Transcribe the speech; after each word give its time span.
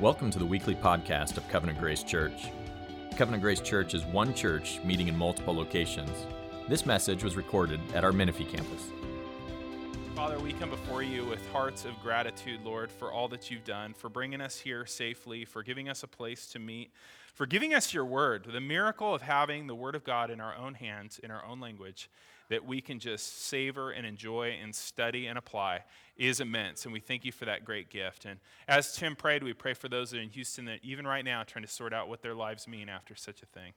Welcome 0.00 0.30
to 0.30 0.38
the 0.38 0.46
weekly 0.46 0.76
podcast 0.76 1.38
of 1.38 1.48
Covenant 1.48 1.80
Grace 1.80 2.04
Church. 2.04 2.52
Covenant 3.16 3.42
Grace 3.42 3.58
Church 3.60 3.94
is 3.94 4.04
one 4.04 4.32
church 4.32 4.78
meeting 4.84 5.08
in 5.08 5.18
multiple 5.18 5.52
locations. 5.52 6.24
This 6.68 6.86
message 6.86 7.24
was 7.24 7.34
recorded 7.34 7.80
at 7.94 8.04
our 8.04 8.12
Menifee 8.12 8.44
campus. 8.44 8.92
Father, 10.14 10.38
we 10.38 10.52
come 10.52 10.70
before 10.70 11.02
you 11.02 11.24
with 11.24 11.44
hearts 11.50 11.84
of 11.84 11.98
gratitude, 12.00 12.60
Lord, 12.64 12.92
for 12.92 13.10
all 13.10 13.26
that 13.26 13.50
you've 13.50 13.64
done, 13.64 13.92
for 13.92 14.08
bringing 14.08 14.40
us 14.40 14.60
here 14.60 14.86
safely, 14.86 15.44
for 15.44 15.64
giving 15.64 15.88
us 15.88 16.04
a 16.04 16.06
place 16.06 16.46
to 16.50 16.60
meet, 16.60 16.92
for 17.34 17.46
giving 17.46 17.74
us 17.74 17.92
your 17.92 18.04
word, 18.04 18.46
the 18.52 18.60
miracle 18.60 19.12
of 19.12 19.22
having 19.22 19.66
the 19.66 19.74
word 19.74 19.96
of 19.96 20.04
God 20.04 20.30
in 20.30 20.40
our 20.40 20.54
own 20.54 20.74
hands, 20.74 21.18
in 21.20 21.32
our 21.32 21.44
own 21.44 21.58
language, 21.58 22.08
that 22.48 22.64
we 22.64 22.80
can 22.80 22.98
just 22.98 23.46
savor 23.46 23.90
and 23.90 24.06
enjoy 24.06 24.56
and 24.62 24.74
study 24.74 25.26
and 25.26 25.38
apply 25.38 25.84
is 26.16 26.40
immense. 26.40 26.84
And 26.84 26.92
we 26.92 27.00
thank 27.00 27.24
you 27.24 27.32
for 27.32 27.44
that 27.44 27.64
great 27.64 27.90
gift. 27.90 28.24
And 28.24 28.40
as 28.66 28.96
Tim 28.96 29.14
prayed, 29.14 29.42
we 29.42 29.52
pray 29.52 29.74
for 29.74 29.88
those 29.88 30.12
in 30.12 30.28
Houston 30.30 30.64
that 30.66 30.80
even 30.82 31.06
right 31.06 31.24
now 31.24 31.42
trying 31.42 31.64
to 31.64 31.70
sort 31.70 31.92
out 31.92 32.08
what 32.08 32.22
their 32.22 32.34
lives 32.34 32.66
mean 32.66 32.88
after 32.88 33.14
such 33.14 33.42
a 33.42 33.46
thing. 33.46 33.72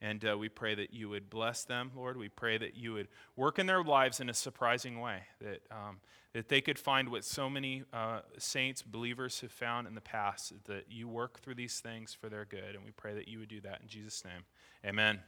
And 0.00 0.24
uh, 0.24 0.36
we 0.36 0.48
pray 0.48 0.74
that 0.74 0.92
you 0.92 1.08
would 1.08 1.30
bless 1.30 1.64
them, 1.64 1.90
Lord. 1.96 2.16
We 2.16 2.28
pray 2.28 2.58
that 2.58 2.76
you 2.76 2.92
would 2.92 3.08
work 3.36 3.58
in 3.58 3.66
their 3.66 3.82
lives 3.82 4.20
in 4.20 4.28
a 4.28 4.34
surprising 4.34 5.00
way, 5.00 5.22
that, 5.40 5.62
um, 5.70 6.00
that 6.32 6.48
they 6.48 6.60
could 6.60 6.78
find 6.78 7.08
what 7.08 7.24
so 7.24 7.48
many 7.48 7.84
uh, 7.92 8.20
saints, 8.36 8.82
believers 8.82 9.40
have 9.40 9.52
found 9.52 9.86
in 9.86 9.94
the 9.94 10.00
past, 10.00 10.52
that 10.66 10.86
you 10.90 11.08
work 11.08 11.40
through 11.40 11.54
these 11.54 11.80
things 11.80 12.12
for 12.12 12.28
their 12.28 12.44
good. 12.44 12.74
And 12.74 12.84
we 12.84 12.90
pray 12.90 13.14
that 13.14 13.28
you 13.28 13.38
would 13.38 13.48
do 13.48 13.60
that 13.62 13.80
in 13.82 13.88
Jesus' 13.88 14.22
name. 14.24 14.44
Amen. 14.84 15.20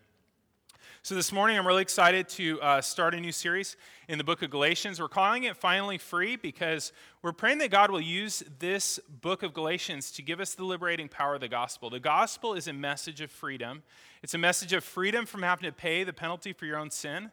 So, 1.03 1.15
this 1.15 1.33
morning 1.33 1.57
I'm 1.57 1.67
really 1.67 1.83
excited 1.83 2.29
to 2.31 2.61
uh, 2.61 2.81
start 2.81 3.15
a 3.15 3.21
new 3.21 3.33
series 3.33 3.77
in 4.09 4.19
the 4.19 4.25
book 4.25 4.43
of 4.43 4.51
Galatians. 4.51 5.01
We're 5.01 5.09
calling 5.09 5.45
it 5.45 5.57
Finally 5.57 5.99
Free 5.99 6.37
because 6.37 6.93
we're 7.23 7.33
praying 7.33 7.59
that 7.59 7.71
God 7.71 7.91
will 7.91 8.01
use 8.01 8.43
this 8.59 8.99
book 9.21 9.43
of 9.43 9.55
Galatians 9.55 10.11
to 10.12 10.23
give 10.23 10.41
us 10.41 10.55
the 10.55 10.65
liberating 10.65 11.09
power 11.09 11.37
of 11.37 11.41
the 11.41 11.48
gospel. 11.48 11.91
The 11.91 12.01
gospel 12.01 12.55
is 12.55 12.69
a 12.69 12.73
message 12.73 13.20
of 13.20 13.31
freedom, 13.31 13.83
it's 14.23 14.34
a 14.34 14.39
message 14.39 14.73
of 14.73 14.83
freedom 14.83 15.27
from 15.27 15.43
having 15.43 15.70
to 15.70 15.73
pay 15.73 16.05
the 16.05 16.12
penalty 16.12 16.53
for 16.53 16.67
your 16.67 16.78
own 16.78 16.91
sin. 16.91 17.31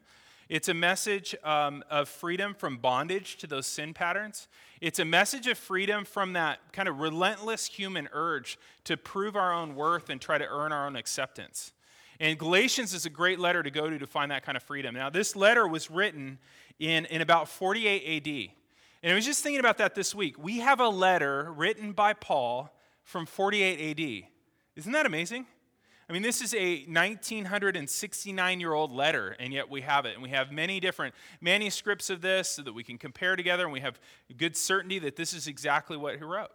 It's 0.50 0.68
a 0.68 0.74
message 0.74 1.36
um, 1.44 1.84
of 1.90 2.10
freedom 2.10 2.54
from 2.54 2.78
bondage 2.78 3.38
to 3.38 3.48
those 3.48 3.66
sin 3.66 3.94
patterns. 3.94 4.48
It's 4.82 5.00
a 5.00 5.06
message 5.06 5.48
of 5.48 5.58
freedom 5.58 6.06
from 6.06 6.34
that 6.34 6.60
kind 6.74 6.88
of 6.90 7.00
relentless 7.00 7.66
human 7.66 8.10
urge 8.12 8.60
to 8.84 8.98
prove 8.98 9.36
our 9.36 9.54
own 9.54 9.76
worth 9.76 10.10
and 10.10 10.20
try 10.20 10.38
to 10.38 10.48
earn 10.48 10.72
our 10.72 10.86
own 10.86 10.96
acceptance. 10.96 11.72
And 12.24 12.40
Galatians 12.40 12.94
is 12.94 13.06
a 13.06 13.10
great 13.10 13.38
letter 13.38 13.62
to 13.62 13.70
go 13.70 13.90
to 13.90 14.00
to 14.00 14.08
find 14.08 14.32
that 14.32 14.46
kind 14.46 14.56
of 14.56 14.64
freedom. 14.64 14.96
Now, 14.96 15.10
this 15.10 15.36
letter 15.36 15.68
was 15.68 15.92
written 15.92 16.40
in, 16.80 17.04
in 17.08 17.20
about 17.20 17.50
48 17.50 18.26
AD. 18.26 18.50
And 19.04 19.12
I 19.12 19.16
was 19.16 19.26
just 19.26 19.44
thinking 19.44 19.60
about 19.60 19.78
that 19.80 19.94
this 19.94 20.16
week. 20.16 20.42
We 20.42 20.60
have 20.60 20.80
a 20.80 20.88
letter 20.88 21.52
written 21.52 21.92
by 21.92 22.14
Paul 22.14 22.74
from 23.04 23.26
48 23.26 24.00
AD. 24.00 24.30
Isn't 24.78 24.94
that 24.94 25.06
amazing? 25.06 25.48
I 26.10 26.14
mean, 26.14 26.22
this 26.22 26.42
is 26.42 26.54
a 26.54 26.86
1969 26.86 28.60
year 28.62 28.72
old 28.72 28.94
letter, 28.94 29.36
and 29.38 29.52
yet 29.52 29.70
we 29.70 29.82
have 29.82 30.06
it. 30.06 30.14
And 30.14 30.24
we 30.24 30.30
have 30.30 30.50
many 30.50 30.80
different 30.80 31.14
manuscripts 31.42 32.10
of 32.10 32.22
this 32.22 32.48
so 32.48 32.62
that 32.62 32.72
we 32.72 32.86
can 32.86 32.98
compare 32.98 33.36
together, 33.36 33.66
and 33.66 33.74
we 33.74 33.82
have 33.82 34.00
good 34.38 34.56
certainty 34.56 34.98
that 35.00 35.18
this 35.18 35.34
is 35.34 35.48
exactly 35.48 35.98
what 35.98 36.16
he 36.16 36.24
wrote. 36.24 36.52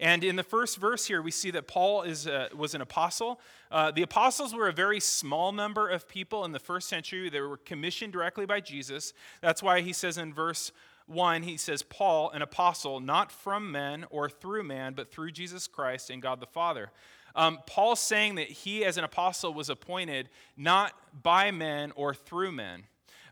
And 0.00 0.24
in 0.24 0.36
the 0.36 0.42
first 0.42 0.78
verse 0.78 1.06
here, 1.06 1.20
we 1.20 1.30
see 1.30 1.50
that 1.50 1.68
Paul 1.68 2.02
is 2.02 2.26
a, 2.26 2.48
was 2.56 2.74
an 2.74 2.80
apostle. 2.80 3.38
Uh, 3.70 3.90
the 3.90 4.00
apostles 4.00 4.54
were 4.54 4.66
a 4.66 4.72
very 4.72 4.98
small 4.98 5.52
number 5.52 5.88
of 5.88 6.08
people 6.08 6.46
in 6.46 6.52
the 6.52 6.58
first 6.58 6.88
century. 6.88 7.28
They 7.28 7.40
were 7.40 7.58
commissioned 7.58 8.14
directly 8.14 8.46
by 8.46 8.60
Jesus. 8.60 9.12
That's 9.42 9.62
why 9.62 9.82
he 9.82 9.92
says 9.92 10.16
in 10.16 10.32
verse 10.32 10.72
1, 11.06 11.42
he 11.42 11.58
says, 11.58 11.82
Paul, 11.82 12.30
an 12.30 12.40
apostle, 12.40 12.98
not 12.98 13.30
from 13.30 13.70
men 13.70 14.06
or 14.10 14.30
through 14.30 14.62
man, 14.62 14.94
but 14.94 15.12
through 15.12 15.32
Jesus 15.32 15.66
Christ 15.66 16.08
and 16.08 16.22
God 16.22 16.40
the 16.40 16.46
Father. 16.46 16.90
Um, 17.34 17.58
Paul's 17.66 18.00
saying 18.00 18.36
that 18.36 18.48
he, 18.48 18.84
as 18.84 18.96
an 18.96 19.04
apostle, 19.04 19.52
was 19.52 19.68
appointed 19.68 20.30
not 20.56 20.94
by 21.22 21.50
men 21.50 21.92
or 21.94 22.14
through 22.14 22.52
men. 22.52 22.84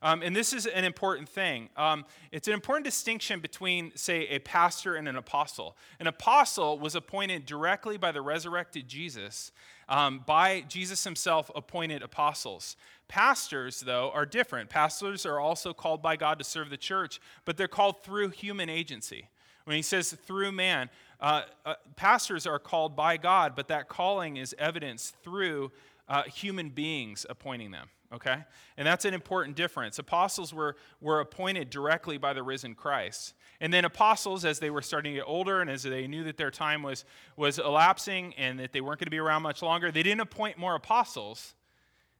Um, 0.03 0.23
and 0.23 0.35
this 0.35 0.53
is 0.53 0.67
an 0.67 0.85
important 0.85 1.29
thing. 1.29 1.69
Um, 1.77 2.05
it's 2.33 2.49
an 2.49 2.55
important 2.55 2.85
distinction 2.85 3.41
between, 3.41 3.93
say, 3.95 4.27
a 4.29 4.39
pastor 4.39 4.95
and 4.95 5.09
an 5.09 5.17
apostle. 5.17 5.77
An 6.01 6.07
apostle 6.07 6.79
was 6.79 6.95
appointed 6.95 7.47
directly 7.47 7.97
by 7.97 8.13
the 8.13 8.23
resurrected 8.23 8.89
Jesus, 8.89 9.53
um, 9.89 10.23
by 10.27 10.63
Jesus 10.69 11.05
himself 11.05 11.51
appointed 11.55 12.03
apostles. 12.03 12.77
Pastors, 13.09 13.81
though, 13.81 14.11
are 14.15 14.27
different. 14.27 14.71
Pastors 14.71 15.25
are 15.25 15.41
also 15.41 15.73
called 15.73 16.03
by 16.03 16.17
God 16.17 16.39
to 16.39 16.45
serve 16.45 16.71
the 16.71 16.77
church, 16.77 17.21
but 17.45 17.57
they're 17.57 17.69
called 17.69 18.03
through 18.03 18.31
human 18.31 18.69
agency. 18.69 19.29
When 19.65 19.77
he 19.77 19.83
says 19.83 20.13
through 20.13 20.53
man, 20.53 20.89
uh, 21.21 21.43
uh, 21.67 21.75
pastors 21.97 22.47
are 22.47 22.59
called 22.59 22.95
by 22.95 23.17
God, 23.17 23.55
but 23.57 23.69
that 23.69 23.89
calling 23.89 24.37
is 24.37 24.55
evidenced 24.59 25.17
through 25.23 25.73
uh, 26.09 26.23
human 26.23 26.71
beings 26.71 27.27
appointing 27.29 27.71
them 27.71 27.89
okay? 28.13 28.45
And 28.77 28.87
that's 28.87 29.05
an 29.05 29.15
important 29.15 29.57
difference. 29.57 29.99
Apostles 29.99 30.53
were, 30.53 30.77
were 31.01 31.21
appointed 31.21 31.71
directly 31.71 32.19
by 32.19 32.33
the 32.33 32.43
risen 32.43 32.75
Christ. 32.75 33.35
And 33.61 33.73
then 33.73 33.85
apostles, 33.85 34.45
as 34.45 34.59
they 34.59 34.71
were 34.71 34.83
starting 34.83 35.13
to 35.15 35.19
get 35.21 35.27
older 35.27 35.61
and 35.61 35.69
as 35.69 35.83
they 35.83 36.07
knew 36.07 36.25
that 36.25 36.37
their 36.37 36.51
time 36.51 36.83
was, 36.83 37.05
was 37.37 37.59
elapsing 37.59 38.35
and 38.39 38.59
that 38.61 38.73
they 38.73 38.81
weren't 38.81 39.01
going 39.01 39.07
to 39.07 39.11
be 39.11 39.19
around 39.19 39.43
much 39.43 39.63
longer, 39.63 39.91
they 39.91 40.03
didn't 40.03 40.21
appoint 40.21 40.59
more 40.59 40.75
apostles. 40.75 41.55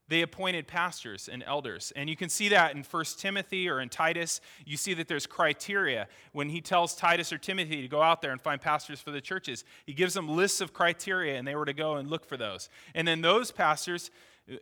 They 0.09 0.23
appointed 0.23 0.67
pastors 0.67 1.29
and 1.31 1.43
elders. 1.45 1.93
And 1.95 2.09
you 2.09 2.15
can 2.15 2.29
see 2.29 2.49
that 2.49 2.75
in 2.75 2.83
1 2.83 3.05
Timothy 3.19 3.69
or 3.69 3.79
in 3.79 3.89
Titus. 3.89 4.41
You 4.65 4.75
see 4.75 4.95
that 4.95 5.07
there's 5.07 5.27
criteria. 5.27 6.07
When 6.31 6.49
he 6.49 6.61
tells 6.61 6.95
Titus 6.95 7.31
or 7.31 7.37
Timothy 7.37 7.83
to 7.83 7.87
go 7.87 8.01
out 8.01 8.21
there 8.23 8.31
and 8.31 8.41
find 8.41 8.59
pastors 8.59 8.99
for 8.99 9.11
the 9.11 9.21
churches, 9.21 9.63
he 9.85 9.93
gives 9.93 10.15
them 10.15 10.27
lists 10.27 10.61
of 10.61 10.73
criteria 10.73 11.37
and 11.37 11.47
they 11.47 11.55
were 11.55 11.65
to 11.65 11.73
go 11.73 11.97
and 11.97 12.09
look 12.09 12.25
for 12.25 12.37
those. 12.37 12.69
And 12.95 13.07
then 13.07 13.21
those 13.21 13.51
pastors 13.51 14.09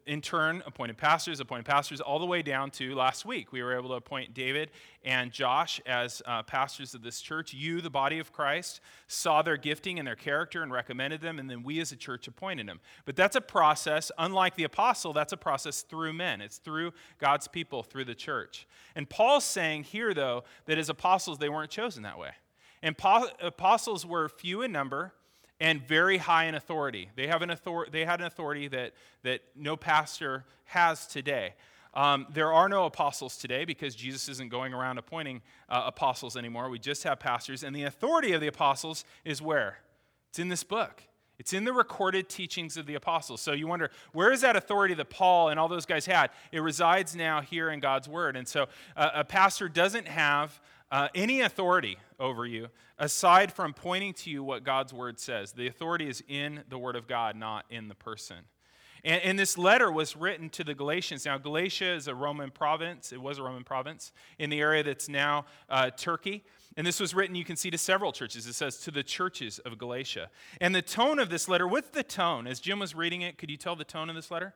in 0.05 0.21
turn 0.21 0.63
appointed 0.65 0.97
pastors, 0.97 1.39
appointed 1.39 1.65
pastors, 1.65 2.01
all 2.01 2.19
the 2.19 2.25
way 2.25 2.41
down 2.41 2.71
to 2.71 2.95
last 2.95 3.25
week. 3.25 3.51
We 3.51 3.61
were 3.61 3.77
able 3.77 3.89
to 3.89 3.95
appoint 3.95 4.33
David 4.33 4.71
and 5.03 5.31
Josh 5.31 5.79
as 5.85 6.21
uh, 6.25 6.43
pastors 6.43 6.93
of 6.93 7.03
this 7.03 7.21
church. 7.21 7.53
You, 7.53 7.81
the 7.81 7.89
body 7.89 8.19
of 8.19 8.33
Christ, 8.33 8.81
saw 9.07 9.41
their 9.41 9.57
gifting 9.57 9.99
and 9.99 10.07
their 10.07 10.15
character 10.15 10.63
and 10.63 10.71
recommended 10.71 11.21
them, 11.21 11.39
and 11.39 11.49
then 11.49 11.63
we 11.63 11.79
as 11.79 11.91
a 11.91 11.95
church 11.95 12.27
appointed 12.27 12.67
them. 12.67 12.79
But 13.05 13.15
that's 13.15 13.35
a 13.35 13.41
process, 13.41 14.11
unlike 14.17 14.55
the 14.55 14.63
apostle, 14.63 15.13
that's 15.13 15.33
a 15.33 15.37
process 15.37 15.81
through 15.81 16.13
men. 16.13 16.41
It's 16.41 16.57
through 16.57 16.93
God's 17.19 17.47
people, 17.47 17.83
through 17.83 18.05
the 18.05 18.15
church. 18.15 18.67
And 18.95 19.09
Paul's 19.09 19.45
saying 19.45 19.83
here, 19.83 20.13
though, 20.13 20.43
that 20.65 20.77
as 20.77 20.89
apostles, 20.89 21.37
they 21.37 21.49
weren't 21.49 21.71
chosen 21.71 22.03
that 22.03 22.19
way. 22.19 22.31
And 22.83 22.95
apostles 23.41 24.05
were 24.05 24.29
few 24.29 24.61
in 24.61 24.71
number 24.71 25.13
and 25.59 25.81
very 25.87 26.17
high 26.17 26.45
in 26.45 26.55
authority. 26.55 27.09
They, 27.15 27.27
have 27.27 27.41
an 27.41 27.51
author- 27.51 27.87
they 27.91 28.05
had 28.05 28.19
an 28.19 28.27
authority 28.27 28.67
that, 28.69 28.93
that 29.23 29.41
no 29.55 29.75
pastor 29.75 30.45
has 30.65 31.07
today. 31.07 31.53
Um, 31.93 32.27
there 32.31 32.53
are 32.53 32.69
no 32.69 32.85
apostles 32.85 33.37
today 33.37 33.65
because 33.65 33.95
Jesus 33.95 34.29
isn't 34.29 34.49
going 34.49 34.73
around 34.73 34.99
appointing 34.99 35.41
uh, 35.67 35.83
apostles 35.87 36.37
anymore. 36.37 36.69
We 36.69 36.77
just 36.77 37.03
have 37.03 37.19
pastors. 37.19 37.63
And 37.63 37.75
the 37.75 37.83
authority 37.83 38.33
of 38.33 38.41
the 38.41 38.47
apostles 38.47 39.03
is 39.25 39.41
where? 39.41 39.79
It's 40.29 40.37
in 40.37 40.49
this 40.49 40.63
book. 40.63 41.01
It's 41.39 41.53
in 41.53 41.65
the 41.65 41.73
recorded 41.73 42.29
teachings 42.29 42.77
of 42.77 42.85
the 42.87 42.95
apostles. 42.95 43.41
So 43.41 43.51
you 43.51 43.67
wonder, 43.67 43.91
where 44.11 44.31
is 44.31 44.41
that 44.41 44.55
authority 44.55 44.93
that 44.95 45.09
Paul 45.09 45.49
and 45.49 45.59
all 45.59 45.67
those 45.67 45.85
guys 45.85 46.05
had? 46.05 46.31
It 46.51 46.61
resides 46.61 47.15
now 47.15 47.41
here 47.41 47.69
in 47.69 47.79
God's 47.79 48.07
word. 48.07 48.35
And 48.35 48.47
so 48.47 48.67
uh, 48.95 49.09
a 49.13 49.23
pastor 49.23 49.69
doesn't 49.69 50.07
have 50.07 50.59
uh, 50.91 51.09
any 51.13 51.41
authority 51.41 51.97
over 52.19 52.45
you 52.45 52.69
aside 52.97 53.51
from 53.51 53.73
pointing 53.73 54.13
to 54.13 54.29
you 54.29 54.43
what 54.43 54.63
God's 54.63 54.93
word 54.93 55.19
says. 55.19 55.51
The 55.51 55.67
authority 55.67 56.07
is 56.07 56.23
in 56.27 56.63
the 56.69 56.77
word 56.77 56.95
of 56.95 57.07
God, 57.07 57.35
not 57.35 57.65
in 57.69 57.87
the 57.87 57.95
person. 57.95 58.37
And, 59.03 59.21
and, 59.21 59.39
this 59.39 59.57
letter 59.57 59.91
was 59.91 60.15
written 60.15 60.49
to 60.49 60.63
the 60.63 60.73
Galatians. 60.73 61.25
Now, 61.25 61.37
Galatia 61.37 61.93
is 61.93 62.07
a 62.07 62.15
Roman 62.15 62.49
province. 62.49 63.13
It 63.13 63.21
was 63.21 63.37
a 63.37 63.43
Roman 63.43 63.63
province 63.63 64.11
in 64.39 64.49
the 64.49 64.59
area 64.59 64.83
that's 64.83 65.07
now 65.07 65.45
uh, 65.69 65.91
Turkey. 65.91 66.43
And 66.75 66.85
this 66.85 66.99
was 66.99 67.13
written, 67.13 67.35
you 67.35 67.45
can 67.45 67.55
see, 67.55 67.69
to 67.69 67.77
several 67.77 68.11
churches. 68.11 68.47
It 68.47 68.53
says, 68.53 68.77
to 68.79 68.91
the 68.91 69.03
churches 69.03 69.59
of 69.59 69.77
Galatia. 69.77 70.29
And 70.59 70.73
the 70.73 70.81
tone 70.81 71.19
of 71.19 71.29
this 71.29 71.47
letter, 71.47 71.67
what's 71.67 71.89
the 71.89 72.03
tone? 72.03 72.47
As 72.47 72.59
Jim 72.59 72.79
was 72.79 72.95
reading 72.95 73.21
it, 73.21 73.37
could 73.37 73.51
you 73.51 73.57
tell 73.57 73.75
the 73.75 73.83
tone 73.83 74.09
of 74.09 74.15
this 74.15 74.31
letter? 74.31 74.55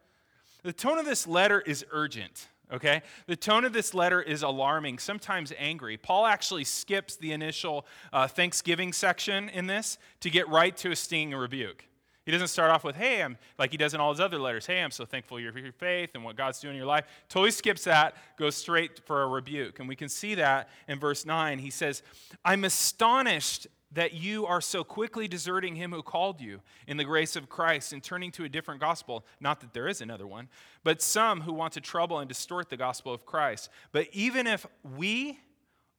The 0.63 0.74
tone 0.74 0.98
of 0.98 1.06
this 1.06 1.25
letter 1.27 1.62
is 1.62 1.86
urgent 1.92 2.48
okay? 2.71 3.01
The 3.27 3.35
tone 3.35 3.65
of 3.65 3.73
this 3.73 3.94
letter 3.94 4.21
is 4.21 4.44
alarming, 4.44 5.00
sometimes 5.00 5.53
angry. 5.57 5.97
Paul 5.97 6.25
actually 6.25 6.63
skips 6.63 7.15
the 7.15 7.31
initial 7.31 7.85
uh, 8.13 8.27
Thanksgiving 8.27 8.94
section 8.94 9.50
in 9.50 9.68
this 9.68 9.97
to 10.21 10.29
get 10.29 10.47
right 10.50 10.75
to 10.77 10.91
a 10.91 10.95
stinging 10.95 11.35
rebuke. 11.35 11.85
He 12.25 12.31
doesn't 12.31 12.50
start 12.50 12.69
off 12.69 12.83
with, 12.83 12.95
hey, 12.95 13.23
I'm 13.23 13.38
like 13.57 13.71
he 13.71 13.77
does 13.77 13.95
in 13.95 14.00
all 14.00 14.12
his 14.12 14.19
other 14.19 14.38
letters. 14.38 14.68
Hey, 14.68 14.81
I'm 14.81 14.91
so 14.91 15.06
thankful 15.06 15.38
for 15.38 15.59
your 15.59 15.71
faith 15.71 16.12
and 16.13 16.23
what 16.23 16.35
God's 16.35 16.59
doing 16.59 16.75
in 16.75 16.77
your 16.77 16.85
life. 16.85 17.06
Totally 17.29 17.50
skips 17.50 17.83
that, 17.85 18.15
goes 18.38 18.56
straight 18.56 19.01
for 19.06 19.24
a 19.24 19.27
rebuke. 19.27 19.79
And 19.79 19.88
we 19.88 19.95
can 19.95 20.07
see 20.07 20.35
that 20.35 20.69
in 20.88 21.00
verse 21.00 21.25
9. 21.25 21.57
He 21.57 21.71
says, 21.71 22.03
I'm 22.45 22.63
astonished 22.63 23.67
that 23.93 24.13
you 24.13 24.45
are 24.45 24.61
so 24.61 24.83
quickly 24.83 25.27
deserting 25.27 25.75
him 25.75 25.91
who 25.91 26.01
called 26.01 26.39
you 26.39 26.61
in 26.88 26.97
the 26.97 27.03
grace 27.03 27.35
of 27.35 27.49
Christ 27.49 27.93
and 27.93 28.01
turning 28.01 28.31
to 28.31 28.45
a 28.45 28.49
different 28.49 28.79
gospel. 28.79 29.25
Not 29.39 29.59
that 29.61 29.73
there 29.73 29.88
is 29.88 30.01
another 30.01 30.25
one, 30.25 30.47
but 30.83 31.01
some 31.01 31.41
who 31.41 31.53
want 31.53 31.73
to 31.73 31.81
trouble 31.81 32.19
and 32.19 32.29
distort 32.29 32.69
the 32.69 32.77
gospel 32.77 33.13
of 33.13 33.25
Christ. 33.25 33.69
But 33.91 34.07
even 34.13 34.47
if 34.47 34.65
we 34.97 35.39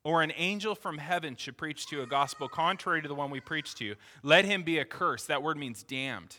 or 0.04 0.22
an 0.22 0.32
angel 0.36 0.74
from 0.74 0.98
heaven 0.98 1.36
should 1.36 1.56
preach 1.56 1.86
to 1.86 1.96
you 1.96 2.02
a 2.02 2.06
gospel 2.06 2.48
contrary 2.48 3.02
to 3.02 3.08
the 3.08 3.14
one 3.14 3.30
we 3.30 3.40
preach 3.40 3.74
to 3.76 3.84
you, 3.84 3.94
let 4.22 4.44
him 4.44 4.62
be 4.62 4.80
accursed. 4.80 5.28
That 5.28 5.42
word 5.42 5.56
means 5.56 5.82
damned. 5.82 6.36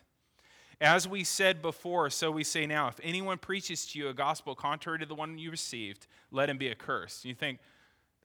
As 0.81 1.07
we 1.07 1.23
said 1.23 1.61
before, 1.61 2.09
so 2.09 2.29
we 2.29 2.43
say 2.43 2.65
now 2.65 2.89
if 2.89 2.99
anyone 3.01 3.37
preaches 3.37 3.85
to 3.87 3.99
you 3.99 4.09
a 4.09 4.13
gospel 4.13 4.53
contrary 4.53 4.99
to 4.99 5.05
the 5.05 5.15
one 5.15 5.37
you 5.37 5.49
received, 5.49 6.07
let 6.31 6.49
him 6.49 6.57
be 6.57 6.69
accursed. 6.69 7.23
You 7.23 7.35
think, 7.35 7.59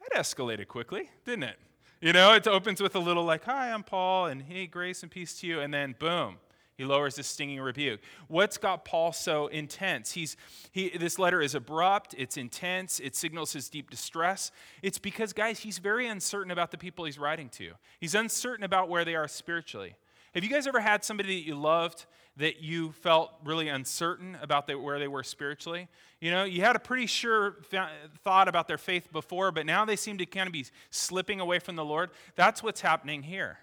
that 0.00 0.20
escalated 0.20 0.66
quickly, 0.66 1.10
didn't 1.24 1.44
it? 1.44 1.58
You 2.00 2.12
know, 2.12 2.32
it 2.32 2.46
opens 2.46 2.80
with 2.80 2.94
a 2.94 3.00
little 3.00 3.24
like, 3.24 3.44
Hi, 3.46 3.72
I'm 3.72 3.82
Paul, 3.82 4.26
and 4.26 4.42
hey, 4.42 4.68
grace 4.68 5.02
and 5.02 5.10
peace 5.10 5.40
to 5.40 5.48
you. 5.48 5.60
And 5.60 5.74
then, 5.74 5.96
boom, 5.98 6.36
he 6.76 6.84
lowers 6.84 7.16
his 7.16 7.26
stinging 7.26 7.60
rebuke. 7.60 7.98
What's 8.28 8.56
got 8.56 8.84
Paul 8.84 9.12
so 9.12 9.48
intense? 9.48 10.12
He's, 10.12 10.36
he, 10.70 10.90
this 10.90 11.18
letter 11.18 11.42
is 11.42 11.56
abrupt, 11.56 12.14
it's 12.16 12.36
intense, 12.36 13.00
it 13.00 13.16
signals 13.16 13.52
his 13.52 13.68
deep 13.68 13.90
distress. 13.90 14.52
It's 14.80 14.98
because, 14.98 15.32
guys, 15.32 15.58
he's 15.58 15.78
very 15.78 16.06
uncertain 16.06 16.52
about 16.52 16.70
the 16.70 16.78
people 16.78 17.04
he's 17.04 17.18
writing 17.18 17.48
to. 17.50 17.72
He's 17.98 18.14
uncertain 18.14 18.64
about 18.64 18.88
where 18.88 19.04
they 19.04 19.16
are 19.16 19.26
spiritually. 19.26 19.96
Have 20.34 20.44
you 20.44 20.50
guys 20.50 20.68
ever 20.68 20.78
had 20.78 21.02
somebody 21.02 21.40
that 21.40 21.48
you 21.48 21.56
loved 21.56 22.06
that 22.38 22.62
you 22.62 22.92
felt 22.92 23.32
really 23.44 23.68
uncertain 23.68 24.36
about 24.40 24.66
the, 24.66 24.78
where 24.78 24.98
they 24.98 25.08
were 25.08 25.22
spiritually? 25.22 25.88
You 26.20 26.30
know, 26.30 26.44
you 26.44 26.62
had 26.62 26.76
a 26.76 26.80
pretty 26.80 27.06
sure 27.06 27.56
th- 27.70 27.82
thought 28.24 28.48
about 28.48 28.66
their 28.66 28.78
faith 28.78 29.12
before, 29.12 29.52
but 29.52 29.66
now 29.66 29.84
they 29.84 29.96
seem 29.96 30.18
to 30.18 30.26
kind 30.26 30.46
of 30.46 30.52
be 30.52 30.66
slipping 30.90 31.40
away 31.40 31.58
from 31.58 31.76
the 31.76 31.84
Lord. 31.84 32.10
That's 32.34 32.62
what's 32.62 32.80
happening 32.80 33.22
here. 33.24 33.58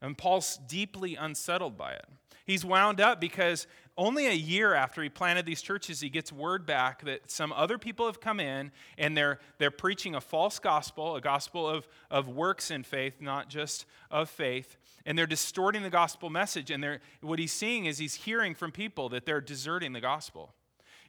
And 0.00 0.16
Paul's 0.16 0.58
deeply 0.68 1.16
unsettled 1.16 1.76
by 1.76 1.92
it. 1.92 2.04
He's 2.46 2.64
wound 2.64 3.00
up 3.00 3.20
because 3.20 3.66
only 3.98 4.26
a 4.26 4.32
year 4.32 4.74
after 4.74 5.02
he 5.02 5.08
planted 5.08 5.46
these 5.46 5.62
churches, 5.62 6.00
he 6.00 6.08
gets 6.08 6.30
word 6.30 6.66
back 6.66 7.02
that 7.04 7.30
some 7.30 7.52
other 7.52 7.78
people 7.78 8.06
have 8.06 8.20
come 8.20 8.38
in 8.40 8.70
and 8.98 9.16
they're, 9.16 9.40
they're 9.58 9.70
preaching 9.70 10.14
a 10.14 10.20
false 10.20 10.58
gospel, 10.58 11.16
a 11.16 11.20
gospel 11.20 11.68
of, 11.68 11.88
of 12.10 12.28
works 12.28 12.70
in 12.70 12.82
faith, 12.82 13.20
not 13.20 13.48
just 13.48 13.86
of 14.10 14.28
faith. 14.28 14.76
And 15.06 15.18
they're 15.18 15.26
distorting 15.26 15.82
the 15.82 15.90
gospel 15.90 16.30
message. 16.30 16.70
And 16.70 16.82
they're, 16.82 17.00
what 17.20 17.38
he's 17.38 17.52
seeing 17.52 17.86
is 17.86 17.98
he's 17.98 18.14
hearing 18.14 18.54
from 18.54 18.70
people 18.70 19.08
that 19.08 19.24
they're 19.24 19.40
deserting 19.40 19.92
the 19.92 20.00
gospel. 20.00 20.52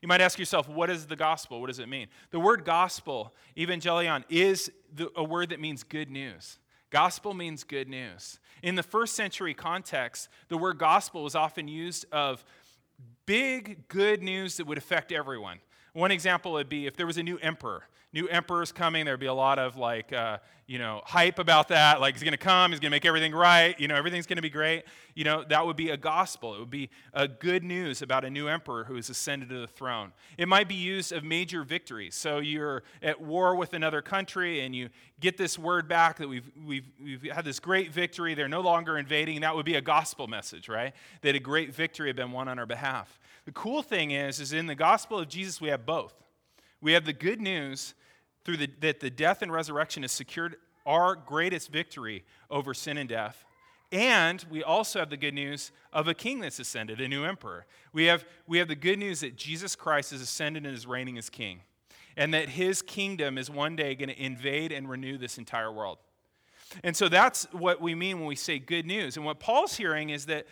You 0.01 0.07
might 0.07 0.21
ask 0.21 0.39
yourself, 0.39 0.69
what 0.69 0.89
is 0.89 1.07
the 1.07 1.15
gospel? 1.15 1.59
What 1.59 1.67
does 1.67 1.79
it 1.79 1.89
mean? 1.89 2.07
The 2.31 2.39
word 2.39 2.63
gospel, 2.65 3.33
evangelion, 3.57 4.23
is 4.29 4.71
the, 4.93 5.11
a 5.15 5.23
word 5.23 5.49
that 5.49 5.59
means 5.59 5.83
good 5.83 6.09
news. 6.09 6.59
Gospel 6.89 7.33
means 7.33 7.63
good 7.63 7.89
news. 7.89 8.39
In 8.63 8.75
the 8.75 8.83
first 8.83 9.15
century 9.15 9.53
context, 9.53 10.29
the 10.47 10.57
word 10.57 10.77
gospel 10.77 11.23
was 11.23 11.35
often 11.35 11.67
used 11.67 12.05
of 12.11 12.43
big 13.25 13.87
good 13.87 14.23
news 14.23 14.57
that 14.57 14.65
would 14.65 14.77
affect 14.77 15.11
everyone. 15.11 15.59
One 15.93 16.11
example 16.11 16.53
would 16.53 16.69
be 16.69 16.87
if 16.87 16.95
there 16.95 17.05
was 17.05 17.17
a 17.17 17.23
new 17.23 17.37
emperor. 17.39 17.87
New 18.13 18.27
emperor's 18.27 18.71
coming, 18.71 19.05
there'd 19.05 19.19
be 19.19 19.25
a 19.25 19.33
lot 19.33 19.59
of 19.59 19.75
like, 19.75 20.13
uh, 20.13 20.37
you 20.65 20.79
know, 20.79 21.01
hype 21.05 21.39
about 21.39 21.67
that. 21.67 21.99
Like 21.99 22.13
he's 22.13 22.23
going 22.23 22.31
to 22.31 22.37
come, 22.37 22.71
he's 22.71 22.79
going 22.79 22.89
to 22.89 22.95
make 22.95 23.05
everything 23.05 23.33
right. 23.33 23.77
You 23.79 23.89
know, 23.89 23.95
everything's 23.95 24.25
going 24.25 24.37
to 24.37 24.41
be 24.41 24.49
great. 24.49 24.83
You 25.13 25.25
know, 25.25 25.43
that 25.49 25.65
would 25.65 25.75
be 25.75 25.89
a 25.89 25.97
gospel. 25.97 26.55
It 26.55 26.59
would 26.59 26.69
be 26.69 26.89
a 27.13 27.27
good 27.27 27.63
news 27.63 28.01
about 28.01 28.23
a 28.23 28.29
new 28.29 28.47
emperor 28.47 28.85
who 28.85 28.95
has 28.95 29.09
ascended 29.09 29.49
to 29.49 29.59
the 29.59 29.67
throne. 29.67 30.13
It 30.37 30.47
might 30.47 30.69
be 30.69 30.75
used 30.75 31.11
of 31.11 31.25
major 31.25 31.63
victories. 31.63 32.15
So 32.15 32.39
you're 32.39 32.83
at 33.01 33.19
war 33.19 33.55
with 33.55 33.73
another 33.73 34.01
country 34.01 34.61
and 34.61 34.73
you 34.73 34.87
get 35.19 35.37
this 35.37 35.59
word 35.59 35.89
back 35.89 36.17
that 36.17 36.29
we've, 36.29 36.49
we've, 36.65 36.87
we've 37.03 37.23
had 37.23 37.43
this 37.43 37.59
great 37.59 37.91
victory. 37.91 38.35
They're 38.35 38.47
no 38.47 38.61
longer 38.61 38.97
invading. 38.97 39.41
That 39.41 39.55
would 39.55 39.65
be 39.65 39.75
a 39.75 39.81
gospel 39.81 40.27
message, 40.27 40.69
right? 40.69 40.93
That 41.21 41.35
a 41.35 41.39
great 41.39 41.73
victory 41.73 42.07
had 42.07 42.15
been 42.15 42.31
won 42.31 42.47
on 42.47 42.57
our 42.57 42.65
behalf. 42.65 43.19
The 43.45 43.51
cool 43.51 43.81
thing 43.81 44.11
is, 44.11 44.39
is 44.39 44.53
in 44.53 44.67
the 44.67 44.75
gospel 44.75 45.19
of 45.19 45.27
Jesus, 45.27 45.59
we 45.59 45.69
have 45.69 45.85
both. 45.85 46.13
We 46.81 46.93
have 46.93 47.05
the 47.05 47.13
good 47.13 47.41
news 47.41 47.93
through 48.43 48.57
the, 48.57 48.69
that 48.81 48.99
the 48.99 49.09
death 49.09 49.41
and 49.41 49.51
resurrection 49.51 50.03
has 50.03 50.11
secured 50.11 50.55
our 50.85 51.15
greatest 51.15 51.71
victory 51.71 52.23
over 52.49 52.73
sin 52.73 52.97
and 52.97 53.09
death. 53.09 53.43
And 53.91 54.45
we 54.49 54.63
also 54.63 54.99
have 54.99 55.09
the 55.09 55.17
good 55.17 55.33
news 55.33 55.71
of 55.93 56.07
a 56.07 56.13
king 56.13 56.39
that's 56.39 56.59
ascended, 56.59 56.99
a 56.99 57.07
new 57.07 57.23
emperor. 57.23 57.65
We 57.93 58.05
have, 58.05 58.25
we 58.45 58.57
have 58.57 58.67
the 58.67 58.75
good 58.75 58.99
news 58.99 59.21
that 59.21 59.37
Jesus 59.37 59.75
Christ 59.75 60.11
is 60.11 60.21
ascended 60.21 60.65
and 60.65 60.75
is 60.75 60.85
reigning 60.85 61.17
as 61.17 61.29
king, 61.29 61.61
and 62.17 62.33
that 62.33 62.49
his 62.49 62.81
kingdom 62.81 63.37
is 63.37 63.49
one 63.49 63.75
day 63.75 63.95
going 63.95 64.09
to 64.09 64.21
invade 64.21 64.71
and 64.71 64.89
renew 64.89 65.17
this 65.17 65.37
entire 65.37 65.71
world. 65.71 65.99
And 66.83 66.95
so 66.95 67.09
that's 67.09 67.45
what 67.51 67.81
we 67.81 67.95
mean 67.95 68.19
when 68.19 68.27
we 68.27 68.35
say 68.35 68.59
good 68.59 68.85
news. 68.85 69.17
And 69.17 69.25
what 69.25 69.39
Paul's 69.39 69.75
hearing 69.75 70.09
is 70.09 70.25
that 70.25 70.45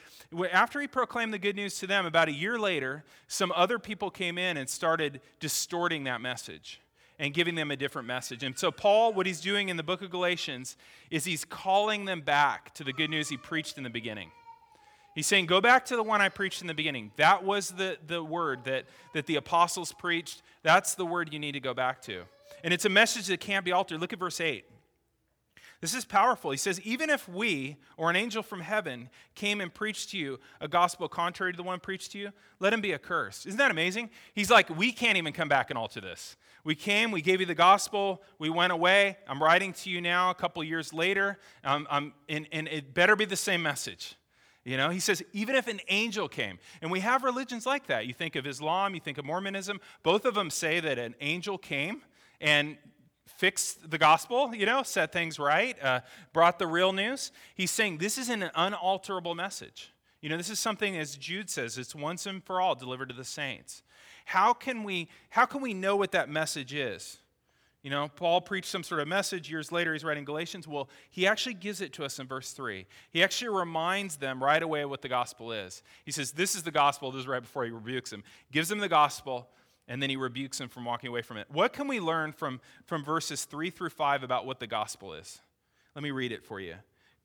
after 0.51 0.79
he 0.79 0.87
proclaimed 0.87 1.33
the 1.33 1.39
good 1.39 1.55
news 1.55 1.79
to 1.79 1.87
them, 1.87 2.05
about 2.05 2.27
a 2.27 2.33
year 2.33 2.57
later, 2.57 3.03
some 3.27 3.51
other 3.55 3.79
people 3.79 4.09
came 4.09 4.37
in 4.37 4.57
and 4.57 4.69
started 4.69 5.21
distorting 5.39 6.05
that 6.05 6.21
message 6.21 6.81
and 7.19 7.33
giving 7.33 7.55
them 7.55 7.71
a 7.71 7.75
different 7.75 8.07
message. 8.07 8.43
And 8.43 8.57
so, 8.57 8.71
Paul, 8.71 9.13
what 9.13 9.25
he's 9.25 9.39
doing 9.39 9.69
in 9.69 9.77
the 9.77 9.83
book 9.83 10.01
of 10.01 10.09
Galatians 10.09 10.75
is 11.09 11.25
he's 11.25 11.45
calling 11.45 12.05
them 12.05 12.21
back 12.21 12.73
to 12.75 12.83
the 12.83 12.93
good 12.93 13.09
news 13.09 13.29
he 13.29 13.37
preached 13.37 13.77
in 13.77 13.83
the 13.83 13.89
beginning. 13.89 14.31
He's 15.13 15.27
saying, 15.27 15.45
Go 15.45 15.61
back 15.61 15.85
to 15.85 15.95
the 15.95 16.03
one 16.03 16.21
I 16.21 16.27
preached 16.27 16.61
in 16.61 16.67
the 16.67 16.73
beginning. 16.73 17.11
That 17.15 17.43
was 17.43 17.69
the, 17.69 17.97
the 18.05 18.21
word 18.21 18.65
that, 18.65 18.85
that 19.13 19.27
the 19.27 19.37
apostles 19.37 19.93
preached. 19.93 20.41
That's 20.61 20.95
the 20.95 21.05
word 21.05 21.31
you 21.31 21.39
need 21.39 21.53
to 21.53 21.61
go 21.61 21.73
back 21.73 22.01
to. 22.03 22.23
And 22.63 22.73
it's 22.73 22.85
a 22.85 22.89
message 22.89 23.27
that 23.27 23.39
can't 23.39 23.63
be 23.63 23.71
altered. 23.71 24.01
Look 24.01 24.11
at 24.11 24.19
verse 24.19 24.41
8. 24.41 24.65
This 25.85 25.93
is 25.93 26.03
powerful. 26.03 26.49
He 26.49 26.57
says, 26.57 26.81
Even 26.81 27.11
if 27.11 27.29
we 27.29 27.77
or 27.95 28.09
an 28.09 28.15
angel 28.15 28.41
from 28.41 28.61
heaven 28.61 29.07
came 29.35 29.61
and 29.61 29.71
preached 29.71 30.09
to 30.09 30.17
you 30.17 30.39
a 30.59 30.67
gospel 30.67 31.07
contrary 31.07 31.53
to 31.53 31.57
the 31.57 31.61
one 31.61 31.79
preached 31.79 32.13
to 32.13 32.17
you, 32.17 32.31
let 32.59 32.73
him 32.73 32.81
be 32.81 32.91
accursed. 32.91 33.45
Isn't 33.45 33.59
that 33.59 33.69
amazing? 33.69 34.09
He's 34.33 34.49
like, 34.49 34.67
We 34.75 34.91
can't 34.91 35.15
even 35.15 35.31
come 35.31 35.47
back 35.47 35.69
and 35.69 35.77
alter 35.77 36.01
this. 36.01 36.37
We 36.63 36.73
came, 36.73 37.11
we 37.11 37.21
gave 37.21 37.39
you 37.39 37.45
the 37.45 37.53
gospel, 37.53 38.23
we 38.39 38.49
went 38.49 38.73
away. 38.73 39.19
I'm 39.27 39.43
writing 39.43 39.73
to 39.73 39.91
you 39.91 40.01
now 40.01 40.31
a 40.31 40.33
couple 40.33 40.63
years 40.63 40.91
later, 40.91 41.37
um, 41.63 41.85
um, 41.91 42.13
and, 42.27 42.47
and 42.51 42.67
it 42.67 42.95
better 42.95 43.15
be 43.15 43.25
the 43.25 43.35
same 43.35 43.61
message. 43.61 44.15
You 44.63 44.77
know, 44.77 44.89
he 44.89 44.99
says, 44.99 45.21
even 45.33 45.53
if 45.53 45.67
an 45.67 45.81
angel 45.89 46.27
came, 46.27 46.57
and 46.81 46.89
we 46.89 47.01
have 47.01 47.23
religions 47.23 47.67
like 47.67 47.85
that. 47.85 48.07
You 48.07 48.13
think 48.15 48.35
of 48.35 48.47
Islam, 48.47 48.95
you 48.95 49.01
think 49.01 49.19
of 49.19 49.25
Mormonism, 49.25 49.79
both 50.01 50.25
of 50.25 50.33
them 50.33 50.49
say 50.49 50.79
that 50.79 50.97
an 50.97 51.13
angel 51.21 51.59
came 51.59 52.01
and 52.41 52.75
fixed 53.25 53.89
the 53.89 53.97
gospel, 53.97 54.53
you 54.55 54.65
know, 54.65 54.83
set 54.83 55.11
things 55.11 55.39
right, 55.39 55.81
uh, 55.83 56.01
brought 56.33 56.59
the 56.59 56.67
real 56.67 56.93
news. 56.93 57.31
He's 57.55 57.71
saying 57.71 57.97
this 57.97 58.17
is 58.17 58.29
an 58.29 58.49
unalterable 58.55 59.35
message. 59.35 59.91
You 60.21 60.29
know, 60.29 60.37
this 60.37 60.49
is 60.49 60.59
something, 60.59 60.97
as 60.97 61.17
Jude 61.17 61.49
says, 61.49 61.77
it's 61.77 61.93
once 61.93 62.25
and 62.25 62.43
for 62.43 62.59
all 62.59 62.73
delivered 62.73 63.09
to 63.09 63.15
the 63.15 63.23
saints. 63.23 63.83
How 64.25 64.53
can 64.53 64.83
we, 64.83 65.07
how 65.29 65.45
can 65.45 65.61
we 65.61 65.73
know 65.73 65.95
what 65.95 66.11
that 66.13 66.29
message 66.29 66.73
is? 66.73 67.19
You 67.83 67.91
know, 67.91 68.07
Paul 68.07 68.41
preached 68.41 68.69
some 68.69 68.81
sort 68.81 69.01
of 69.01 69.07
message. 69.07 69.51
Years 69.51 69.71
later, 69.71 69.93
he's 69.93 70.03
writing 70.03 70.25
Galatians. 70.25 70.67
Well, 70.67 70.89
he 71.11 71.27
actually 71.27 71.53
gives 71.53 71.81
it 71.81 71.93
to 71.93 72.03
us 72.03 72.17
in 72.17 72.25
verse 72.25 72.51
3. 72.51 72.87
He 73.11 73.21
actually 73.21 73.49
reminds 73.49 74.17
them 74.17 74.43
right 74.43 74.63
away 74.63 74.83
what 74.85 75.03
the 75.03 75.09
gospel 75.09 75.51
is. 75.51 75.83
He 76.03 76.11
says, 76.11 76.31
This 76.31 76.55
is 76.55 76.63
the 76.63 76.71
gospel. 76.71 77.11
This 77.11 77.19
is 77.19 77.27
right 77.27 77.43
before 77.43 77.63
he 77.63 77.69
rebukes 77.69 78.09
them. 78.09 78.23
Gives 78.51 78.69
them 78.69 78.79
the 78.79 78.89
gospel 78.89 79.49
and 79.87 80.01
then 80.01 80.09
he 80.09 80.15
rebukes 80.15 80.59
him 80.59 80.69
from 80.69 80.85
walking 80.85 81.09
away 81.09 81.21
from 81.21 81.37
it. 81.37 81.47
What 81.51 81.73
can 81.73 81.87
we 81.87 81.99
learn 81.99 82.31
from, 82.31 82.59
from 82.85 83.03
verses 83.03 83.45
3 83.45 83.69
through 83.69 83.89
5 83.89 84.23
about 84.23 84.45
what 84.45 84.59
the 84.59 84.67
gospel 84.67 85.13
is? 85.13 85.39
Let 85.95 86.03
me 86.03 86.11
read 86.11 86.31
it 86.31 86.43
for 86.43 86.59
you. 86.59 86.75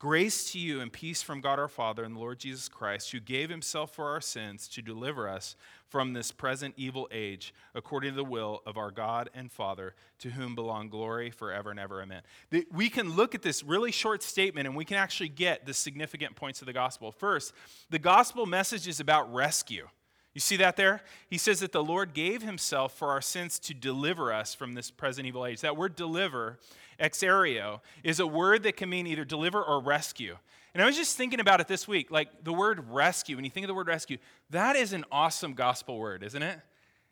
Grace 0.01 0.51
to 0.51 0.57
you 0.57 0.81
and 0.81 0.91
peace 0.91 1.21
from 1.21 1.41
God 1.41 1.59
our 1.59 1.67
Father 1.67 2.03
and 2.03 2.15
the 2.15 2.19
Lord 2.19 2.39
Jesus 2.39 2.67
Christ, 2.67 3.11
who 3.11 3.19
gave 3.19 3.51
himself 3.51 3.93
for 3.93 4.09
our 4.09 4.19
sins 4.19 4.67
to 4.69 4.81
deliver 4.81 5.29
us 5.29 5.55
from 5.89 6.13
this 6.13 6.31
present 6.31 6.73
evil 6.75 7.07
age, 7.11 7.53
according 7.75 8.09
to 8.09 8.15
the 8.15 8.23
will 8.23 8.63
of 8.65 8.77
our 8.77 8.89
God 8.89 9.29
and 9.35 9.51
Father, 9.51 9.93
to 10.17 10.31
whom 10.31 10.55
belong 10.55 10.89
glory 10.89 11.29
forever 11.29 11.69
and 11.69 11.79
ever. 11.79 12.01
Amen. 12.01 12.23
We 12.71 12.89
can 12.89 13.15
look 13.15 13.35
at 13.35 13.43
this 13.43 13.63
really 13.63 13.91
short 13.91 14.23
statement 14.23 14.65
and 14.65 14.75
we 14.75 14.85
can 14.85 14.97
actually 14.97 15.29
get 15.29 15.67
the 15.67 15.73
significant 15.73 16.35
points 16.35 16.63
of 16.63 16.65
the 16.65 16.73
gospel. 16.73 17.11
First, 17.11 17.53
the 17.91 17.99
gospel 17.99 18.47
message 18.47 18.87
is 18.87 18.99
about 18.99 19.31
rescue. 19.31 19.87
You 20.33 20.39
see 20.41 20.55
that 20.57 20.77
there? 20.77 21.01
He 21.29 21.37
says 21.37 21.59
that 21.59 21.73
the 21.73 21.83
Lord 21.83 22.13
gave 22.13 22.41
himself 22.41 22.97
for 22.97 23.09
our 23.09 23.21
sins 23.21 23.59
to 23.59 23.73
deliver 23.73 24.31
us 24.31 24.55
from 24.55 24.73
this 24.73 24.89
present 24.89 25.27
evil 25.27 25.45
age. 25.45 25.61
That 25.61 25.75
word 25.75 25.95
deliver, 25.95 26.57
exaireo, 26.99 27.81
is 28.03 28.19
a 28.19 28.27
word 28.27 28.63
that 28.63 28.77
can 28.77 28.89
mean 28.89 29.07
either 29.07 29.25
deliver 29.25 29.61
or 29.61 29.81
rescue. 29.81 30.37
And 30.73 30.81
I 30.81 30.85
was 30.85 30.95
just 30.95 31.17
thinking 31.17 31.41
about 31.41 31.59
it 31.59 31.67
this 31.67 31.85
week. 31.85 32.11
Like 32.11 32.45
the 32.45 32.53
word 32.53 32.91
rescue, 32.91 33.35
when 33.35 33.43
you 33.43 33.51
think 33.51 33.65
of 33.65 33.67
the 33.67 33.73
word 33.73 33.87
rescue, 33.87 34.17
that 34.51 34.77
is 34.77 34.93
an 34.93 35.03
awesome 35.11 35.53
gospel 35.53 35.99
word, 35.99 36.23
isn't 36.23 36.41
it? 36.41 36.59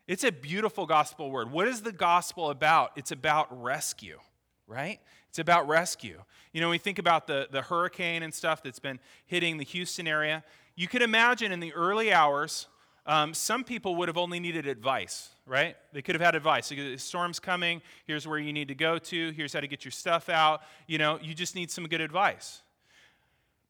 It's 0.08 0.24
a 0.24 0.32
beautiful 0.32 0.86
gospel 0.86 1.30
word. 1.30 1.52
What 1.52 1.68
is 1.68 1.82
the 1.82 1.92
gospel 1.92 2.50
about? 2.50 2.92
It's 2.96 3.12
about 3.12 3.48
rescue, 3.62 4.18
right? 4.66 4.98
It's 5.28 5.38
about 5.38 5.68
rescue. 5.68 6.22
You 6.52 6.62
know, 6.62 6.70
we 6.70 6.78
think 6.78 6.98
about 6.98 7.26
the, 7.26 7.48
the 7.50 7.62
hurricane 7.62 8.22
and 8.22 8.34
stuff 8.34 8.62
that's 8.62 8.80
been 8.80 8.98
hitting 9.26 9.58
the 9.58 9.64
Houston 9.64 10.08
area. 10.08 10.42
You 10.74 10.88
could 10.88 11.02
imagine 11.02 11.52
in 11.52 11.60
the 11.60 11.72
early 11.74 12.12
hours, 12.12 12.66
um, 13.06 13.34
some 13.34 13.64
people 13.64 13.96
would 13.96 14.08
have 14.08 14.18
only 14.18 14.38
needed 14.40 14.66
advice, 14.66 15.30
right? 15.46 15.76
They 15.92 16.02
could 16.02 16.14
have 16.14 16.22
had 16.22 16.34
advice. 16.34 16.72
Storm's 16.96 17.40
coming. 17.40 17.82
Here's 18.06 18.26
where 18.26 18.38
you 18.38 18.52
need 18.52 18.68
to 18.68 18.74
go 18.74 18.98
to. 18.98 19.30
Here's 19.32 19.52
how 19.52 19.60
to 19.60 19.66
get 19.66 19.84
your 19.84 19.92
stuff 19.92 20.28
out. 20.28 20.62
You 20.86 20.98
know, 20.98 21.18
you 21.22 21.34
just 21.34 21.54
need 21.54 21.70
some 21.70 21.86
good 21.88 22.00
advice. 22.00 22.62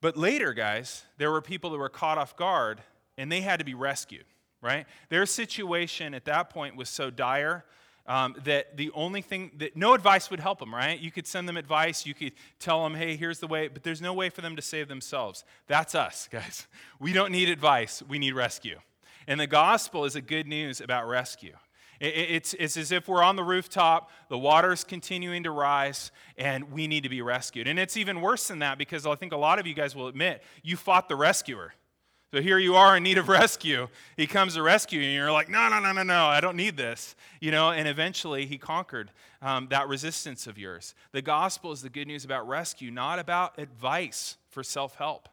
But 0.01 0.17
later, 0.17 0.53
guys, 0.53 1.05
there 1.19 1.31
were 1.31 1.41
people 1.43 1.71
that 1.71 1.79
were 1.79 1.89
caught 1.89 2.19
off 2.19 2.37
guard 2.37 2.81
and 3.17 3.31
they 3.31 3.41
had 3.41 3.59
to 3.59 3.65
be 3.65 3.75
rescued, 3.75 4.25
right? 4.61 4.87
Their 5.11 5.27
situation 5.27 6.15
at 6.15 6.25
that 6.25 6.51
point 6.51 6.77
was 6.77 6.89
so 6.89 7.11
dire. 7.11 7.65
um, 8.07 8.35
that 8.45 8.77
the 8.77 8.91
only 8.95 9.23
thing 9.23 9.53
that 9.59 9.77
no 9.77 9.95
advice 9.95 10.31
would 10.31 10.41
help 10.41 10.59
them, 10.59 10.75
right? 10.75 10.99
You 10.99 11.13
could 11.13 11.29
send 11.29 11.49
them 11.49 11.57
advice, 11.57 12.05
you 12.05 12.13
could 12.15 12.33
tell 12.59 12.83
them, 12.83 12.95
hey, 12.95 13.15
here's 13.17 13.39
the 13.39 13.47
way, 13.47 13.69
but 13.69 13.85
there's 13.85 14.01
no 14.01 14.13
way 14.13 14.31
for 14.31 14.41
them 14.41 14.57
to 14.57 14.63
save 14.63 14.89
themselves. 14.89 15.45
That's 15.69 15.95
us, 15.95 16.29
guys. 16.33 16.67
We 16.99 17.13
don't 17.13 17.31
need 17.31 17.49
advice, 17.49 18.03
we 18.09 18.19
need 18.19 18.35
rescue. 18.35 18.81
And 19.31 19.39
the 19.39 19.47
gospel 19.47 20.05
is 20.07 20.17
a 20.17 20.21
good 20.21 20.49
news 20.49 20.81
about 20.81 21.07
rescue. 21.07 21.55
It's, 22.01 22.53
it's 22.55 22.77
as 22.77 22.91
if 22.91 23.07
we're 23.07 23.23
on 23.23 23.37
the 23.37 23.45
rooftop, 23.45 24.11
the 24.29 24.37
water's 24.37 24.83
continuing 24.83 25.45
to 25.45 25.53
rise, 25.53 26.11
and 26.37 26.73
we 26.73 26.89
need 26.89 27.05
to 27.05 27.09
be 27.09 27.23
rescued. 27.23 27.69
And 27.69 27.79
it's 27.79 27.97
even 27.97 28.23
worse 28.23 28.49
than 28.49 28.59
that 28.59 28.77
because 28.77 29.07
I 29.07 29.15
think 29.15 29.33
a 29.33 29.37
lot 29.37 29.61
of 29.61 29.69
you 29.69 29.75
guys 29.75 29.95
will 29.95 30.09
admit 30.09 30.43
you 30.65 30.77
fought 30.77 31.09
the 31.09 31.15
rescuer. 31.15 31.75
So 32.33 32.43
here 32.43 32.59
you 32.59 32.75
are 32.75 32.97
in 32.97 33.05
need 33.05 33.19
of 33.19 33.29
rescue. 33.29 33.87
He 34.17 34.27
comes 34.27 34.55
to 34.55 34.63
rescue 34.63 34.99
you, 34.99 35.07
and 35.07 35.15
you're 35.15 35.31
like, 35.31 35.49
no, 35.49 35.69
no, 35.69 35.79
no, 35.79 35.93
no, 35.93 36.03
no, 36.03 36.25
I 36.27 36.41
don't 36.41 36.57
need 36.57 36.77
this. 36.77 37.15
You 37.41 37.53
know, 37.53 37.71
and 37.71 37.87
eventually 37.87 38.47
he 38.47 38.59
conquered 38.59 39.13
um, 39.41 39.69
that 39.71 39.87
resistance 39.87 40.49
of 40.49 40.59
yours. 40.59 40.97
The 41.13 41.23
gospel 41.23 41.71
is 41.71 41.83
the 41.83 41.89
good 41.89 42.09
news 42.09 42.25
about 42.25 42.49
rescue, 42.49 42.91
not 42.91 43.21
about 43.21 43.61
advice 43.61 44.39
for 44.49 44.65
self 44.65 44.97
help. 44.97 45.29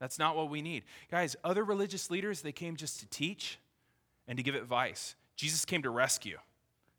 That's 0.00 0.18
not 0.18 0.34
what 0.36 0.50
we 0.50 0.62
need. 0.62 0.84
Guys, 1.10 1.36
other 1.44 1.62
religious 1.62 2.10
leaders, 2.10 2.40
they 2.40 2.52
came 2.52 2.76
just 2.76 3.00
to 3.00 3.06
teach 3.06 3.58
and 4.26 4.36
to 4.36 4.42
give 4.42 4.54
advice. 4.54 5.14
Jesus 5.36 5.64
came 5.64 5.82
to 5.82 5.90
rescue 5.90 6.38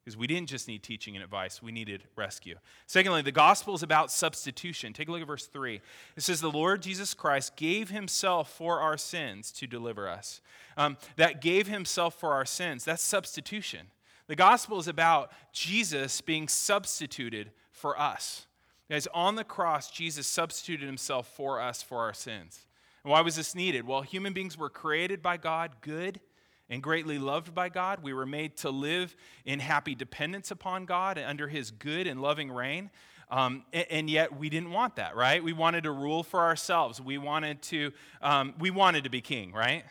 because 0.03 0.17
we 0.17 0.25
didn't 0.25 0.49
just 0.49 0.67
need 0.67 0.81
teaching 0.81 1.15
and 1.15 1.23
advice, 1.23 1.61
we 1.61 1.71
needed 1.71 2.03
rescue. 2.15 2.55
Secondly, 2.87 3.21
the 3.21 3.31
gospel 3.31 3.75
is 3.75 3.83
about 3.83 4.11
substitution. 4.11 4.93
Take 4.93 5.07
a 5.07 5.11
look 5.11 5.21
at 5.21 5.27
verse 5.27 5.45
3. 5.45 5.79
It 6.15 6.23
says, 6.23 6.41
The 6.41 6.49
Lord 6.49 6.81
Jesus 6.81 7.13
Christ 7.13 7.55
gave 7.55 7.89
himself 7.89 8.51
for 8.51 8.79
our 8.79 8.97
sins 8.97 9.51
to 9.53 9.67
deliver 9.67 10.09
us. 10.09 10.41
Um, 10.75 10.97
that 11.17 11.41
gave 11.41 11.67
himself 11.67 12.19
for 12.19 12.33
our 12.33 12.45
sins, 12.45 12.83
that's 12.83 13.03
substitution. 13.03 13.87
The 14.27 14.35
gospel 14.35 14.79
is 14.79 14.87
about 14.87 15.31
Jesus 15.51 16.21
being 16.21 16.47
substituted 16.47 17.51
for 17.69 17.99
us. 17.99 18.47
Guys, 18.89 19.07
on 19.13 19.35
the 19.35 19.43
cross, 19.43 19.91
Jesus 19.91 20.25
substituted 20.25 20.85
himself 20.85 21.27
for 21.27 21.61
us 21.61 21.81
for 21.81 21.99
our 21.99 22.13
sins. 22.13 22.65
And 23.03 23.11
why 23.11 23.21
was 23.21 23.35
this 23.35 23.55
needed? 23.55 23.87
Well, 23.87 24.01
human 24.01 24.33
beings 24.33 24.57
were 24.57 24.69
created 24.69 25.21
by 25.21 25.37
God 25.37 25.71
good 25.81 26.19
and 26.69 26.81
greatly 26.81 27.19
loved 27.19 27.53
by 27.53 27.69
God. 27.69 28.01
We 28.01 28.13
were 28.13 28.25
made 28.25 28.57
to 28.57 28.69
live 28.69 29.15
in 29.45 29.59
happy 29.59 29.93
dependence 29.95 30.51
upon 30.51 30.85
God 30.85 31.17
and 31.17 31.27
under 31.27 31.47
His 31.47 31.71
good 31.71 32.07
and 32.07 32.21
loving 32.21 32.51
reign. 32.51 32.89
Um, 33.29 33.63
and, 33.71 33.85
and, 33.89 34.09
yet 34.09 34.37
we 34.37 34.49
didn't 34.49 34.71
want 34.71 34.97
that, 34.97 35.15
right? 35.15 35.41
We 35.41 35.53
wanted 35.53 35.83
to 35.83 35.91
rule 35.91 36.21
for 36.21 36.41
ourselves. 36.41 36.99
We 36.99 37.17
wanted 37.17 37.61
to, 37.63 37.93
um, 38.21 38.53
we 38.59 38.71
wanted 38.71 39.05
to 39.05 39.09
be 39.09 39.21
king, 39.21 39.53
right? 39.53 39.85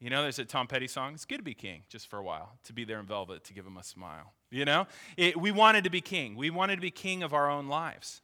You 0.00 0.10
know, 0.10 0.22
there's 0.22 0.40
a 0.40 0.44
Tom 0.44 0.66
Petty 0.66 0.88
song. 0.88 1.14
It's 1.14 1.24
good 1.24 1.36
to 1.36 1.44
be 1.44 1.54
king 1.54 1.82
just 1.88 2.08
for 2.10 2.18
a 2.18 2.24
while, 2.24 2.58
to 2.64 2.72
be 2.72 2.84
there 2.84 2.98
in 2.98 3.06
velvet, 3.06 3.44
to 3.44 3.54
give 3.54 3.64
him 3.64 3.76
a 3.76 3.84
smile. 3.84 4.32
You 4.50 4.64
know, 4.64 4.88
it, 5.16 5.40
we 5.40 5.52
wanted 5.52 5.84
to 5.84 5.90
be 5.90 6.00
king. 6.00 6.34
We 6.34 6.50
wanted 6.50 6.74
to 6.74 6.82
be 6.82 6.90
king 6.90 7.22
of 7.22 7.32
our 7.32 7.48
own 7.48 7.68
lives, 7.68 8.20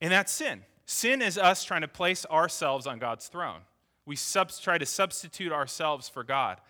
and 0.00 0.12
that's 0.12 0.32
sin. 0.32 0.62
Sin 0.86 1.20
is 1.20 1.36
us 1.36 1.64
trying 1.64 1.80
to 1.82 1.88
place 1.88 2.24
ourselves 2.26 2.86
on 2.86 2.98
God's 2.98 3.26
throne. 3.28 3.60
We 4.06 4.16
sub- 4.16 4.52
try 4.52 4.78
to 4.78 4.86
substitute 4.86 5.52
ourselves 5.52 6.08
for 6.08 6.22
God. 6.22 6.60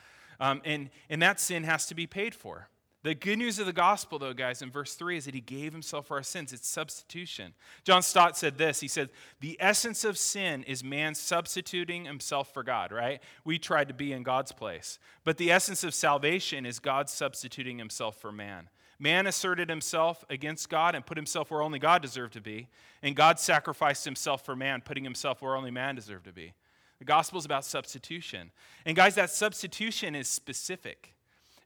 Um, 0.40 0.62
and, 0.64 0.90
and 1.08 1.22
that 1.22 1.38
sin 1.38 1.64
has 1.64 1.86
to 1.86 1.94
be 1.94 2.06
paid 2.06 2.34
for. 2.34 2.68
The 3.02 3.14
good 3.14 3.38
news 3.38 3.60
of 3.60 3.66
the 3.66 3.72
gospel, 3.72 4.18
though, 4.18 4.32
guys, 4.32 4.62
in 4.62 4.70
verse 4.70 4.94
3 4.94 5.18
is 5.18 5.24
that 5.26 5.34
he 5.34 5.40
gave 5.40 5.72
himself 5.72 6.06
for 6.06 6.16
our 6.16 6.24
sins. 6.24 6.52
It's 6.52 6.68
substitution. 6.68 7.54
John 7.84 8.02
Stott 8.02 8.36
said 8.36 8.58
this 8.58 8.80
He 8.80 8.88
said, 8.88 9.10
The 9.40 9.56
essence 9.60 10.02
of 10.02 10.18
sin 10.18 10.64
is 10.64 10.82
man 10.82 11.14
substituting 11.14 12.06
himself 12.06 12.52
for 12.52 12.64
God, 12.64 12.90
right? 12.90 13.22
We 13.44 13.60
tried 13.60 13.88
to 13.88 13.94
be 13.94 14.12
in 14.12 14.24
God's 14.24 14.50
place. 14.50 14.98
But 15.24 15.36
the 15.36 15.52
essence 15.52 15.84
of 15.84 15.94
salvation 15.94 16.66
is 16.66 16.80
God 16.80 17.08
substituting 17.08 17.78
himself 17.78 18.16
for 18.16 18.32
man. 18.32 18.70
Man 18.98 19.26
asserted 19.26 19.68
himself 19.68 20.24
against 20.30 20.68
God 20.70 20.94
and 20.94 21.04
put 21.04 21.18
himself 21.18 21.50
where 21.50 21.62
only 21.62 21.78
God 21.78 22.00
deserved 22.00 22.32
to 22.34 22.40
be. 22.40 22.68
And 23.02 23.14
God 23.14 23.38
sacrificed 23.38 24.04
himself 24.04 24.44
for 24.44 24.56
man, 24.56 24.80
putting 24.80 25.04
himself 25.04 25.42
where 25.42 25.54
only 25.54 25.70
man 25.70 25.94
deserved 25.94 26.24
to 26.24 26.32
be. 26.32 26.54
The 26.98 27.04
gospel 27.04 27.38
is 27.38 27.44
about 27.44 27.64
substitution. 27.64 28.52
And 28.86 28.96
guys, 28.96 29.14
that 29.16 29.30
substitution 29.30 30.14
is 30.14 30.28
specific. 30.28 31.12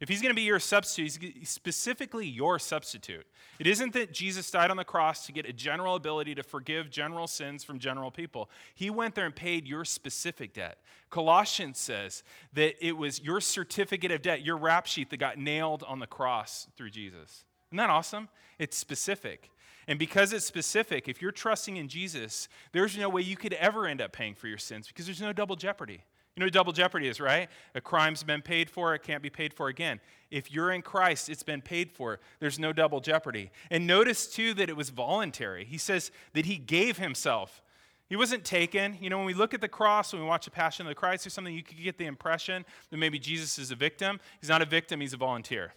If 0.01 0.09
he's 0.09 0.23
going 0.23 0.31
to 0.31 0.37
be 0.37 0.43
your 0.43 0.59
substitute, 0.59 1.35
he's 1.37 1.51
specifically 1.51 2.27
your 2.27 2.59
substitute. 2.59 3.27
It 3.59 3.67
isn't 3.67 3.93
that 3.93 4.13
Jesus 4.13 4.51
died 4.51 4.71
on 4.71 4.79
the 4.79 4.85
cross 4.85 5.27
to 5.27 5.33
get 5.33 5.45
a 5.45 5.53
general 5.53 5.95
ability 5.95 6.35
to 6.37 6.43
forgive 6.43 6.91
general 6.91 7.27
sins 7.27 7.65
from 7.65 7.79
general 7.79 8.11
people. 8.11 8.49
He 8.75 8.89
went 8.89 9.15
there 9.15 9.27
and 9.27 9.37
paid 9.37 9.69
your 9.69 9.85
specific 9.85 10.55
debt. 10.55 10.79
Colossians 11.11 11.79
says 11.79 12.23
that 12.55 12.75
it 12.85 12.97
was 12.97 13.21
your 13.21 13.43
certificate 13.43 14.11
of 14.11 14.23
debt, 14.23 14.43
your 14.43 14.57
rap 14.57 14.87
sheet 14.87 15.11
that 15.11 15.19
got 15.19 15.37
nailed 15.37 15.83
on 15.87 15.99
the 15.99 16.07
cross 16.07 16.67
through 16.79 16.91
Jesus. 16.91 17.45
Isn't 17.69 17.77
that 17.77 17.91
awesome? 17.91 18.31
It's 18.59 18.79
specific. 18.79 19.51
And 19.87 19.99
because 19.99 20.33
it's 20.33 20.47
specific, 20.47 21.09
if 21.09 21.21
you're 21.21 21.31
trusting 21.31 21.77
in 21.77 21.89
Jesus, 21.89 22.49
there's 22.73 22.97
no 22.97 23.09
way 23.11 23.21
you 23.21 23.37
could 23.37 23.53
ever 23.55 23.87
end 23.87 24.01
up 24.01 24.13
paying 24.13 24.35
for 24.35 24.47
your 24.47 24.59
sins 24.59 24.87
because 24.87 25.05
there's 25.05 25.21
no 25.21 25.33
double 25.33 25.57
jeopardy. 25.57 26.05
You 26.41 26.45
know 26.45 26.47
what 26.47 26.55
double 26.55 26.73
jeopardy 26.73 27.07
is, 27.07 27.21
right? 27.21 27.51
A 27.75 27.83
crime's 27.83 28.23
been 28.23 28.41
paid 28.41 28.71
for, 28.71 28.95
it 28.95 29.03
can't 29.03 29.23
be 29.23 29.29
paid 29.29 29.53
for 29.53 29.69
again. 29.69 30.01
If 30.31 30.51
you're 30.51 30.73
in 30.73 30.81
Christ, 30.81 31.29
it's 31.29 31.43
been 31.43 31.61
paid 31.61 31.93
for. 31.93 32.19
There's 32.39 32.59
no 32.59 32.73
double 32.73 33.01
jeopardy. 33.01 33.51
And 33.71 33.87
notice, 33.87 34.27
too, 34.27 34.55
that 34.55 34.71
it 34.71 34.75
was 34.75 34.89
voluntary. 34.89 35.67
He 35.67 35.77
says 35.77 36.11
that 36.33 36.47
he 36.47 36.57
gave 36.57 36.97
himself. 36.97 37.61
He 38.09 38.17
wasn't 38.17 38.43
taken. 38.43 38.97
You 39.03 39.11
know, 39.11 39.19
when 39.19 39.27
we 39.27 39.35
look 39.35 39.53
at 39.53 39.61
the 39.61 39.69
cross, 39.69 40.15
when 40.15 40.23
we 40.23 40.29
watch 40.29 40.47
the 40.47 40.51
Passion 40.51 40.87
of 40.87 40.89
the 40.89 40.95
Christ 40.95 41.27
or 41.27 41.31
something, 41.31 41.55
you 41.55 41.63
could 41.63 41.77
get 41.77 41.99
the 41.99 42.07
impression 42.07 42.65
that 42.89 42.97
maybe 42.97 43.19
Jesus 43.19 43.59
is 43.59 43.71
a 43.71 43.77
victim. 43.77 44.19
He's 44.41 44.49
not 44.49 44.63
a 44.63 44.65
victim, 44.65 45.03
he's 45.03 45.13
a 45.13 45.19
volunteer. 45.19 45.75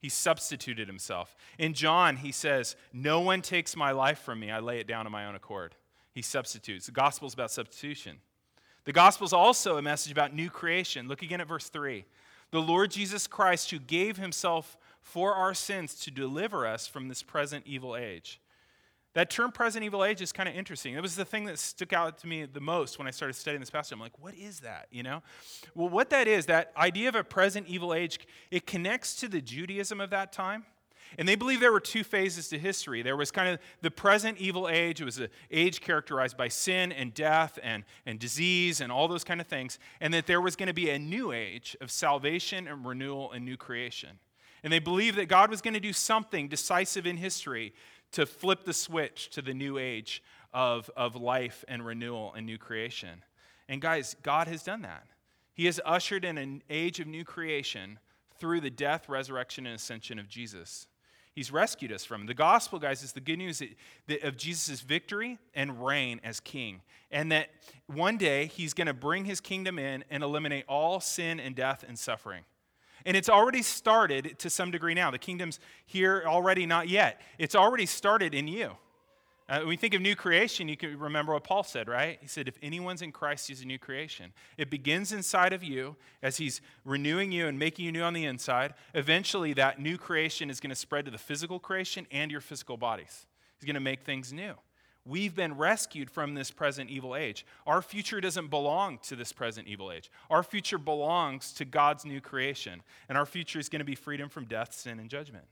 He 0.00 0.08
substituted 0.08 0.88
himself. 0.88 1.36
In 1.58 1.74
John, 1.74 2.16
he 2.16 2.32
says, 2.32 2.74
No 2.90 3.20
one 3.20 3.42
takes 3.42 3.76
my 3.76 3.90
life 3.90 4.20
from 4.20 4.40
me. 4.40 4.50
I 4.50 4.60
lay 4.60 4.80
it 4.80 4.86
down 4.86 5.04
on 5.04 5.12
my 5.12 5.26
own 5.26 5.34
accord. 5.34 5.74
He 6.14 6.22
substitutes. 6.22 6.86
The 6.86 6.92
gospel 6.92 7.28
is 7.28 7.34
about 7.34 7.50
substitution. 7.50 8.20
The 8.86 8.92
gospel 8.92 9.26
is 9.26 9.32
also 9.32 9.76
a 9.76 9.82
message 9.82 10.12
about 10.12 10.32
new 10.32 10.48
creation. 10.48 11.08
Look 11.08 11.22
again 11.22 11.40
at 11.40 11.48
verse 11.48 11.68
3. 11.68 12.04
The 12.52 12.62
Lord 12.62 12.92
Jesus 12.92 13.26
Christ, 13.26 13.70
who 13.72 13.80
gave 13.80 14.16
himself 14.16 14.78
for 15.02 15.34
our 15.34 15.54
sins 15.54 15.96
to 15.96 16.10
deliver 16.10 16.66
us 16.66 16.86
from 16.86 17.08
this 17.08 17.22
present 17.22 17.64
evil 17.66 17.96
age. 17.96 18.40
That 19.14 19.28
term 19.28 19.50
present 19.50 19.84
evil 19.84 20.04
age 20.04 20.20
is 20.22 20.30
kind 20.30 20.48
of 20.48 20.54
interesting. 20.54 20.94
It 20.94 21.02
was 21.02 21.16
the 21.16 21.24
thing 21.24 21.46
that 21.46 21.58
stuck 21.58 21.92
out 21.92 22.18
to 22.18 22.28
me 22.28 22.44
the 22.44 22.60
most 22.60 22.98
when 22.98 23.08
I 23.08 23.10
started 23.10 23.34
studying 23.34 23.60
this 23.60 23.70
passage. 23.70 23.92
I'm 23.92 23.98
like, 23.98 24.18
what 24.20 24.34
is 24.34 24.60
that? 24.60 24.86
You 24.92 25.02
know? 25.02 25.22
Well, 25.74 25.88
what 25.88 26.10
that 26.10 26.28
is, 26.28 26.46
that 26.46 26.72
idea 26.76 27.08
of 27.08 27.16
a 27.16 27.24
present 27.24 27.66
evil 27.66 27.92
age, 27.92 28.20
it 28.52 28.66
connects 28.66 29.16
to 29.16 29.28
the 29.28 29.40
Judaism 29.40 30.00
of 30.00 30.10
that 30.10 30.32
time. 30.32 30.64
And 31.18 31.28
they 31.28 31.34
believe 31.34 31.60
there 31.60 31.72
were 31.72 31.80
two 31.80 32.04
phases 32.04 32.48
to 32.48 32.58
history. 32.58 33.02
There 33.02 33.16
was 33.16 33.30
kind 33.30 33.48
of 33.48 33.60
the 33.80 33.90
present 33.90 34.38
evil 34.38 34.68
age. 34.68 35.00
It 35.00 35.04
was 35.04 35.18
an 35.18 35.28
age 35.50 35.80
characterized 35.80 36.36
by 36.36 36.48
sin 36.48 36.92
and 36.92 37.14
death 37.14 37.58
and, 37.62 37.84
and 38.04 38.18
disease 38.18 38.80
and 38.80 38.92
all 38.92 39.08
those 39.08 39.24
kind 39.24 39.40
of 39.40 39.46
things. 39.46 39.78
And 40.00 40.12
that 40.14 40.26
there 40.26 40.40
was 40.40 40.56
going 40.56 40.68
to 40.68 40.74
be 40.74 40.90
a 40.90 40.98
new 40.98 41.32
age 41.32 41.76
of 41.80 41.90
salvation 41.90 42.68
and 42.68 42.84
renewal 42.84 43.32
and 43.32 43.44
new 43.44 43.56
creation. 43.56 44.18
And 44.62 44.72
they 44.72 44.78
believed 44.78 45.16
that 45.18 45.28
God 45.28 45.50
was 45.50 45.62
going 45.62 45.74
to 45.74 45.80
do 45.80 45.92
something 45.92 46.48
decisive 46.48 47.06
in 47.06 47.16
history 47.16 47.72
to 48.12 48.26
flip 48.26 48.64
the 48.64 48.72
switch 48.72 49.30
to 49.30 49.42
the 49.42 49.54
new 49.54 49.78
age 49.78 50.22
of, 50.52 50.90
of 50.96 51.16
life 51.16 51.64
and 51.68 51.84
renewal 51.84 52.32
and 52.34 52.46
new 52.46 52.58
creation. 52.58 53.22
And 53.68 53.80
guys, 53.80 54.16
God 54.22 54.48
has 54.48 54.62
done 54.62 54.82
that. 54.82 55.06
He 55.54 55.66
has 55.66 55.80
ushered 55.84 56.24
in 56.24 56.38
an 56.38 56.62
age 56.68 57.00
of 57.00 57.06
new 57.06 57.24
creation 57.24 57.98
through 58.38 58.60
the 58.60 58.70
death, 58.70 59.08
resurrection, 59.08 59.66
and 59.66 59.74
ascension 59.74 60.18
of 60.18 60.28
Jesus. 60.28 60.86
He's 61.36 61.52
rescued 61.52 61.92
us 61.92 62.02
from. 62.02 62.24
The 62.24 62.32
gospel, 62.32 62.78
guys, 62.78 63.02
is 63.02 63.12
the 63.12 63.20
good 63.20 63.36
news 63.36 63.62
of 64.22 64.38
Jesus' 64.38 64.80
victory 64.80 65.38
and 65.54 65.84
reign 65.84 66.18
as 66.24 66.40
king. 66.40 66.80
And 67.10 67.30
that 67.30 67.50
one 67.88 68.16
day 68.16 68.46
he's 68.46 68.72
going 68.72 68.86
to 68.86 68.94
bring 68.94 69.26
his 69.26 69.38
kingdom 69.38 69.78
in 69.78 70.02
and 70.10 70.22
eliminate 70.22 70.64
all 70.66 70.98
sin 70.98 71.38
and 71.38 71.54
death 71.54 71.84
and 71.86 71.98
suffering. 71.98 72.44
And 73.04 73.18
it's 73.18 73.28
already 73.28 73.60
started 73.60 74.38
to 74.38 74.48
some 74.48 74.70
degree 74.70 74.94
now. 74.94 75.10
The 75.10 75.18
kingdom's 75.18 75.60
here 75.84 76.24
already, 76.26 76.64
not 76.64 76.88
yet. 76.88 77.20
It's 77.38 77.54
already 77.54 77.84
started 77.84 78.34
in 78.34 78.48
you. 78.48 78.70
Uh, 79.48 79.58
when 79.58 79.68
we 79.68 79.76
think 79.76 79.94
of 79.94 80.02
new 80.02 80.16
creation, 80.16 80.66
you 80.66 80.76
can 80.76 80.98
remember 80.98 81.32
what 81.32 81.44
Paul 81.44 81.62
said, 81.62 81.88
right? 81.88 82.18
He 82.20 82.26
said, 82.26 82.48
If 82.48 82.58
anyone's 82.62 83.00
in 83.00 83.12
Christ, 83.12 83.46
he's 83.46 83.62
a 83.62 83.64
new 83.64 83.78
creation. 83.78 84.32
It 84.58 84.70
begins 84.70 85.12
inside 85.12 85.52
of 85.52 85.62
you 85.62 85.94
as 86.20 86.38
he's 86.38 86.60
renewing 86.84 87.30
you 87.30 87.46
and 87.46 87.56
making 87.56 87.84
you 87.84 87.92
new 87.92 88.02
on 88.02 88.12
the 88.12 88.24
inside. 88.24 88.74
Eventually, 88.92 89.52
that 89.52 89.80
new 89.80 89.98
creation 89.98 90.50
is 90.50 90.58
going 90.58 90.70
to 90.70 90.76
spread 90.76 91.04
to 91.04 91.12
the 91.12 91.18
physical 91.18 91.60
creation 91.60 92.08
and 92.10 92.32
your 92.32 92.40
physical 92.40 92.76
bodies. 92.76 93.26
He's 93.58 93.66
going 93.66 93.74
to 93.74 93.80
make 93.80 94.02
things 94.02 94.32
new. 94.32 94.54
We've 95.04 95.36
been 95.36 95.56
rescued 95.56 96.10
from 96.10 96.34
this 96.34 96.50
present 96.50 96.90
evil 96.90 97.14
age. 97.14 97.46
Our 97.64 97.80
future 97.80 98.20
doesn't 98.20 98.50
belong 98.50 98.98
to 99.04 99.14
this 99.14 99.32
present 99.32 99.68
evil 99.68 99.92
age. 99.92 100.10
Our 100.28 100.42
future 100.42 100.78
belongs 100.78 101.52
to 101.54 101.64
God's 101.64 102.04
new 102.04 102.20
creation. 102.20 102.82
And 103.08 103.16
our 103.16 103.26
future 103.26 103.60
is 103.60 103.68
going 103.68 103.78
to 103.78 103.84
be 103.84 103.94
freedom 103.94 104.28
from 104.28 104.46
death, 104.46 104.74
sin, 104.74 104.98
and 104.98 105.08
judgment. 105.08 105.44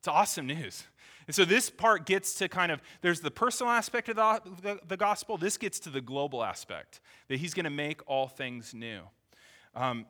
It's 0.00 0.08
awesome 0.08 0.46
news. 0.46 0.84
And 1.26 1.34
so 1.34 1.44
this 1.44 1.70
part 1.70 2.06
gets 2.06 2.34
to 2.36 2.48
kind 2.48 2.72
of, 2.72 2.80
there's 3.02 3.20
the 3.20 3.30
personal 3.30 3.70
aspect 3.70 4.08
of 4.08 4.16
the, 4.16 4.40
the, 4.62 4.80
the 4.88 4.96
gospel. 4.96 5.36
This 5.36 5.58
gets 5.58 5.78
to 5.80 5.90
the 5.90 6.00
global 6.00 6.42
aspect, 6.42 7.00
that 7.28 7.38
he's 7.38 7.54
going 7.54 7.64
to 7.64 7.70
make 7.70 8.00
all 8.08 8.26
things 8.26 8.74
new. 8.74 9.00
Um, 9.74 10.06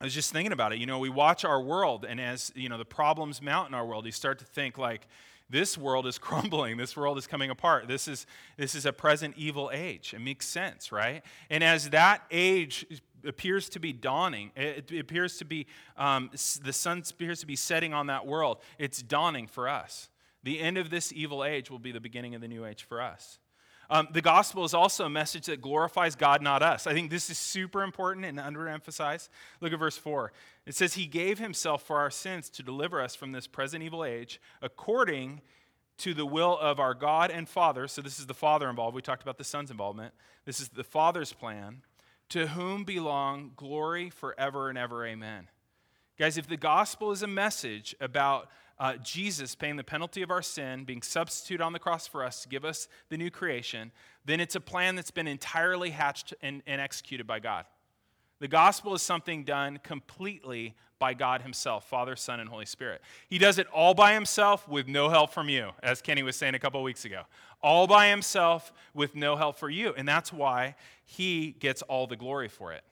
I 0.00 0.04
was 0.04 0.14
just 0.14 0.32
thinking 0.32 0.52
about 0.52 0.74
it. 0.74 0.78
You 0.78 0.86
know, 0.86 0.98
we 0.98 1.08
watch 1.08 1.44
our 1.44 1.60
world, 1.60 2.04
and 2.06 2.20
as 2.20 2.52
you 2.54 2.68
know, 2.68 2.76
the 2.76 2.84
problems 2.84 3.40
mount 3.40 3.68
in 3.68 3.74
our 3.74 3.86
world, 3.86 4.04
you 4.04 4.12
start 4.12 4.38
to 4.40 4.44
think 4.44 4.76
like, 4.76 5.08
this 5.50 5.76
world 5.78 6.06
is 6.06 6.18
crumbling. 6.20 6.76
This 6.76 6.96
world 6.96 7.18
is 7.18 7.26
coming 7.26 7.50
apart. 7.50 7.88
This 7.88 8.08
is 8.08 8.26
this 8.56 8.74
is 8.74 8.86
a 8.86 8.92
present 8.92 9.34
evil 9.36 9.70
age. 9.72 10.14
It 10.14 10.20
makes 10.20 10.46
sense, 10.46 10.92
right? 10.92 11.22
And 11.50 11.64
as 11.64 11.90
that 11.90 12.22
age 12.30 12.86
appears 13.26 13.68
to 13.70 13.80
be 13.80 13.92
dawning, 13.92 14.50
it, 14.56 14.92
appears 14.92 15.36
to 15.38 15.44
be 15.44 15.66
um, 15.96 16.30
the 16.62 16.72
sun 16.72 17.02
appears 17.08 17.40
to 17.40 17.46
be 17.46 17.56
setting 17.56 17.92
on 17.94 18.06
that 18.08 18.26
world. 18.26 18.58
It's 18.78 19.02
dawning 19.02 19.46
for 19.46 19.68
us. 19.68 20.08
The 20.42 20.60
end 20.60 20.78
of 20.78 20.90
this 20.90 21.12
evil 21.12 21.44
age 21.44 21.70
will 21.70 21.78
be 21.78 21.92
the 21.92 22.00
beginning 22.00 22.34
of 22.34 22.40
the 22.40 22.48
new 22.48 22.64
age 22.64 22.84
for 22.84 23.00
us. 23.00 23.38
Um, 23.90 24.08
the 24.12 24.22
gospel 24.22 24.64
is 24.64 24.72
also 24.72 25.04
a 25.04 25.10
message 25.10 25.46
that 25.46 25.60
glorifies 25.60 26.16
God, 26.16 26.42
not 26.42 26.62
us. 26.62 26.86
I 26.86 26.94
think 26.94 27.10
this 27.10 27.28
is 27.28 27.38
super 27.38 27.82
important 27.82 28.24
and 28.24 28.38
underemphasized. 28.38 29.28
Look 29.60 29.72
at 29.72 29.78
verse 29.78 29.98
4. 29.98 30.32
It 30.66 30.74
says, 30.74 30.94
He 30.94 31.06
gave 31.06 31.38
Himself 31.38 31.82
for 31.82 31.98
our 31.98 32.10
sins 32.10 32.48
to 32.50 32.62
deliver 32.62 33.00
us 33.00 33.14
from 33.14 33.32
this 33.32 33.46
present 33.46 33.82
evil 33.82 34.04
age, 34.04 34.40
according 34.62 35.42
to 35.98 36.14
the 36.14 36.26
will 36.26 36.58
of 36.58 36.80
our 36.80 36.94
God 36.94 37.30
and 37.30 37.48
Father. 37.48 37.86
So 37.86 38.02
this 38.02 38.18
is 38.18 38.26
the 38.26 38.34
Father 38.34 38.68
involved. 38.68 38.94
We 38.94 39.02
talked 39.02 39.22
about 39.22 39.38
the 39.38 39.44
Son's 39.44 39.70
involvement. 39.70 40.14
This 40.44 40.60
is 40.60 40.70
the 40.70 40.84
Father's 40.84 41.32
plan, 41.32 41.82
to 42.30 42.48
whom 42.48 42.84
belong 42.84 43.52
glory 43.56 44.10
forever 44.10 44.68
and 44.68 44.78
ever. 44.78 45.06
Amen. 45.06 45.48
Guys, 46.18 46.38
if 46.38 46.46
the 46.46 46.56
gospel 46.56 47.10
is 47.10 47.22
a 47.22 47.26
message 47.26 47.94
about 48.00 48.48
uh, 48.78 48.94
Jesus 48.96 49.54
paying 49.54 49.76
the 49.76 49.84
penalty 49.84 50.22
of 50.22 50.30
our 50.30 50.42
sin, 50.42 50.84
being 50.84 51.02
substitute 51.02 51.60
on 51.60 51.72
the 51.72 51.78
cross 51.78 52.06
for 52.06 52.24
us 52.24 52.42
to 52.42 52.48
give 52.48 52.64
us 52.64 52.88
the 53.08 53.16
new 53.16 53.30
creation, 53.30 53.92
then 54.24 54.40
it's 54.40 54.54
a 54.54 54.60
plan 54.60 54.96
that's 54.96 55.10
been 55.10 55.28
entirely 55.28 55.90
hatched 55.90 56.34
and, 56.42 56.62
and 56.66 56.80
executed 56.80 57.26
by 57.26 57.38
God. 57.40 57.66
The 58.40 58.48
gospel 58.48 58.94
is 58.94 59.02
something 59.02 59.44
done 59.44 59.78
completely 59.82 60.74
by 60.98 61.14
God 61.14 61.42
Himself, 61.42 61.88
Father, 61.88 62.16
Son, 62.16 62.40
and 62.40 62.48
Holy 62.48 62.66
Spirit. 62.66 63.00
He 63.28 63.38
does 63.38 63.58
it 63.58 63.66
all 63.68 63.94
by 63.94 64.14
Himself 64.14 64.68
with 64.68 64.88
no 64.88 65.08
help 65.08 65.32
from 65.32 65.48
you, 65.48 65.70
as 65.82 66.00
Kenny 66.00 66.22
was 66.22 66.36
saying 66.36 66.54
a 66.54 66.58
couple 66.58 66.82
weeks 66.82 67.04
ago. 67.04 67.22
All 67.64 67.88
by 67.88 68.08
Himself 68.08 68.72
with 68.92 69.16
no 69.16 69.34
help 69.34 69.56
for 69.56 69.70
you. 69.70 69.94
And 69.96 70.06
that's 70.06 70.32
why 70.32 70.76
He 71.04 71.56
gets 71.58 71.82
all 71.82 72.06
the 72.06 72.16
glory 72.16 72.48
for 72.48 72.72
it. 72.72 72.84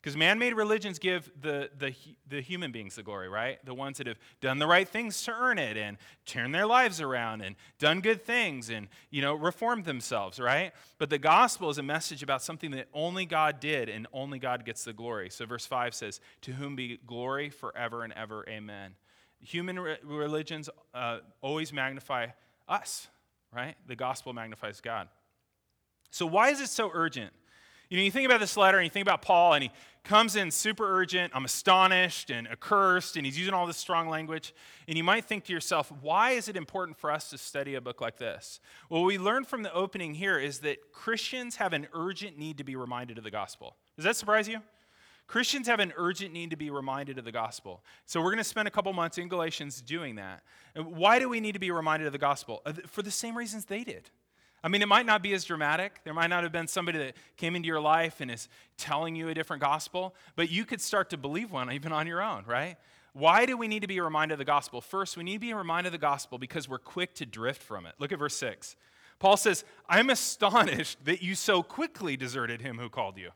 Because 0.00 0.16
man 0.16 0.38
made 0.38 0.54
religions 0.54 1.00
give 1.00 1.30
the, 1.40 1.70
the, 1.76 1.92
the 2.28 2.40
human 2.40 2.70
beings 2.70 2.94
the 2.94 3.02
glory, 3.02 3.28
right? 3.28 3.62
The 3.66 3.74
ones 3.74 3.98
that 3.98 4.06
have 4.06 4.18
done 4.40 4.58
the 4.58 4.66
right 4.66 4.88
things 4.88 5.20
to 5.24 5.32
earn 5.32 5.58
it 5.58 5.76
and 5.76 5.96
turned 6.24 6.54
their 6.54 6.66
lives 6.66 7.00
around 7.00 7.40
and 7.40 7.56
done 7.80 8.00
good 8.00 8.24
things 8.24 8.70
and, 8.70 8.86
you 9.10 9.20
know, 9.20 9.34
reformed 9.34 9.84
themselves, 9.84 10.38
right? 10.38 10.72
But 10.98 11.10
the 11.10 11.18
gospel 11.18 11.68
is 11.68 11.78
a 11.78 11.82
message 11.82 12.22
about 12.22 12.42
something 12.42 12.70
that 12.70 12.86
only 12.94 13.26
God 13.26 13.58
did 13.58 13.88
and 13.88 14.06
only 14.12 14.38
God 14.38 14.64
gets 14.64 14.84
the 14.84 14.92
glory. 14.92 15.30
So 15.30 15.46
verse 15.46 15.66
5 15.66 15.94
says, 15.94 16.20
To 16.42 16.52
whom 16.52 16.76
be 16.76 17.00
glory 17.04 17.50
forever 17.50 18.04
and 18.04 18.12
ever. 18.12 18.48
Amen. 18.48 18.92
Human 19.40 19.80
re- 19.80 19.98
religions 20.04 20.70
uh, 20.94 21.18
always 21.42 21.72
magnify 21.72 22.28
us, 22.68 23.08
right? 23.52 23.76
The 23.86 23.96
gospel 23.96 24.32
magnifies 24.32 24.80
God. 24.80 25.08
So 26.10 26.26
why 26.26 26.50
is 26.50 26.60
it 26.60 26.68
so 26.68 26.90
urgent? 26.92 27.32
You 27.90 27.96
know, 27.96 28.02
you 28.02 28.10
think 28.10 28.26
about 28.26 28.40
this 28.40 28.56
letter 28.56 28.76
and 28.76 28.84
you 28.84 28.90
think 28.90 29.06
about 29.06 29.22
Paul, 29.22 29.54
and 29.54 29.62
he 29.62 29.70
comes 30.04 30.36
in 30.36 30.50
super 30.50 30.84
urgent. 30.84 31.32
I'm 31.34 31.46
astonished 31.46 32.30
and 32.30 32.46
accursed, 32.46 33.16
and 33.16 33.24
he's 33.24 33.38
using 33.38 33.54
all 33.54 33.66
this 33.66 33.78
strong 33.78 34.08
language. 34.08 34.54
And 34.86 34.96
you 34.98 35.04
might 35.04 35.24
think 35.24 35.44
to 35.44 35.52
yourself, 35.52 35.90
why 36.02 36.32
is 36.32 36.48
it 36.48 36.56
important 36.56 36.98
for 36.98 37.10
us 37.10 37.30
to 37.30 37.38
study 37.38 37.76
a 37.76 37.80
book 37.80 38.00
like 38.00 38.18
this? 38.18 38.60
Well, 38.90 39.04
we 39.04 39.16
learn 39.16 39.44
from 39.44 39.62
the 39.62 39.72
opening 39.72 40.14
here 40.14 40.38
is 40.38 40.58
that 40.60 40.92
Christians 40.92 41.56
have 41.56 41.72
an 41.72 41.88
urgent 41.94 42.38
need 42.38 42.58
to 42.58 42.64
be 42.64 42.76
reminded 42.76 43.16
of 43.16 43.24
the 43.24 43.30
gospel. 43.30 43.76
Does 43.96 44.04
that 44.04 44.16
surprise 44.16 44.48
you? 44.48 44.60
Christians 45.28 45.68
have 45.68 45.78
an 45.78 45.92
urgent 45.96 46.32
need 46.32 46.50
to 46.50 46.56
be 46.56 46.70
reminded 46.70 47.18
of 47.18 47.24
the 47.26 47.32
gospel. 47.32 47.82
So 48.06 48.20
we're 48.20 48.30
going 48.30 48.38
to 48.38 48.44
spend 48.44 48.66
a 48.66 48.70
couple 48.70 48.90
months 48.94 49.18
in 49.18 49.28
Galatians 49.28 49.82
doing 49.82 50.16
that. 50.16 50.42
Why 50.74 51.18
do 51.18 51.28
we 51.28 51.38
need 51.38 51.52
to 51.52 51.58
be 51.58 51.70
reminded 51.70 52.06
of 52.06 52.12
the 52.12 52.18
gospel? 52.18 52.62
Uh, 52.64 52.72
for 52.86 53.02
the 53.02 53.10
same 53.10 53.36
reasons 53.36 53.66
they 53.66 53.84
did. 53.84 54.08
I 54.64 54.68
mean, 54.68 54.80
it 54.80 54.88
might 54.88 55.04
not 55.04 55.22
be 55.22 55.34
as 55.34 55.44
dramatic. 55.44 56.00
There 56.02 56.14
might 56.14 56.28
not 56.28 56.44
have 56.44 56.50
been 56.50 56.66
somebody 56.66 56.98
that 56.98 57.14
came 57.36 57.54
into 57.54 57.66
your 57.66 57.78
life 57.80 58.22
and 58.22 58.30
is 58.30 58.48
telling 58.78 59.14
you 59.14 59.28
a 59.28 59.34
different 59.34 59.62
gospel, 59.62 60.14
but 60.34 60.50
you 60.50 60.64
could 60.64 60.80
start 60.80 61.10
to 61.10 61.18
believe 61.18 61.52
one 61.52 61.70
even 61.70 61.92
on 61.92 62.06
your 62.06 62.22
own, 62.22 62.44
right? 62.46 62.76
Why 63.12 63.44
do 63.44 63.56
we 63.56 63.68
need 63.68 63.82
to 63.82 63.86
be 63.86 64.00
reminded 64.00 64.34
of 64.34 64.38
the 64.38 64.44
gospel? 64.46 64.80
First, 64.80 65.16
we 65.16 65.24
need 65.24 65.34
to 65.34 65.40
be 65.40 65.52
reminded 65.52 65.88
of 65.88 65.92
the 65.92 65.98
gospel 65.98 66.38
because 66.38 66.68
we're 66.68 66.78
quick 66.78 67.14
to 67.16 67.26
drift 67.26 67.62
from 67.62 67.84
it. 67.84 67.94
Look 67.98 68.12
at 68.12 68.18
verse 68.18 68.36
6. 68.36 68.76
Paul 69.18 69.36
says, 69.36 69.64
I'm 69.88 70.08
astonished 70.08 71.04
that 71.04 71.22
you 71.22 71.34
so 71.34 71.62
quickly 71.62 72.16
deserted 72.16 72.62
him 72.62 72.78
who 72.78 72.88
called 72.88 73.18
you 73.18 73.30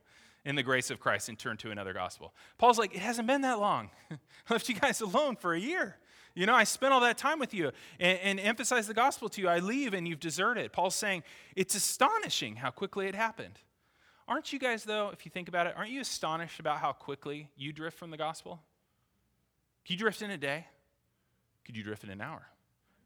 in 0.45 0.57
the 0.57 0.63
grace 0.63 0.91
of 0.91 0.99
Christ 0.99 1.29
and 1.29 1.39
turn 1.39 1.57
to 1.59 1.71
another 1.71 1.93
gospel. 1.93 2.35
Paul's 2.59 2.79
like, 2.79 2.95
it 2.95 3.01
hasn't 3.01 3.29
been 3.29 3.43
that 3.43 3.59
long. 3.61 3.91
I 4.11 4.17
left 4.51 4.69
you 4.69 4.75
guys 4.75 5.01
alone 5.01 5.37
for 5.37 5.55
a 5.55 5.61
year. 5.61 5.97
You 6.35 6.47
know, 6.47 6.55
I 6.55 6.65
spent 6.65 6.93
all 6.93 7.01
that 7.01 7.19
time 7.19 7.39
with 7.39 7.53
you 7.53 7.73
and, 8.01 8.19
and 8.19 8.41
emphasized 8.41 8.89
the 8.89 8.95
gospel 8.95 9.29
to 9.31 9.41
you. 9.41 9.49
I 9.49 9.59
leave 9.59 9.95
and 9.95 10.09
you've 10.09 10.21
deserted. 10.21 10.73
Paul's 10.73 10.95
saying, 10.95 11.23
it's 11.55 11.75
astonishing 11.75 12.57
how 12.57 12.71
quickly 12.71 13.07
it 13.07 13.15
happened. 13.15 13.59
Aren't 14.27 14.53
you 14.53 14.59
guys, 14.59 14.85
though, 14.85 15.11
if 15.13 15.27
you 15.27 15.31
think 15.31 15.49
about 15.49 15.67
it, 15.67 15.75
aren't 15.77 15.91
you 15.91 16.01
astonished 16.01 16.59
about 16.59 16.79
how 16.79 16.93
quickly 16.93 17.51
you 17.57 17.73
drift 17.73 17.99
from 17.99 18.11
the 18.11 18.17
gospel? 18.17 18.61
Could 19.85 19.93
you 19.93 19.99
drift 19.99 20.23
in 20.23 20.31
a 20.31 20.39
day? 20.39 20.67
Could 21.65 21.77
you 21.77 21.83
drift 21.83 22.05
in 22.05 22.11
an 22.11 22.21
hour? 22.21 22.47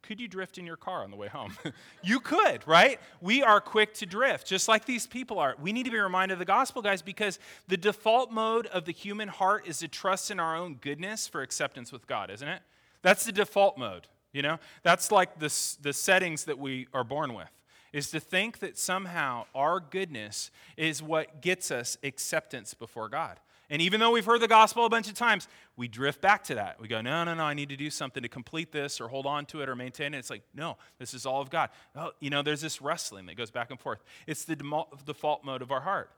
Could 0.07 0.21
you 0.21 0.29
drift 0.29 0.57
in 0.57 0.66
your 0.66 0.77
car 0.77 1.03
on 1.03 1.11
the 1.11 1.16
way 1.16 1.27
home? 1.27 1.57
you 2.03 2.21
could, 2.21 2.66
right? 2.66 3.01
We 3.21 3.42
are 3.42 3.61
quick 3.61 3.92
to 3.95 4.07
drift, 4.07 4.47
just 4.47 4.69
like 4.69 4.85
these 4.85 5.07
people 5.07 5.40
are. 5.40 5.57
We 5.61 5.73
need 5.73 5.83
to 5.85 5.90
be 5.90 5.99
reminded 5.99 6.35
of 6.35 6.38
the 6.38 6.45
gospel, 6.45 6.81
guys, 6.81 7.03
because 7.03 7.40
the 7.66 7.77
default 7.77 8.31
mode 8.31 8.66
of 8.66 8.85
the 8.85 8.92
human 8.92 9.29
heart 9.29 9.66
is 9.66 9.81
to 9.81 9.88
trust 9.88 10.31
in 10.31 10.38
our 10.38 10.57
own 10.57 10.77
goodness 10.77 11.27
for 11.27 11.42
acceptance 11.42 11.90
with 11.90 12.07
God, 12.07 12.31
isn't 12.31 12.47
it? 12.47 12.62
That's 13.03 13.25
the 13.25 13.33
default 13.33 13.79
mode, 13.79 14.07
you 14.33 14.42
know? 14.42 14.59
That's 14.85 15.11
like 15.11 15.40
the, 15.40 15.53
the 15.83 15.92
settings 15.92 16.45
that 16.45 16.59
we 16.59 16.87
are 16.95 17.05
born 17.05 17.35
with, 17.35 17.51
is 17.92 18.11
to 18.11 18.21
think 18.21 18.61
that 18.61 18.79
somehow 18.79 19.47
our 19.55 19.81
goodness 19.81 20.53
is 20.77 21.03
what 21.03 21.42
gets 21.42 21.73
us 21.73 21.99
acceptance 22.05 22.75
before 22.75 23.09
God. 23.09 23.40
And 23.68 23.83
even 23.83 23.98
though 24.00 24.12
we've 24.12 24.24
heard 24.24 24.40
the 24.40 24.48
gospel 24.48 24.85
a 24.85 24.88
bunch 24.88 25.09
of 25.09 25.14
times, 25.14 25.48
we 25.76 25.88
drift 25.88 26.20
back 26.20 26.44
to 26.44 26.55
that. 26.55 26.81
We 26.81 26.88
go, 26.88 27.00
no, 27.00 27.24
no, 27.24 27.35
no, 27.35 27.44
I 27.44 27.55
need 27.55 27.68
to 27.70 27.76
do 27.76 27.90
something 27.90 28.22
to 28.22 28.29
complete 28.29 28.70
this 28.70 29.00
or 29.00 29.09
hold 29.09 29.26
on 29.26 29.44
to 29.46 29.61
it 29.61 29.68
or 29.68 29.74
maintain 29.74 30.14
it. 30.14 30.18
It's 30.18 30.31
like, 30.31 30.42
no, 30.55 30.76
this 30.98 31.14
is 31.14 31.26
all 31.26 31.40
of 31.40 31.50
God. 31.50 31.70
Oh, 31.96 32.12
you 32.20 32.31
know, 32.31 32.42
there's 32.42 32.61
this 32.61 32.81
wrestling 32.81 33.26
that 33.26 33.37
goes 33.37 33.50
back 33.50 33.70
and 33.70 33.81
forth. 33.81 34.02
It's 34.26 34.44
the 34.44 34.57
default 34.57 35.44
mode 35.44 35.62
of 35.62 35.72
our 35.72 35.81
heart. 35.81 36.11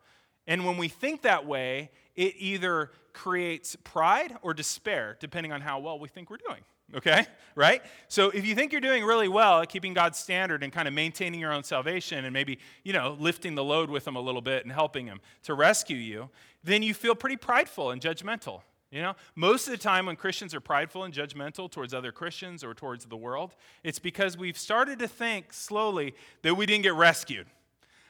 And 0.46 0.64
when 0.64 0.76
we 0.76 0.88
think 0.88 1.22
that 1.22 1.46
way, 1.46 1.90
it 2.16 2.34
either 2.38 2.90
creates 3.12 3.76
pride 3.76 4.36
or 4.42 4.54
despair, 4.54 5.16
depending 5.20 5.52
on 5.52 5.60
how 5.60 5.78
well 5.78 5.98
we 5.98 6.08
think 6.08 6.30
we're 6.30 6.38
doing 6.38 6.62
okay? 6.94 7.26
Right? 7.54 7.82
So 8.06 8.30
if 8.30 8.46
you 8.46 8.54
think 8.54 8.72
you're 8.72 8.80
doing 8.80 9.04
really 9.04 9.28
well 9.28 9.60
at 9.60 9.68
keeping 9.68 9.92
God's 9.92 10.18
standard 10.18 10.62
and 10.62 10.72
kind 10.72 10.86
of 10.86 10.94
maintaining 10.94 11.40
your 11.40 11.52
own 11.52 11.64
salvation 11.64 12.24
and 12.24 12.32
maybe, 12.32 12.58
you 12.84 12.92
know, 12.92 13.16
lifting 13.18 13.54
the 13.54 13.64
load 13.64 13.90
with 13.90 14.06
Him 14.06 14.16
a 14.16 14.20
little 14.20 14.40
bit 14.40 14.64
and 14.64 14.72
helping 14.72 15.06
Him 15.06 15.20
to 15.42 15.54
rescue 15.54 15.96
you, 15.96 16.30
then 16.64 16.82
you 16.82 16.94
feel 16.94 17.14
pretty 17.14 17.36
prideful 17.36 17.90
and 17.90 18.00
judgmental. 18.00 18.62
You 18.90 19.02
know, 19.02 19.14
most 19.34 19.66
of 19.66 19.72
the 19.72 19.78
time 19.78 20.06
when 20.06 20.16
Christians 20.16 20.54
are 20.54 20.60
prideful 20.60 21.04
and 21.04 21.12
judgmental 21.12 21.70
towards 21.70 21.92
other 21.92 22.10
Christians 22.10 22.64
or 22.64 22.72
towards 22.72 23.04
the 23.04 23.16
world, 23.16 23.54
it's 23.84 23.98
because 23.98 24.38
we've 24.38 24.56
started 24.56 24.98
to 25.00 25.08
think 25.08 25.52
slowly 25.52 26.14
that 26.42 26.54
we 26.54 26.64
didn't 26.64 26.84
get 26.84 26.94
rescued. 26.94 27.46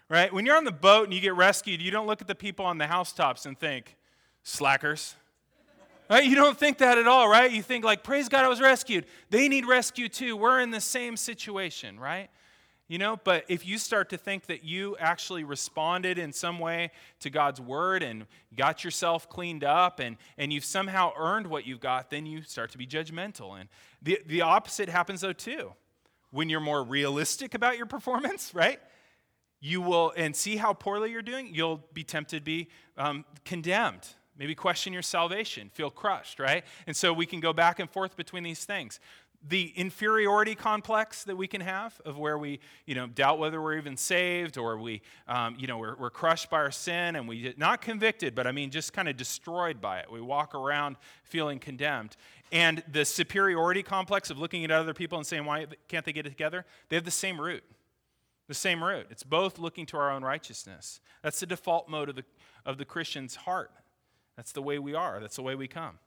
Right? 0.08 0.32
When 0.32 0.46
you're 0.46 0.56
on 0.56 0.64
the 0.64 0.72
boat 0.72 1.04
and 1.04 1.12
you 1.12 1.20
get 1.20 1.34
rescued, 1.34 1.82
you 1.82 1.90
don't 1.90 2.06
look 2.06 2.22
at 2.22 2.28
the 2.28 2.34
people 2.34 2.64
on 2.64 2.78
the 2.78 2.86
housetops 2.86 3.44
and 3.44 3.58
think, 3.58 3.96
slackers. 4.42 5.16
Right? 6.08 6.24
You 6.24 6.36
don't 6.36 6.56
think 6.56 6.78
that 6.78 6.96
at 6.96 7.06
all, 7.06 7.28
right? 7.28 7.50
You 7.50 7.60
think, 7.60 7.84
like, 7.84 8.02
praise 8.02 8.30
God, 8.30 8.44
I 8.44 8.48
was 8.48 8.60
rescued. 8.60 9.04
They 9.28 9.48
need 9.48 9.66
rescue 9.66 10.08
too. 10.08 10.36
We're 10.36 10.60
in 10.60 10.70
the 10.70 10.80
same 10.80 11.18
situation, 11.18 12.00
right? 12.00 12.30
You 12.88 12.96
know, 12.96 13.20
but 13.22 13.44
if 13.48 13.66
you 13.66 13.76
start 13.76 14.08
to 14.10 14.16
think 14.16 14.46
that 14.46 14.64
you 14.64 14.96
actually 14.98 15.44
responded 15.44 16.16
in 16.16 16.32
some 16.32 16.58
way 16.58 16.90
to 17.20 17.28
God's 17.28 17.60
word 17.60 18.02
and 18.02 18.24
got 18.56 18.82
yourself 18.82 19.28
cleaned 19.28 19.62
up 19.62 20.00
and, 20.00 20.16
and 20.38 20.50
you've 20.50 20.64
somehow 20.64 21.12
earned 21.18 21.48
what 21.48 21.66
you've 21.66 21.80
got, 21.80 22.08
then 22.08 22.24
you 22.24 22.40
start 22.40 22.70
to 22.72 22.78
be 22.78 22.86
judgmental. 22.86 23.60
And 23.60 23.68
the, 24.00 24.18
the 24.24 24.40
opposite 24.40 24.88
happens, 24.88 25.20
though, 25.20 25.34
too. 25.34 25.74
When 26.30 26.48
you're 26.48 26.60
more 26.60 26.82
realistic 26.82 27.52
about 27.52 27.76
your 27.76 27.86
performance, 27.86 28.52
right? 28.54 28.80
You 29.60 29.82
will, 29.82 30.14
and 30.16 30.34
see 30.34 30.56
how 30.56 30.72
poorly 30.72 31.10
you're 31.10 31.20
doing, 31.20 31.50
you'll 31.52 31.84
be 31.92 32.04
tempted 32.04 32.38
to 32.38 32.42
be 32.42 32.68
um, 32.96 33.26
condemned 33.44 34.08
maybe 34.38 34.54
question 34.54 34.92
your 34.92 35.02
salvation, 35.02 35.68
feel 35.68 35.90
crushed, 35.90 36.38
right? 36.38 36.64
And 36.86 36.96
so 36.96 37.12
we 37.12 37.26
can 37.26 37.40
go 37.40 37.52
back 37.52 37.80
and 37.80 37.90
forth 37.90 38.16
between 38.16 38.44
these 38.44 38.64
things. 38.64 39.00
The 39.46 39.72
inferiority 39.76 40.56
complex 40.56 41.22
that 41.24 41.36
we 41.36 41.46
can 41.46 41.60
have 41.60 42.00
of 42.04 42.18
where 42.18 42.36
we, 42.36 42.58
you 42.86 42.96
know, 42.96 43.06
doubt 43.06 43.38
whether 43.38 43.62
we're 43.62 43.76
even 43.76 43.96
saved 43.96 44.58
or 44.58 44.76
we, 44.76 45.00
um, 45.28 45.54
you 45.58 45.68
know, 45.68 45.78
we're, 45.78 45.96
we're 45.96 46.10
crushed 46.10 46.50
by 46.50 46.56
our 46.56 46.72
sin 46.72 47.14
and 47.14 47.28
we, 47.28 47.54
not 47.56 47.80
convicted, 47.80 48.34
but 48.34 48.48
I 48.48 48.52
mean 48.52 48.70
just 48.70 48.92
kind 48.92 49.08
of 49.08 49.16
destroyed 49.16 49.80
by 49.80 50.00
it. 50.00 50.10
We 50.10 50.20
walk 50.20 50.56
around 50.56 50.96
feeling 51.22 51.60
condemned. 51.60 52.16
And 52.50 52.82
the 52.90 53.04
superiority 53.04 53.84
complex 53.84 54.28
of 54.30 54.38
looking 54.38 54.64
at 54.64 54.72
other 54.72 54.92
people 54.92 55.18
and 55.18 55.26
saying, 55.26 55.44
why 55.44 55.66
can't 55.86 56.04
they 56.04 56.12
get 56.12 56.26
it 56.26 56.30
together? 56.30 56.64
They 56.88 56.96
have 56.96 57.04
the 57.04 57.10
same 57.10 57.40
root. 57.40 57.62
The 58.48 58.54
same 58.54 58.82
root. 58.82 59.06
It's 59.10 59.22
both 59.22 59.58
looking 59.58 59.86
to 59.86 59.98
our 59.98 60.10
own 60.10 60.24
righteousness. 60.24 61.00
That's 61.22 61.38
the 61.38 61.46
default 61.46 61.88
mode 61.88 62.08
of 62.08 62.16
the, 62.16 62.24
of 62.66 62.78
the 62.78 62.84
Christian's 62.84 63.36
heart. 63.36 63.70
That's 64.36 64.52
the 64.52 64.62
way 64.62 64.78
we 64.78 64.94
are, 64.94 65.20
that's 65.20 65.36
the 65.36 65.42
way 65.42 65.54
we 65.54 65.68
come. 65.68 65.98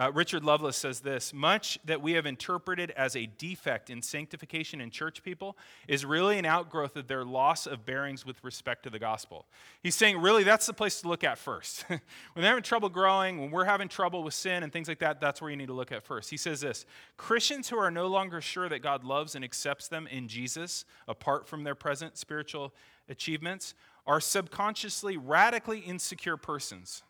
Uh, 0.00 0.10
Richard 0.12 0.44
Lovelace 0.44 0.78
says 0.78 1.00
this 1.00 1.34
much 1.34 1.78
that 1.84 2.00
we 2.00 2.12
have 2.12 2.24
interpreted 2.24 2.90
as 2.92 3.14
a 3.14 3.26
defect 3.26 3.90
in 3.90 4.00
sanctification 4.00 4.80
in 4.80 4.88
church 4.90 5.22
people 5.22 5.58
is 5.86 6.06
really 6.06 6.38
an 6.38 6.46
outgrowth 6.46 6.96
of 6.96 7.06
their 7.06 7.22
loss 7.22 7.66
of 7.66 7.84
bearings 7.84 8.24
with 8.24 8.42
respect 8.42 8.84
to 8.84 8.88
the 8.88 8.98
gospel. 8.98 9.44
He's 9.82 9.94
saying, 9.94 10.16
really, 10.18 10.42
that's 10.42 10.64
the 10.64 10.72
place 10.72 11.02
to 11.02 11.08
look 11.08 11.22
at 11.22 11.36
first. 11.36 11.84
when 11.88 12.00
they're 12.34 12.46
having 12.46 12.62
trouble 12.62 12.88
growing, 12.88 13.42
when 13.42 13.50
we're 13.50 13.66
having 13.66 13.88
trouble 13.88 14.22
with 14.22 14.32
sin 14.32 14.62
and 14.62 14.72
things 14.72 14.88
like 14.88 15.00
that, 15.00 15.20
that's 15.20 15.42
where 15.42 15.50
you 15.50 15.56
need 15.58 15.66
to 15.66 15.74
look 15.74 15.92
at 15.92 16.02
first. 16.02 16.30
He 16.30 16.38
says 16.38 16.62
this 16.62 16.86
Christians 17.18 17.68
who 17.68 17.76
are 17.76 17.90
no 17.90 18.06
longer 18.06 18.40
sure 18.40 18.70
that 18.70 18.78
God 18.78 19.04
loves 19.04 19.34
and 19.34 19.44
accepts 19.44 19.88
them 19.88 20.06
in 20.06 20.28
Jesus, 20.28 20.86
apart 21.08 21.46
from 21.46 21.62
their 21.62 21.74
present 21.74 22.16
spiritual 22.16 22.72
achievements, 23.10 23.74
are 24.06 24.18
subconsciously 24.18 25.18
radically 25.18 25.80
insecure 25.80 26.38
persons. 26.38 27.02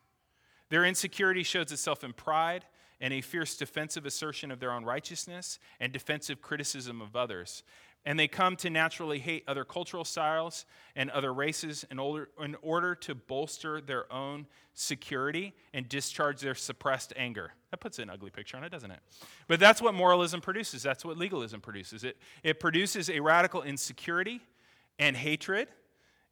Their 0.70 0.84
insecurity 0.84 1.44
shows 1.44 1.70
itself 1.70 2.02
in 2.02 2.14
pride 2.14 2.64
and 3.00 3.14
a 3.14 3.20
fierce 3.20 3.56
defensive 3.56 4.06
assertion 4.06 4.50
of 4.50 4.60
their 4.60 4.72
own 4.72 4.84
righteousness 4.84 5.58
and 5.80 5.92
defensive 5.92 6.40
criticism 6.40 7.00
of 7.00 7.16
others. 7.16 7.62
And 8.06 8.18
they 8.18 8.28
come 8.28 8.56
to 8.56 8.70
naturally 8.70 9.18
hate 9.18 9.44
other 9.46 9.64
cultural 9.64 10.04
styles 10.04 10.64
and 10.96 11.10
other 11.10 11.34
races 11.34 11.84
in 11.90 11.98
order, 11.98 12.30
in 12.42 12.56
order 12.62 12.94
to 12.94 13.14
bolster 13.14 13.80
their 13.80 14.10
own 14.10 14.46
security 14.72 15.52
and 15.74 15.86
discharge 15.86 16.40
their 16.40 16.54
suppressed 16.54 17.12
anger. 17.16 17.52
That 17.70 17.80
puts 17.80 17.98
an 17.98 18.08
ugly 18.08 18.30
picture 18.30 18.56
on 18.56 18.64
it, 18.64 18.72
doesn't 18.72 18.90
it? 18.90 19.00
But 19.48 19.60
that's 19.60 19.82
what 19.82 19.92
moralism 19.92 20.40
produces. 20.40 20.82
That's 20.82 21.04
what 21.04 21.18
legalism 21.18 21.60
produces. 21.60 22.02
It, 22.04 22.16
it 22.42 22.58
produces 22.58 23.10
a 23.10 23.20
radical 23.20 23.62
insecurity 23.62 24.40
and 24.98 25.14
hatred 25.14 25.68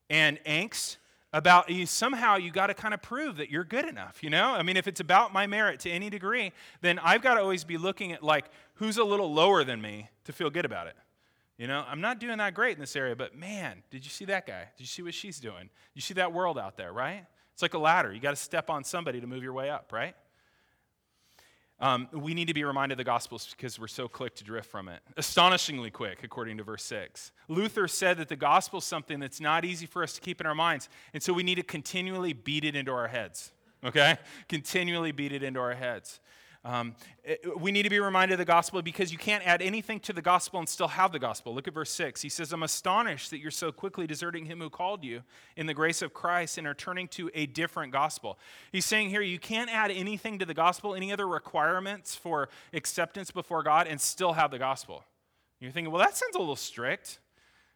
and 0.08 0.38
angst 0.44 0.96
about 1.32 1.68
you 1.68 1.84
somehow 1.84 2.36
you 2.36 2.50
got 2.50 2.68
to 2.68 2.74
kind 2.74 2.94
of 2.94 3.02
prove 3.02 3.36
that 3.36 3.50
you're 3.50 3.64
good 3.64 3.86
enough 3.86 4.22
you 4.22 4.30
know? 4.30 4.54
I 4.54 4.62
mean 4.62 4.76
if 4.76 4.88
it's 4.88 5.00
about 5.00 5.32
my 5.32 5.46
merit 5.46 5.80
to 5.80 5.90
any 5.90 6.08
degree 6.08 6.52
then 6.80 6.98
i've 7.00 7.22
got 7.22 7.34
to 7.34 7.40
always 7.40 7.64
be 7.64 7.76
looking 7.76 8.12
at 8.12 8.22
like 8.22 8.46
who's 8.74 8.96
a 8.96 9.04
little 9.04 9.32
lower 9.32 9.64
than 9.64 9.80
me 9.82 10.08
to 10.24 10.32
feel 10.32 10.50
good 10.50 10.64
about 10.64 10.86
it 10.86 10.96
you 11.58 11.66
know? 11.66 11.84
I'm 11.88 12.00
not 12.00 12.20
doing 12.20 12.38
that 12.38 12.54
great 12.54 12.76
in 12.76 12.80
this 12.80 12.96
area 12.96 13.14
but 13.14 13.36
man 13.36 13.82
did 13.90 14.04
you 14.04 14.10
see 14.10 14.24
that 14.26 14.46
guy? 14.46 14.68
Did 14.76 14.84
you 14.84 14.86
see 14.86 15.02
what 15.02 15.14
she's 15.14 15.38
doing? 15.38 15.70
You 15.94 16.00
see 16.00 16.14
that 16.14 16.32
world 16.32 16.58
out 16.58 16.76
there 16.76 16.92
right? 16.92 17.26
It's 17.52 17.62
like 17.62 17.74
a 17.74 17.78
ladder 17.78 18.12
you 18.12 18.20
got 18.20 18.30
to 18.30 18.36
step 18.36 18.70
on 18.70 18.84
somebody 18.84 19.20
to 19.20 19.26
move 19.26 19.42
your 19.42 19.52
way 19.52 19.68
up 19.68 19.92
right 19.92 20.14
um, 21.80 22.08
we 22.12 22.34
need 22.34 22.48
to 22.48 22.54
be 22.54 22.64
reminded 22.64 22.94
of 22.94 22.98
the 22.98 23.04
Gospels 23.04 23.54
because 23.56 23.78
we're 23.78 23.86
so 23.86 24.08
quick 24.08 24.34
to 24.36 24.44
drift 24.44 24.70
from 24.70 24.88
it. 24.88 25.00
Astonishingly 25.16 25.90
quick, 25.90 26.24
according 26.24 26.56
to 26.58 26.64
verse 26.64 26.84
6. 26.84 27.32
Luther 27.48 27.86
said 27.86 28.18
that 28.18 28.28
the 28.28 28.36
gospel 28.36 28.80
is 28.80 28.84
something 28.84 29.20
that's 29.20 29.40
not 29.40 29.64
easy 29.64 29.86
for 29.86 30.02
us 30.02 30.12
to 30.14 30.20
keep 30.20 30.40
in 30.40 30.46
our 30.46 30.54
minds, 30.54 30.88
and 31.14 31.22
so 31.22 31.32
we 31.32 31.42
need 31.42 31.54
to 31.54 31.62
continually 31.62 32.32
beat 32.32 32.64
it 32.64 32.74
into 32.74 32.92
our 32.92 33.08
heads. 33.08 33.52
Okay? 33.84 34.16
Continually 34.48 35.12
beat 35.12 35.32
it 35.32 35.42
into 35.42 35.60
our 35.60 35.74
heads. 35.74 36.20
Um, 36.68 36.94
eh, 37.24 37.36
we 37.56 37.72
need 37.72 37.84
to 37.84 37.90
be 37.90 37.98
reminded 37.98 38.34
of 38.34 38.38
the 38.38 38.44
gospel 38.44 38.82
because 38.82 39.10
you 39.10 39.16
can't 39.16 39.44
add 39.46 39.62
anything 39.62 40.00
to 40.00 40.12
the 40.12 40.20
gospel 40.20 40.58
and 40.58 40.68
still 40.68 40.88
have 40.88 41.12
the 41.12 41.18
gospel. 41.18 41.54
Look 41.54 41.66
at 41.66 41.72
verse 41.72 41.90
6. 41.90 42.20
He 42.20 42.28
says, 42.28 42.52
I'm 42.52 42.62
astonished 42.62 43.30
that 43.30 43.38
you're 43.38 43.50
so 43.50 43.72
quickly 43.72 44.06
deserting 44.06 44.44
him 44.44 44.60
who 44.60 44.68
called 44.68 45.02
you 45.02 45.22
in 45.56 45.64
the 45.64 45.72
grace 45.72 46.02
of 46.02 46.12
Christ 46.12 46.58
and 46.58 46.66
are 46.66 46.74
turning 46.74 47.08
to 47.08 47.30
a 47.32 47.46
different 47.46 47.90
gospel. 47.90 48.38
He's 48.70 48.84
saying 48.84 49.08
here, 49.08 49.22
you 49.22 49.38
can't 49.38 49.70
add 49.70 49.90
anything 49.90 50.38
to 50.40 50.44
the 50.44 50.52
gospel, 50.52 50.94
any 50.94 51.10
other 51.10 51.26
requirements 51.26 52.14
for 52.14 52.50
acceptance 52.74 53.30
before 53.30 53.62
God, 53.62 53.86
and 53.86 53.98
still 53.98 54.34
have 54.34 54.50
the 54.50 54.58
gospel. 54.58 55.04
You're 55.60 55.72
thinking, 55.72 55.90
well, 55.90 56.02
that 56.02 56.18
sounds 56.18 56.36
a 56.36 56.38
little 56.38 56.54
strict. 56.54 57.18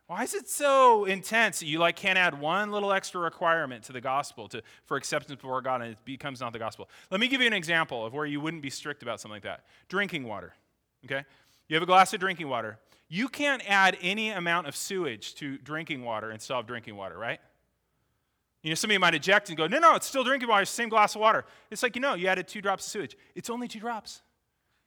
Why 0.06 0.24
is 0.24 0.34
it 0.34 0.48
so 0.48 1.04
intense 1.04 1.62
you 1.62 1.78
like 1.78 1.96
can't 1.96 2.18
add 2.18 2.38
one 2.38 2.70
little 2.70 2.92
extra 2.92 3.20
requirement 3.20 3.84
to 3.84 3.92
the 3.92 4.00
gospel 4.00 4.48
to, 4.48 4.62
for 4.84 4.96
acceptance 4.96 5.40
before 5.40 5.62
God 5.62 5.80
and 5.80 5.92
it 5.92 5.98
becomes 6.04 6.40
not 6.40 6.52
the 6.52 6.58
gospel? 6.58 6.88
Let 7.10 7.20
me 7.20 7.28
give 7.28 7.40
you 7.40 7.46
an 7.46 7.52
example 7.52 8.04
of 8.04 8.12
where 8.12 8.26
you 8.26 8.40
wouldn't 8.40 8.62
be 8.62 8.70
strict 8.70 9.02
about 9.02 9.20
something 9.20 9.36
like 9.36 9.44
that. 9.44 9.64
Drinking 9.88 10.24
water. 10.24 10.52
Okay? 11.04 11.24
You 11.68 11.76
have 11.76 11.82
a 11.82 11.86
glass 11.86 12.12
of 12.12 12.20
drinking 12.20 12.48
water. 12.48 12.78
You 13.08 13.28
can't 13.28 13.62
add 13.68 13.96
any 14.02 14.30
amount 14.30 14.66
of 14.66 14.76
sewage 14.76 15.34
to 15.36 15.58
drinking 15.58 16.04
water 16.04 16.30
and 16.30 16.40
still 16.40 16.56
have 16.56 16.66
drinking 16.66 16.96
water, 16.96 17.16
right? 17.16 17.40
You 18.62 18.70
know, 18.70 18.74
somebody 18.74 18.98
might 18.98 19.14
eject 19.14 19.48
and 19.48 19.58
go, 19.58 19.66
no, 19.66 19.78
no, 19.78 19.96
it's 19.96 20.06
still 20.06 20.24
drinking 20.24 20.48
water, 20.48 20.64
same 20.64 20.88
glass 20.88 21.14
of 21.14 21.20
water. 21.20 21.44
It's 21.70 21.82
like, 21.82 21.96
you 21.96 22.00
know, 22.00 22.14
you 22.14 22.28
added 22.28 22.48
two 22.48 22.60
drops 22.60 22.86
of 22.86 22.92
sewage. 22.92 23.16
It's 23.34 23.50
only 23.50 23.68
two 23.68 23.80
drops. 23.80 24.22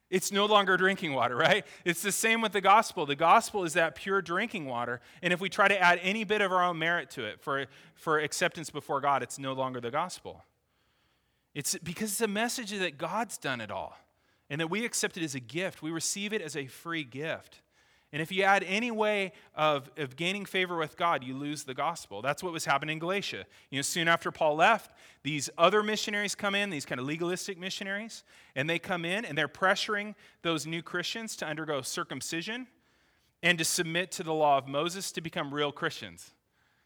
It's 0.10 0.32
no 0.32 0.46
longer 0.46 0.78
drinking 0.78 1.14
water, 1.14 1.36
right? 1.48 1.66
It's 1.84 2.02
the 2.02 2.12
same 2.12 2.42
with 2.42 2.52
the 2.52 2.62
gospel. 2.62 3.06
The 3.06 3.16
gospel 3.16 3.64
is 3.64 3.74
that 3.74 3.96
pure 3.96 4.22
drinking 4.22 4.66
water. 4.66 5.02
And 5.22 5.34
if 5.34 5.40
we 5.40 5.50
try 5.50 5.68
to 5.68 5.80
add 5.80 6.00
any 6.02 6.24
bit 6.24 6.42
of 6.42 6.52
our 6.52 6.64
own 6.64 6.80
merit 6.80 7.10
to 7.12 7.26
it 7.26 7.42
for, 7.42 7.66
for 7.96 8.20
acceptance 8.20 8.70
before 8.70 9.02
God, 9.02 9.24
it's 9.24 9.40
no 9.40 9.54
longer 9.54 9.82
the 9.82 9.92
gospel. 9.92 10.44
It's 11.54 11.78
because 11.84 12.12
it's 12.12 12.22
a 12.22 12.28
message 12.28 12.72
that 12.72 12.98
God's 12.98 13.38
done 13.38 13.62
it 13.62 13.72
all 13.72 13.98
and 14.50 14.62
that 14.62 14.68
we 14.68 14.86
accept 14.86 15.18
it 15.18 15.24
as 15.24 15.36
a 15.36 15.40
gift. 15.40 15.82
We 15.82 15.92
receive 15.92 16.34
it 16.34 16.42
as 16.42 16.56
a 16.56 16.68
free 16.68 17.04
gift. 17.04 17.62
And 18.16 18.22
if 18.22 18.32
you 18.32 18.44
add 18.44 18.64
any 18.66 18.92
way 18.92 19.34
of, 19.56 19.92
of 19.98 20.16
gaining 20.16 20.46
favor 20.46 20.78
with 20.78 20.96
God, 20.96 21.22
you 21.22 21.36
lose 21.36 21.66
the 21.66 21.74
gospel. 21.74 22.22
That's 22.22 22.42
what 22.42 22.54
was 22.54 22.64
happening 22.64 22.94
in 22.94 23.00
Galatia. 23.00 23.46
You 23.70 23.80
know, 23.80 23.82
soon 23.82 24.08
after 24.08 24.32
Paul 24.32 24.56
left, 24.56 24.90
these 25.24 25.50
other 25.58 25.84
missionaries 25.84 26.34
come 26.34 26.56
in, 26.56 26.70
these 26.70 26.86
kind 26.86 27.02
of 27.02 27.06
legalistic 27.06 27.60
missionaries, 27.60 28.24
and 28.56 28.70
they 28.70 28.80
come 28.80 29.04
in 29.04 29.26
and 29.26 29.38
they're 29.38 29.50
pressuring 29.50 30.16
those 30.44 30.66
new 30.66 30.82
Christians 30.82 31.36
to 31.36 31.46
undergo 31.46 31.82
circumcision 31.82 32.68
and 33.44 33.58
to 33.58 33.66
submit 33.66 34.14
to 34.14 34.24
the 34.24 34.34
law 34.34 34.58
of 34.58 34.66
Moses 34.66 35.12
to 35.12 35.20
become 35.20 35.54
real 35.54 35.74
Christians. 35.74 36.35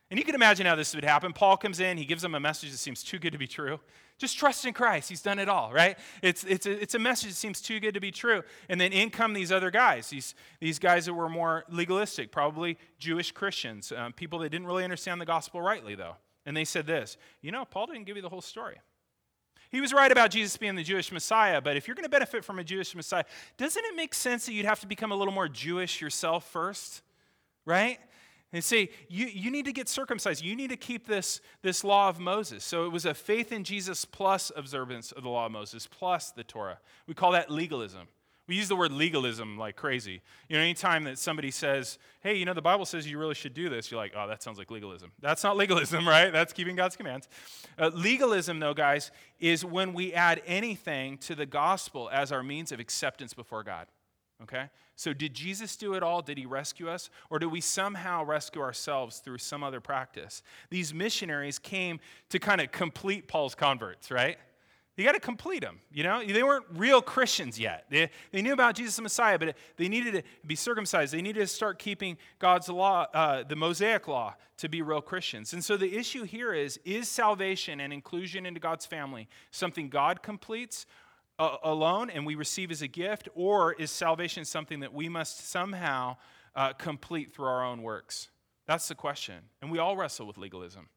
And 0.10 0.18
you 0.18 0.26
can 0.26 0.34
imagine 0.34 0.66
how 0.66 0.76
this 0.76 0.96
would 0.96 1.04
happen. 1.04 1.34
Paul 1.34 1.56
comes 1.56 1.80
in, 1.80 1.98
he 1.98 2.06
gives 2.06 2.24
them 2.24 2.34
a 2.34 2.40
message 2.40 2.72
that 2.72 2.78
seems 2.78 3.04
too 3.04 3.20
good 3.20 3.32
to 3.32 3.38
be 3.38 3.46
true. 3.48 3.80
Just 4.18 4.38
trust 4.38 4.66
in 4.66 4.74
Christ. 4.74 5.08
He's 5.08 5.22
done 5.22 5.38
it 5.38 5.48
all, 5.48 5.72
right? 5.72 5.98
It's, 6.24 6.44
it's, 6.44 6.66
a, 6.66 6.82
it's 6.82 6.96
a 6.96 7.00
message 7.00 7.30
that 7.30 7.36
seems 7.36 7.62
too 7.62 7.80
good 7.80 7.94
to 7.94 8.00
be 8.00 8.12
true. 8.12 8.42
And 8.70 8.82
then 8.82 8.92
in 8.92 9.12
come 9.12 9.34
these 9.34 9.52
other 9.52 9.70
guys, 9.70 10.10
these, 10.10 10.34
these 10.60 10.80
guys 10.80 11.06
that 11.06 11.14
were 11.14 11.30
more 11.30 11.64
legalistic, 11.70 12.32
probably 12.32 12.78
Jewish 12.98 13.32
Christians, 13.32 13.94
um, 13.96 14.12
people 14.12 14.40
that 14.40 14.50
didn't 14.50 14.68
really 14.68 14.84
understand 14.84 15.22
the 15.22 15.26
gospel 15.26 15.62
rightly, 15.62 15.94
though. 15.94 16.16
And 16.46 16.58
they 16.58 16.66
said 16.66 16.88
this 16.88 17.16
You 17.42 17.52
know, 17.52 17.64
Paul 17.64 17.86
didn't 17.86 18.06
give 18.06 18.16
you 18.16 18.24
the 18.24 18.30
whole 18.30 18.42
story. 18.42 18.78
He 19.70 19.80
was 19.80 19.94
right 19.94 20.12
about 20.12 20.32
Jesus 20.32 20.58
being 20.58 20.76
the 20.76 20.84
Jewish 20.84 21.12
Messiah, 21.12 21.62
but 21.62 21.78
if 21.78 21.88
you're 21.88 21.94
going 21.94 22.04
to 22.04 22.10
benefit 22.10 22.44
from 22.44 22.58
a 22.58 22.64
Jewish 22.64 22.96
Messiah, 22.96 23.24
doesn't 23.58 23.86
it 23.86 23.96
make 23.96 24.16
sense 24.16 24.48
that 24.48 24.54
you'd 24.54 24.66
have 24.66 24.80
to 24.80 24.88
become 24.88 25.12
a 25.12 25.16
little 25.16 25.34
more 25.34 25.48
Jewish 25.48 26.02
yourself 26.02 26.50
first? 26.50 27.04
Right? 27.66 28.00
They 28.52 28.62
say, 28.62 28.90
you, 29.08 29.28
you 29.28 29.52
need 29.52 29.66
to 29.66 29.72
get 29.72 29.88
circumcised. 29.88 30.44
You 30.44 30.56
need 30.56 30.72
to 30.72 30.78
keep 30.78 31.06
this, 31.06 31.40
this 31.62 31.84
law 31.84 32.10
of 32.10 32.20
Moses. 32.20 32.64
So 32.64 32.86
it 32.86 32.92
was 32.92 33.06
a 33.06 33.14
faith 33.14 33.52
in 33.52 33.64
Jesus 33.64 34.06
plus 34.06 34.52
observance 34.56 35.12
of 35.12 35.24
the 35.24 35.30
law 35.30 35.46
of 35.46 35.52
Moses 35.52 35.88
plus 35.88 36.32
the 36.32 36.44
Torah. 36.44 36.80
We 37.06 37.14
call 37.14 37.34
that 37.34 37.52
legalism. 37.52 38.08
We 38.48 38.56
use 38.56 38.68
the 38.68 38.76
word 38.76 38.92
legalism 38.92 39.60
like 39.60 39.76
crazy. 39.76 40.24
You 40.48 40.58
know, 40.58 40.64
anytime 40.64 41.04
that 41.04 41.20
somebody 41.20 41.52
says, 41.52 42.00
hey, 42.22 42.34
you 42.34 42.46
know, 42.46 42.56
the 42.56 42.64
Bible 42.64 42.86
says 42.86 43.08
you 43.08 43.20
really 43.20 43.36
should 43.36 43.54
do 43.54 43.70
this, 43.70 43.92
you're 43.92 44.00
like, 44.00 44.14
oh, 44.16 44.28
that 44.28 44.42
sounds 44.42 44.58
like 44.58 44.72
legalism. 44.72 45.12
That's 45.22 45.44
not 45.44 45.56
legalism, 45.58 46.08
right? 46.08 46.34
That's 46.34 46.52
keeping 46.52 46.76
God's 46.76 46.96
commands. 46.96 47.30
Uh, 47.78 47.92
legalism, 47.94 48.60
though, 48.60 48.74
guys, 48.74 49.12
is 49.40 49.64
when 49.64 49.94
we 49.94 50.14
add 50.14 50.42
anything 50.48 51.20
to 51.20 51.36
the 51.36 51.46
gospel 51.46 52.10
as 52.12 52.32
our 52.32 52.42
means 52.42 52.72
of 52.72 52.80
acceptance 52.80 53.36
before 53.36 53.62
God. 53.62 53.86
Okay? 54.42 54.70
So, 55.00 55.14
did 55.14 55.34
Jesus 55.34 55.78
do 55.78 55.94
it 55.94 56.04
all? 56.04 56.22
Did 56.22 56.38
he 56.38 56.46
rescue 56.46 56.90
us? 56.90 57.10
Or 57.30 57.40
do 57.40 57.48
we 57.48 57.62
somehow 57.62 58.26
rescue 58.26 58.62
ourselves 58.62 59.20
through 59.20 59.38
some 59.38 59.64
other 59.64 59.80
practice? 59.80 60.44
These 60.70 60.94
missionaries 60.94 61.58
came 61.58 62.02
to 62.28 62.38
kind 62.38 62.60
of 62.60 62.74
complete 62.74 63.26
Paul's 63.26 63.56
converts, 63.56 64.12
right? 64.12 64.38
You 64.98 65.06
got 65.06 65.14
to 65.14 65.22
complete 65.22 65.62
them. 65.62 65.80
You 65.94 66.04
know, 66.04 66.22
they 66.22 66.44
weren't 66.44 66.66
real 66.76 67.02
Christians 67.02 67.58
yet. 67.58 67.86
They, 67.90 68.10
they 68.34 68.42
knew 68.42 68.52
about 68.52 68.76
Jesus 68.76 68.98
the 68.98 69.02
Messiah, 69.04 69.40
but 69.40 69.56
they 69.78 69.88
needed 69.88 70.16
to 70.16 70.24
be 70.46 70.56
circumcised. 70.56 71.14
They 71.14 71.22
needed 71.22 71.40
to 71.40 71.48
start 71.48 71.80
keeping 71.80 72.18
God's 72.38 72.68
law, 72.68 73.08
uh, 73.14 73.44
the 73.44 73.56
Mosaic 73.56 74.10
law, 74.10 74.36
to 74.58 74.68
be 74.68 74.82
real 74.82 75.00
Christians. 75.00 75.54
And 75.54 75.64
so 75.64 75.78
the 75.78 75.96
issue 75.96 76.24
here 76.24 76.54
is 76.54 76.78
is 76.84 77.08
salvation 77.08 77.80
and 77.80 77.94
inclusion 77.94 78.46
into 78.46 78.60
God's 78.60 78.86
family 78.86 79.30
something 79.52 79.88
God 79.88 80.22
completes, 80.22 80.86
alone 81.40 82.10
and 82.10 82.26
we 82.26 82.36
receive 82.36 82.70
as 82.72 82.82
a 82.82 82.88
gift, 82.88 83.30
or 83.34 83.74
is 83.74 83.92
salvation 83.92 84.46
something 84.46 84.82
that 84.82 84.94
we 84.94 85.10
must 85.10 85.50
somehow 85.50 86.18
uh, 86.56 86.74
complete 86.74 87.32
through 87.32 87.48
our 87.48 87.66
own 87.66 87.82
works? 87.82 88.30
That's 88.68 88.88
the 88.88 88.96
question. 88.96 89.36
And 89.62 89.72
we 89.72 89.80
all 89.80 89.96
wrestle 89.98 90.28
with 90.28 90.38
legalism. 90.38 90.90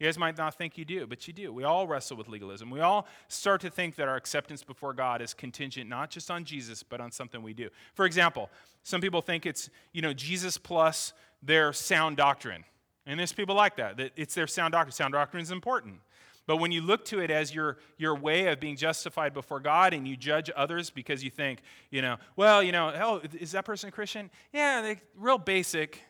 You 0.00 0.08
guys 0.08 0.18
might 0.18 0.36
not 0.36 0.58
think 0.58 0.76
you 0.76 0.84
do, 0.84 1.06
but 1.06 1.28
you 1.28 1.32
do. 1.32 1.52
We 1.52 1.62
all 1.62 1.86
wrestle 1.86 2.16
with 2.16 2.28
legalism. 2.28 2.70
We 2.70 2.80
all 2.80 3.06
start 3.28 3.60
to 3.60 3.70
think 3.70 3.94
that 3.94 4.08
our 4.08 4.16
acceptance 4.16 4.64
before 4.64 4.92
God 4.94 5.22
is 5.22 5.32
contingent 5.32 5.88
not 5.88 6.10
just 6.10 6.28
on 6.28 6.44
Jesus, 6.44 6.82
but 6.82 7.00
on 7.00 7.12
something 7.12 7.40
we 7.40 7.54
do. 7.54 7.68
For 7.94 8.04
example, 8.04 8.50
some 8.82 9.00
people 9.00 9.22
think 9.22 9.46
it's, 9.46 9.70
you 9.92 10.02
know, 10.02 10.12
Jesus 10.12 10.58
plus 10.58 11.12
their 11.40 11.72
sound 11.72 12.16
doctrine. 12.16 12.64
And 13.06 13.20
there's 13.20 13.32
people 13.32 13.54
like 13.54 13.76
that, 13.76 13.96
that 13.98 14.12
it's 14.16 14.34
their 14.34 14.48
sound 14.48 14.72
doctrine. 14.72 14.92
Sound 14.92 15.12
doctrine 15.12 15.42
is 15.42 15.52
important. 15.52 16.00
But 16.46 16.56
when 16.56 16.72
you 16.72 16.80
look 16.80 17.04
to 17.06 17.20
it 17.20 17.30
as 17.30 17.54
your, 17.54 17.78
your 17.98 18.14
way 18.14 18.48
of 18.48 18.58
being 18.58 18.76
justified 18.76 19.32
before 19.32 19.60
God 19.60 19.94
and 19.94 20.06
you 20.08 20.16
judge 20.16 20.50
others 20.56 20.90
because 20.90 21.22
you 21.22 21.30
think, 21.30 21.60
you 21.90 22.02
know, 22.02 22.16
well, 22.34 22.62
you 22.62 22.72
know, 22.72 22.92
oh, 23.00 23.20
is 23.38 23.52
that 23.52 23.64
person 23.64 23.88
a 23.88 23.92
Christian? 23.92 24.30
Yeah, 24.52 24.82
they 24.82 25.00
real 25.16 25.38
basic. 25.38 26.00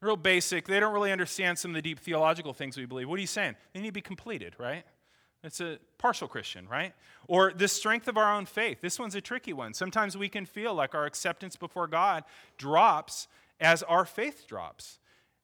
Real 0.00 0.16
basic. 0.16 0.66
They 0.66 0.80
don't 0.80 0.92
really 0.92 1.12
understand 1.12 1.58
some 1.58 1.70
of 1.70 1.76
the 1.76 1.82
deep 1.82 2.00
theological 2.00 2.52
things 2.52 2.76
we 2.76 2.86
believe. 2.86 3.08
What 3.08 3.18
are 3.18 3.22
you 3.22 3.26
saying? 3.26 3.54
They 3.72 3.80
need 3.80 3.88
to 3.88 3.92
be 3.92 4.02
completed, 4.02 4.54
right? 4.58 4.84
It's 5.44 5.60
a 5.60 5.78
partial 5.96 6.26
Christian, 6.26 6.66
right? 6.68 6.92
Or 7.28 7.52
the 7.52 7.68
strength 7.68 8.08
of 8.08 8.16
our 8.16 8.34
own 8.34 8.46
faith. 8.46 8.80
This 8.80 8.98
one's 8.98 9.14
a 9.14 9.20
tricky 9.20 9.52
one. 9.52 9.74
Sometimes 9.74 10.16
we 10.16 10.28
can 10.28 10.44
feel 10.44 10.74
like 10.74 10.94
our 10.94 11.06
acceptance 11.06 11.56
before 11.56 11.86
God 11.86 12.24
drops 12.58 13.28
as 13.60 13.82
our 13.84 14.04
faith 14.04 14.46
drops. 14.48 14.98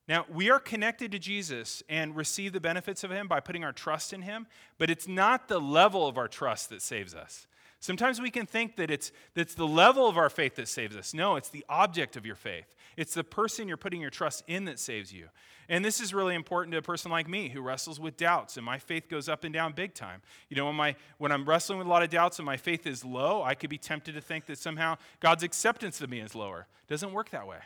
Now, 0.07 0.25
we 0.29 0.49
are 0.49 0.59
connected 0.59 1.11
to 1.13 1.19
Jesus 1.19 1.81
and 1.87 2.15
receive 2.15 2.51
the 2.51 2.59
benefits 2.59 3.03
of 3.03 3.11
Him 3.11 3.27
by 3.27 3.39
putting 3.39 3.63
our 3.63 3.71
trust 3.71 4.11
in 4.11 4.23
Him, 4.23 4.47
but 4.77 4.89
it's 4.89 5.07
not 5.07 5.47
the 5.47 5.59
level 5.59 6.07
of 6.07 6.17
our 6.17 6.27
trust 6.27 6.69
that 6.69 6.81
saves 6.81 7.15
us. 7.15 7.47
Sometimes 7.79 8.21
we 8.21 8.31
can 8.31 8.45
think 8.45 8.77
that 8.77 8.89
it's, 8.89 9.11
that's 9.33 9.55
the 9.55 9.67
level 9.67 10.07
of 10.07 10.17
our 10.17 10.29
faith 10.29 10.55
that 10.55 10.69
saves 10.69 10.95
us. 10.95 11.13
No, 11.13 11.35
it's 11.35 11.49
the 11.49 11.65
object 11.67 12.15
of 12.15 12.25
your 12.25 12.35
faith. 12.35 12.73
It's 12.95 13.13
the 13.13 13.25
person 13.25 13.67
you're 13.67 13.75
putting 13.75 13.99
your 13.99 14.09
trust 14.09 14.43
in 14.47 14.65
that 14.65 14.79
saves 14.79 15.11
you. 15.11 15.27
And 15.67 15.83
this 15.83 15.99
is 15.99 16.13
really 16.13 16.35
important 16.35 16.71
to 16.73 16.77
a 16.77 16.81
person 16.81 17.11
like 17.11 17.27
me 17.27 17.49
who 17.49 17.61
wrestles 17.61 17.99
with 17.99 18.15
doubts, 18.15 18.57
and 18.57 18.65
my 18.65 18.77
faith 18.77 19.09
goes 19.09 19.27
up 19.27 19.43
and 19.43 19.53
down 19.53 19.73
big 19.73 19.93
time. 19.93 20.21
You 20.49 20.57
know, 20.57 20.65
when, 20.65 20.75
my, 20.75 20.95
when 21.17 21.31
I'm 21.31 21.43
wrestling 21.43 21.77
with 21.77 21.87
a 21.87 21.89
lot 21.89 22.03
of 22.03 22.09
doubts 22.09 22.39
and 22.39 22.45
my 22.45 22.57
faith 22.57 22.85
is 22.85 23.03
low, 23.03 23.43
I 23.43 23.55
could 23.55 23.69
be 23.69 23.77
tempted 23.77 24.15
to 24.15 24.21
think 24.21 24.45
that 24.45 24.57
somehow 24.57 24.97
God's 25.19 25.43
acceptance 25.43 26.01
of 26.01 26.09
me 26.09 26.19
is 26.19 26.35
lower. 26.35 26.67
It 26.87 26.89
doesn't 26.89 27.11
work 27.11 27.31
that 27.31 27.47
way. 27.47 27.59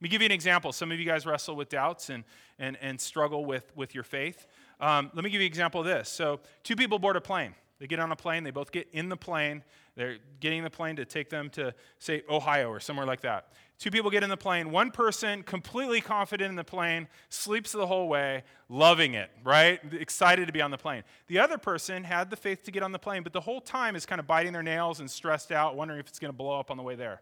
Let 0.00 0.04
me 0.04 0.08
give 0.08 0.22
you 0.22 0.26
an 0.26 0.32
example. 0.32 0.72
Some 0.72 0.90
of 0.92 0.98
you 0.98 1.04
guys 1.04 1.26
wrestle 1.26 1.56
with 1.56 1.68
doubts 1.68 2.08
and, 2.08 2.24
and, 2.58 2.78
and 2.80 2.98
struggle 2.98 3.44
with, 3.44 3.70
with 3.76 3.94
your 3.94 4.02
faith. 4.02 4.46
Um, 4.80 5.10
let 5.12 5.22
me 5.22 5.28
give 5.28 5.42
you 5.42 5.46
an 5.46 5.50
example 5.50 5.82
of 5.82 5.86
this. 5.86 6.08
So, 6.08 6.40
two 6.62 6.74
people 6.74 6.98
board 6.98 7.16
a 7.16 7.20
plane. 7.20 7.54
They 7.80 7.86
get 7.86 8.00
on 8.00 8.10
a 8.10 8.16
plane, 8.16 8.42
they 8.42 8.50
both 8.50 8.72
get 8.72 8.88
in 8.92 9.10
the 9.10 9.16
plane. 9.16 9.62
They're 9.96 10.16
getting 10.38 10.62
the 10.62 10.70
plane 10.70 10.96
to 10.96 11.04
take 11.04 11.28
them 11.28 11.50
to, 11.50 11.74
say, 11.98 12.22
Ohio 12.30 12.70
or 12.70 12.80
somewhere 12.80 13.04
like 13.04 13.20
that. 13.22 13.48
Two 13.78 13.90
people 13.90 14.10
get 14.10 14.22
in 14.22 14.30
the 14.30 14.36
plane. 14.36 14.70
One 14.70 14.90
person, 14.90 15.42
completely 15.42 16.00
confident 16.00 16.48
in 16.48 16.56
the 16.56 16.64
plane, 16.64 17.08
sleeps 17.28 17.72
the 17.72 17.86
whole 17.86 18.08
way, 18.08 18.44
loving 18.70 19.12
it, 19.14 19.30
right? 19.44 19.80
Excited 19.92 20.46
to 20.46 20.52
be 20.52 20.62
on 20.62 20.70
the 20.70 20.78
plane. 20.78 21.02
The 21.26 21.38
other 21.38 21.58
person 21.58 22.04
had 22.04 22.30
the 22.30 22.36
faith 22.36 22.62
to 22.64 22.70
get 22.70 22.82
on 22.82 22.92
the 22.92 22.98
plane, 22.98 23.22
but 23.22 23.34
the 23.34 23.40
whole 23.40 23.60
time 23.60 23.96
is 23.96 24.06
kind 24.06 24.20
of 24.20 24.26
biting 24.26 24.54
their 24.54 24.62
nails 24.62 25.00
and 25.00 25.10
stressed 25.10 25.52
out, 25.52 25.76
wondering 25.76 26.00
if 26.00 26.08
it's 26.08 26.18
going 26.18 26.32
to 26.32 26.36
blow 26.36 26.58
up 26.58 26.70
on 26.70 26.78
the 26.78 26.82
way 26.82 26.94
there. 26.94 27.20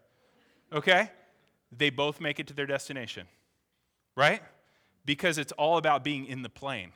Okay? 0.71 1.09
They 1.71 1.89
both 1.89 2.19
make 2.19 2.39
it 2.39 2.47
to 2.47 2.53
their 2.53 2.65
destination, 2.65 3.27
right? 4.15 4.41
Because 5.05 5.37
it's 5.37 5.51
all 5.53 5.77
about 5.77 6.03
being 6.03 6.25
in 6.25 6.41
the 6.41 6.49
plane. 6.49 6.91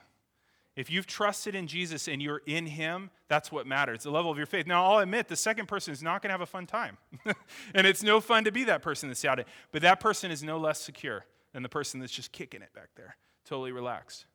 If 0.75 0.89
you've 0.89 1.05
trusted 1.05 1.53
in 1.53 1.67
Jesus 1.67 2.07
and 2.07 2.21
you're 2.21 2.41
in 2.47 2.65
Him, 2.65 3.11
that's 3.27 3.51
what 3.51 3.67
matters, 3.67 4.03
the 4.03 4.11
level 4.11 4.31
of 4.31 4.37
your 4.37 4.47
faith. 4.47 4.65
Now, 4.65 4.91
I'll 4.91 4.99
admit 4.99 5.27
the 5.27 5.35
second 5.35 5.67
person 5.67 5.91
is 5.91 6.01
not 6.01 6.21
going 6.21 6.29
to 6.29 6.33
have 6.33 6.41
a 6.41 6.47
fun 6.47 6.65
time. 6.65 6.97
and 7.75 7.85
it's 7.85 8.01
no 8.01 8.19
fun 8.19 8.45
to 8.45 8.51
be 8.51 8.63
that 8.63 8.81
person 8.81 9.09
that's 9.09 9.21
doubted. 9.21 9.45
But 9.71 9.83
that 9.83 9.99
person 9.99 10.31
is 10.31 10.41
no 10.41 10.57
less 10.57 10.81
secure 10.81 11.25
than 11.53 11.61
the 11.61 11.69
person 11.69 11.99
that's 11.99 12.11
just 12.11 12.31
kicking 12.31 12.63
it 12.63 12.73
back 12.73 12.89
there, 12.95 13.15
totally 13.45 13.71
relaxed. 13.71 14.25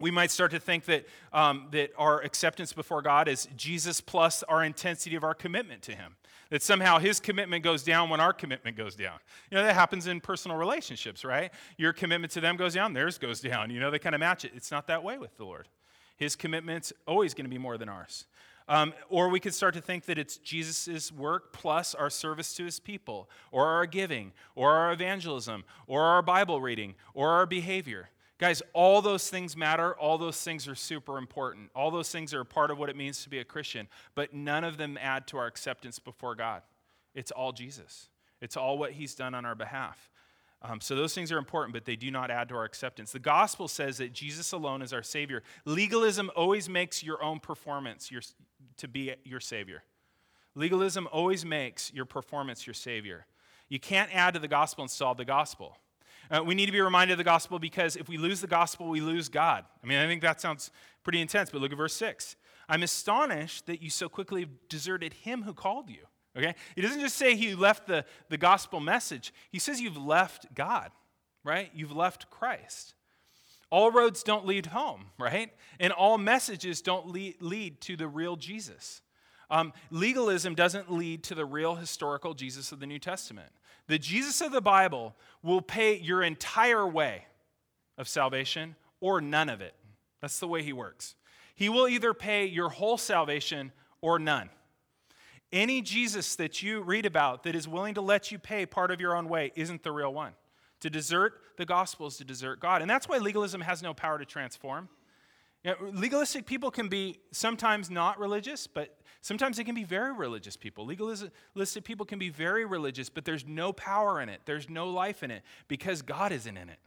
We 0.00 0.10
might 0.10 0.30
start 0.30 0.50
to 0.52 0.60
think 0.60 0.86
that, 0.86 1.06
um, 1.32 1.68
that 1.72 1.90
our 1.96 2.20
acceptance 2.22 2.72
before 2.72 3.02
God 3.02 3.28
is 3.28 3.46
Jesus 3.56 4.00
plus 4.00 4.42
our 4.44 4.64
intensity 4.64 5.14
of 5.14 5.24
our 5.24 5.34
commitment 5.34 5.82
to 5.82 5.92
Him. 5.92 6.16
That 6.54 6.62
somehow 6.62 7.00
his 7.00 7.18
commitment 7.18 7.64
goes 7.64 7.82
down 7.82 8.10
when 8.10 8.20
our 8.20 8.32
commitment 8.32 8.76
goes 8.76 8.94
down. 8.94 9.18
You 9.50 9.56
know, 9.56 9.64
that 9.64 9.74
happens 9.74 10.06
in 10.06 10.20
personal 10.20 10.56
relationships, 10.56 11.24
right? 11.24 11.50
Your 11.78 11.92
commitment 11.92 12.32
to 12.34 12.40
them 12.40 12.56
goes 12.56 12.74
down, 12.74 12.92
theirs 12.92 13.18
goes 13.18 13.40
down. 13.40 13.70
You 13.70 13.80
know, 13.80 13.90
they 13.90 13.98
kind 13.98 14.14
of 14.14 14.20
match 14.20 14.44
it. 14.44 14.52
It's 14.54 14.70
not 14.70 14.86
that 14.86 15.02
way 15.02 15.18
with 15.18 15.36
the 15.36 15.44
Lord. 15.44 15.66
His 16.16 16.36
commitment's 16.36 16.92
always 17.08 17.34
going 17.34 17.46
to 17.46 17.50
be 17.50 17.58
more 17.58 17.76
than 17.76 17.88
ours. 17.88 18.26
Um, 18.68 18.94
or 19.08 19.30
we 19.30 19.40
could 19.40 19.52
start 19.52 19.74
to 19.74 19.80
think 19.80 20.04
that 20.04 20.16
it's 20.16 20.36
Jesus' 20.36 21.10
work 21.10 21.52
plus 21.52 21.92
our 21.92 22.08
service 22.08 22.54
to 22.54 22.64
his 22.64 22.78
people, 22.78 23.28
or 23.50 23.66
our 23.66 23.84
giving, 23.84 24.32
or 24.54 24.76
our 24.76 24.92
evangelism, 24.92 25.64
or 25.88 26.02
our 26.02 26.22
Bible 26.22 26.60
reading, 26.60 26.94
or 27.14 27.30
our 27.30 27.46
behavior. 27.46 28.10
Guys, 28.38 28.62
all 28.72 29.00
those 29.00 29.28
things 29.30 29.56
matter. 29.56 29.94
All 29.94 30.18
those 30.18 30.40
things 30.42 30.66
are 30.66 30.74
super 30.74 31.18
important. 31.18 31.70
All 31.74 31.90
those 31.90 32.10
things 32.10 32.34
are 32.34 32.42
part 32.44 32.70
of 32.70 32.78
what 32.78 32.90
it 32.90 32.96
means 32.96 33.22
to 33.22 33.30
be 33.30 33.38
a 33.38 33.44
Christian, 33.44 33.88
but 34.14 34.34
none 34.34 34.64
of 34.64 34.76
them 34.76 34.98
add 35.00 35.26
to 35.28 35.38
our 35.38 35.46
acceptance 35.46 35.98
before 35.98 36.34
God. 36.34 36.62
It's 37.14 37.30
all 37.30 37.52
Jesus, 37.52 38.08
it's 38.40 38.56
all 38.56 38.76
what 38.76 38.92
He's 38.92 39.14
done 39.14 39.34
on 39.34 39.44
our 39.44 39.54
behalf. 39.54 40.10
Um, 40.62 40.80
so 40.80 40.96
those 40.96 41.14
things 41.14 41.30
are 41.30 41.36
important, 41.36 41.74
but 41.74 41.84
they 41.84 41.94
do 41.94 42.10
not 42.10 42.30
add 42.30 42.48
to 42.48 42.56
our 42.56 42.64
acceptance. 42.64 43.12
The 43.12 43.18
gospel 43.18 43.68
says 43.68 43.98
that 43.98 44.14
Jesus 44.14 44.50
alone 44.52 44.80
is 44.80 44.94
our 44.94 45.02
Savior. 45.02 45.42
Legalism 45.66 46.30
always 46.34 46.70
makes 46.70 47.02
your 47.02 47.22
own 47.22 47.38
performance 47.38 48.10
your, 48.10 48.22
to 48.78 48.88
be 48.88 49.14
your 49.24 49.40
Savior. 49.40 49.84
Legalism 50.54 51.06
always 51.12 51.44
makes 51.44 51.92
your 51.92 52.06
performance 52.06 52.66
your 52.66 52.72
Savior. 52.72 53.26
You 53.68 53.78
can't 53.78 54.14
add 54.14 54.34
to 54.34 54.40
the 54.40 54.48
gospel 54.48 54.82
and 54.82 54.90
solve 54.90 55.18
the 55.18 55.26
gospel. 55.26 55.76
Uh, 56.30 56.42
we 56.44 56.54
need 56.54 56.66
to 56.66 56.72
be 56.72 56.80
reminded 56.80 57.12
of 57.12 57.18
the 57.18 57.24
gospel 57.24 57.58
because 57.58 57.96
if 57.96 58.08
we 58.08 58.16
lose 58.16 58.40
the 58.40 58.46
gospel, 58.46 58.88
we 58.88 59.00
lose 59.00 59.28
God. 59.28 59.64
I 59.82 59.86
mean, 59.86 59.98
I 59.98 60.06
think 60.06 60.22
that 60.22 60.40
sounds 60.40 60.70
pretty 61.02 61.20
intense, 61.20 61.50
but 61.50 61.60
look 61.60 61.72
at 61.72 61.78
verse 61.78 61.94
6. 61.94 62.36
I'm 62.68 62.82
astonished 62.82 63.66
that 63.66 63.82
you 63.82 63.90
so 63.90 64.08
quickly 64.08 64.46
deserted 64.68 65.12
him 65.12 65.42
who 65.42 65.52
called 65.52 65.90
you. 65.90 66.06
Okay? 66.36 66.54
He 66.74 66.82
doesn't 66.82 67.00
just 67.00 67.16
say 67.16 67.32
you 67.32 67.56
left 67.56 67.86
the, 67.86 68.04
the 68.28 68.38
gospel 68.38 68.80
message, 68.80 69.32
he 69.50 69.58
says 69.58 69.80
you've 69.80 69.96
left 69.96 70.54
God, 70.54 70.90
right? 71.44 71.70
You've 71.74 71.94
left 71.94 72.30
Christ. 72.30 72.94
All 73.70 73.90
roads 73.90 74.22
don't 74.22 74.46
lead 74.46 74.66
home, 74.66 75.06
right? 75.18 75.52
And 75.80 75.92
all 75.92 76.18
messages 76.18 76.80
don't 76.80 77.08
lead, 77.08 77.40
lead 77.40 77.80
to 77.82 77.96
the 77.96 78.06
real 78.06 78.36
Jesus. 78.36 79.02
Um, 79.50 79.72
legalism 79.90 80.54
doesn't 80.54 80.92
lead 80.92 81.22
to 81.24 81.34
the 81.34 81.44
real 81.44 81.74
historical 81.74 82.34
Jesus 82.34 82.72
of 82.72 82.80
the 82.80 82.86
New 82.86 82.98
Testament. 82.98 83.50
The 83.86 83.98
Jesus 83.98 84.40
of 84.40 84.52
the 84.52 84.60
Bible 84.60 85.14
will 85.42 85.60
pay 85.60 85.98
your 85.98 86.22
entire 86.22 86.86
way 86.86 87.26
of 87.98 88.08
salvation 88.08 88.76
or 89.00 89.20
none 89.20 89.48
of 89.48 89.60
it. 89.60 89.74
That's 90.20 90.38
the 90.38 90.48
way 90.48 90.62
he 90.62 90.72
works. 90.72 91.14
He 91.54 91.68
will 91.68 91.86
either 91.86 92.14
pay 92.14 92.46
your 92.46 92.70
whole 92.70 92.96
salvation 92.96 93.72
or 94.00 94.18
none. 94.18 94.50
Any 95.52 95.82
Jesus 95.82 96.34
that 96.36 96.62
you 96.62 96.80
read 96.80 97.06
about 97.06 97.44
that 97.44 97.54
is 97.54 97.68
willing 97.68 97.94
to 97.94 98.00
let 98.00 98.32
you 98.32 98.38
pay 98.38 98.66
part 98.66 98.90
of 98.90 99.00
your 99.00 99.14
own 99.14 99.28
way 99.28 99.52
isn't 99.54 99.82
the 99.82 99.92
real 99.92 100.12
one. 100.12 100.32
To 100.80 100.90
desert 100.90 101.34
the 101.56 101.64
gospel 101.64 102.08
is 102.08 102.16
to 102.16 102.24
desert 102.24 102.58
God. 102.58 102.82
And 102.82 102.90
that's 102.90 103.08
why 103.08 103.18
legalism 103.18 103.60
has 103.60 103.82
no 103.82 103.94
power 103.94 104.18
to 104.18 104.24
transform. 104.24 104.88
You 105.64 105.70
know, 105.70 105.76
legalistic 105.92 106.44
people 106.44 106.70
can 106.70 106.88
be 106.88 107.18
sometimes 107.32 107.90
not 107.90 108.18
religious, 108.18 108.66
but 108.66 108.98
sometimes 109.22 109.56
they 109.56 109.64
can 109.64 109.74
be 109.74 109.84
very 109.84 110.12
religious 110.12 110.56
people. 110.56 110.84
Legalistic 110.84 111.84
people 111.84 112.04
can 112.04 112.18
be 112.18 112.28
very 112.28 112.66
religious, 112.66 113.08
but 113.08 113.24
there's 113.24 113.46
no 113.46 113.72
power 113.72 114.20
in 114.20 114.28
it, 114.28 114.42
there's 114.44 114.68
no 114.68 114.88
life 114.88 115.22
in 115.22 115.30
it 115.30 115.42
because 115.66 116.02
God 116.02 116.32
isn't 116.32 116.56
in 116.56 116.68
it, 116.68 116.78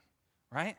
right? 0.51 0.75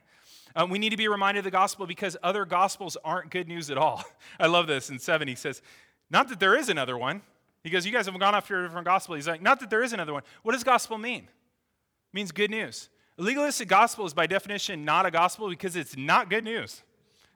Uh, 0.55 0.65
we 0.69 0.79
need 0.79 0.89
to 0.89 0.97
be 0.97 1.07
reminded 1.07 1.39
of 1.39 1.43
the 1.43 1.51
gospel 1.51 1.85
because 1.85 2.15
other 2.23 2.45
gospels 2.45 2.97
aren't 3.03 3.29
good 3.29 3.47
news 3.47 3.69
at 3.69 3.77
all. 3.77 4.03
I 4.39 4.47
love 4.47 4.67
this. 4.67 4.89
In 4.89 4.97
7, 4.97 5.27
he 5.27 5.35
says, 5.35 5.61
Not 6.09 6.29
that 6.29 6.39
there 6.39 6.55
is 6.55 6.69
another 6.69 6.97
one. 6.97 7.21
He 7.63 7.69
goes, 7.69 7.85
You 7.85 7.91
guys 7.91 8.05
have 8.05 8.17
gone 8.17 8.33
off 8.33 8.47
to 8.47 8.59
a 8.59 8.63
different 8.63 8.85
gospel. 8.85 9.15
He's 9.15 9.27
like, 9.27 9.41
Not 9.41 9.59
that 9.59 9.69
there 9.69 9.83
is 9.83 9.93
another 9.93 10.13
one. 10.13 10.23
What 10.43 10.53
does 10.53 10.63
gospel 10.63 10.97
mean? 10.97 11.23
It 11.23 12.13
means 12.13 12.31
good 12.31 12.49
news. 12.49 12.89
A 13.19 13.21
legalistic 13.21 13.67
gospel 13.67 14.05
is 14.05 14.13
by 14.13 14.25
definition 14.25 14.85
not 14.85 15.05
a 15.05 15.11
gospel 15.11 15.49
because 15.49 15.75
it's 15.75 15.97
not 15.97 16.29
good 16.29 16.45
news. 16.45 16.81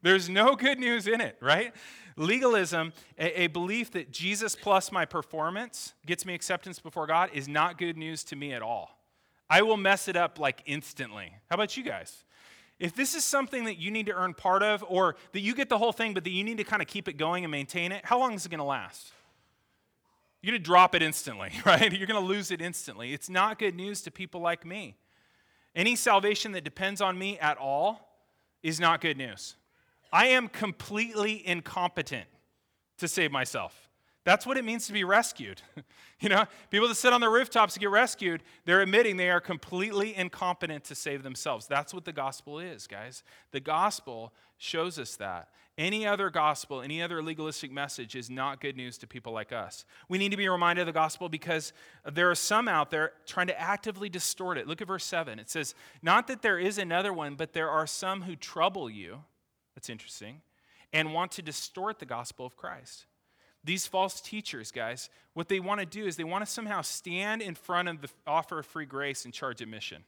There's 0.04 0.30
no 0.30 0.56
good 0.56 0.80
news 0.80 1.08
in 1.08 1.22
it, 1.22 1.38
right? 1.42 1.74
Legalism, 2.18 2.94
a, 3.18 3.44
a, 3.44 3.48
belief 3.48 3.92
that 3.92 4.12
Jesus 4.12 4.56
plus 4.56 4.92
my 4.92 5.06
performance 5.06 5.94
gets 6.06 6.26
me 6.26 6.36
acceptance 6.36 6.78
before 6.78 7.08
God, 7.08 7.32
is 7.34 7.48
not 7.48 7.80
good 7.80 7.98
news 7.98 8.24
to 8.26 8.36
me 8.36 8.54
at 8.54 8.62
all. 8.62 9.00
I 9.50 9.62
will 9.64 9.78
mess 9.78 10.08
it 10.08 10.16
up 10.16 10.38
like 10.38 10.62
instantly. 10.66 11.34
How 11.50 11.56
about 11.56 11.76
you 11.76 11.84
guys? 11.84 12.26
If 12.80 12.96
this 12.96 13.16
is 13.16 13.24
something 13.24 13.64
that 13.64 13.78
you 13.78 13.92
need 13.92 14.08
to 14.08 14.14
earn 14.14 14.34
part 14.34 14.62
of, 14.62 14.84
or 14.88 15.16
that 15.32 15.40
you 15.40 15.56
get 15.56 15.70
the 15.70 15.78
whole 15.78 15.94
thing, 15.94 16.14
but 16.14 16.24
that 16.26 16.32
you 16.32 16.44
need 16.44 16.58
to 16.58 16.64
kind 16.64 16.82
of 16.82 16.88
keep 16.88 17.08
it 17.08 17.14
going 17.14 17.46
and 17.46 17.52
maintain 17.52 17.92
it, 17.92 18.06
how 18.06 18.20
long 18.20 18.34
is 18.34 18.46
it 18.46 18.50
going 18.50 18.60
to 18.60 18.66
last? 18.66 19.12
You're 20.42 20.52
going 20.52 20.62
to 20.62 20.66
drop 20.66 20.94
it 20.94 21.02
instantly, 21.02 21.52
right? 21.66 21.92
You're 21.94 22.08
going 22.08 22.22
to 22.22 22.28
lose 22.28 22.52
it 22.52 22.62
instantly. 22.62 23.14
It's 23.14 23.30
not 23.30 23.58
good 23.58 23.76
news 23.76 24.02
to 24.02 24.12
people 24.12 24.42
like 24.42 24.66
me. 24.66 24.98
Any 25.76 25.96
salvation 25.96 26.52
that 26.52 26.64
depends 26.64 27.00
on 27.02 27.18
me 27.18 27.40
at 27.40 27.58
all 27.58 28.20
is 28.62 28.80
not 28.80 29.02
good 29.02 29.18
news. 29.18 29.56
I 30.14 30.28
am 30.28 30.48
completely 30.48 31.46
incompetent 31.46 32.28
to 33.00 33.08
save 33.08 33.32
myself. 33.32 33.90
That's 34.26 34.46
what 34.46 34.58
it 34.58 34.64
means 34.64 34.86
to 34.88 34.94
be 34.94 35.04
rescued. 35.04 35.62
you 36.22 36.30
know, 36.30 36.46
people 36.70 36.88
that 36.88 36.96
sit 36.96 37.12
on 37.12 37.20
the 37.20 37.30
rooftops 37.30 37.74
to 37.74 37.80
get 37.80 37.90
rescued, 37.90 38.44
they're 38.64 38.82
admitting 38.82 39.18
they 39.18 39.32
are 39.32 39.42
completely 39.42 40.16
incompetent 40.16 40.84
to 40.86 40.96
save 40.96 41.24
themselves. 41.24 41.66
That's 41.66 41.96
what 41.96 42.06
the 42.06 42.14
gospel 42.14 42.60
is, 42.60 42.86
guys. 42.86 43.24
The 43.52 43.60
gospel 43.60 44.32
shows 44.60 45.00
us 45.00 45.16
that. 45.16 45.50
Any 45.80 46.06
other 46.06 46.30
gospel, 46.30 46.84
any 46.84 47.02
other 47.02 47.24
legalistic 47.24 47.72
message 47.72 48.16
is 48.16 48.30
not 48.30 48.62
good 48.62 48.78
news 48.78 49.00
to 49.00 49.08
people 49.08 49.34
like 49.34 49.52
us. 49.52 49.84
We 50.08 50.20
need 50.20 50.30
to 50.30 50.38
be 50.38 50.48
reminded 50.48 50.84
of 50.84 50.86
the 50.86 50.94
gospel 50.94 51.28
because 51.28 51.74
there 52.10 52.30
are 52.30 52.36
some 52.36 52.68
out 52.68 52.92
there 52.92 53.14
trying 53.26 53.48
to 53.48 53.60
actively 53.60 54.10
distort 54.10 54.60
it. 54.60 54.68
Look 54.68 54.82
at 54.82 54.88
verse 54.88 55.06
7. 55.06 55.40
It 55.40 55.50
says, 55.50 55.74
Not 56.04 56.28
that 56.28 56.44
there 56.44 56.60
is 56.60 56.78
another 56.78 57.12
one, 57.12 57.34
but 57.34 57.54
there 57.54 57.72
are 57.72 57.88
some 57.88 58.22
who 58.22 58.36
trouble 58.36 58.88
you 58.88 59.24
that's 59.76 59.90
interesting. 59.90 60.42
And 60.92 61.14
want 61.14 61.32
to 61.34 61.42
distort 61.42 62.00
the 62.00 62.06
gospel 62.06 62.46
of 62.46 62.56
Christ. 62.56 63.06
These 63.64 63.88
false 63.88 64.20
teachers, 64.20 64.72
guys, 64.72 65.10
what 65.34 65.48
they 65.48 65.60
want 65.60 65.80
to 65.80 65.86
do 65.86 66.06
is 66.06 66.18
they 66.18 66.24
want 66.24 66.46
to 66.46 66.52
somehow 66.52 66.82
stand 66.82 67.42
in 67.42 67.56
front 67.56 67.88
of 67.88 68.02
the 68.02 68.10
offer 68.28 68.60
of 68.60 68.66
free 68.66 68.86
grace 68.86 69.26
and 69.26 69.34
charge 69.34 69.62
admission. 69.62 70.04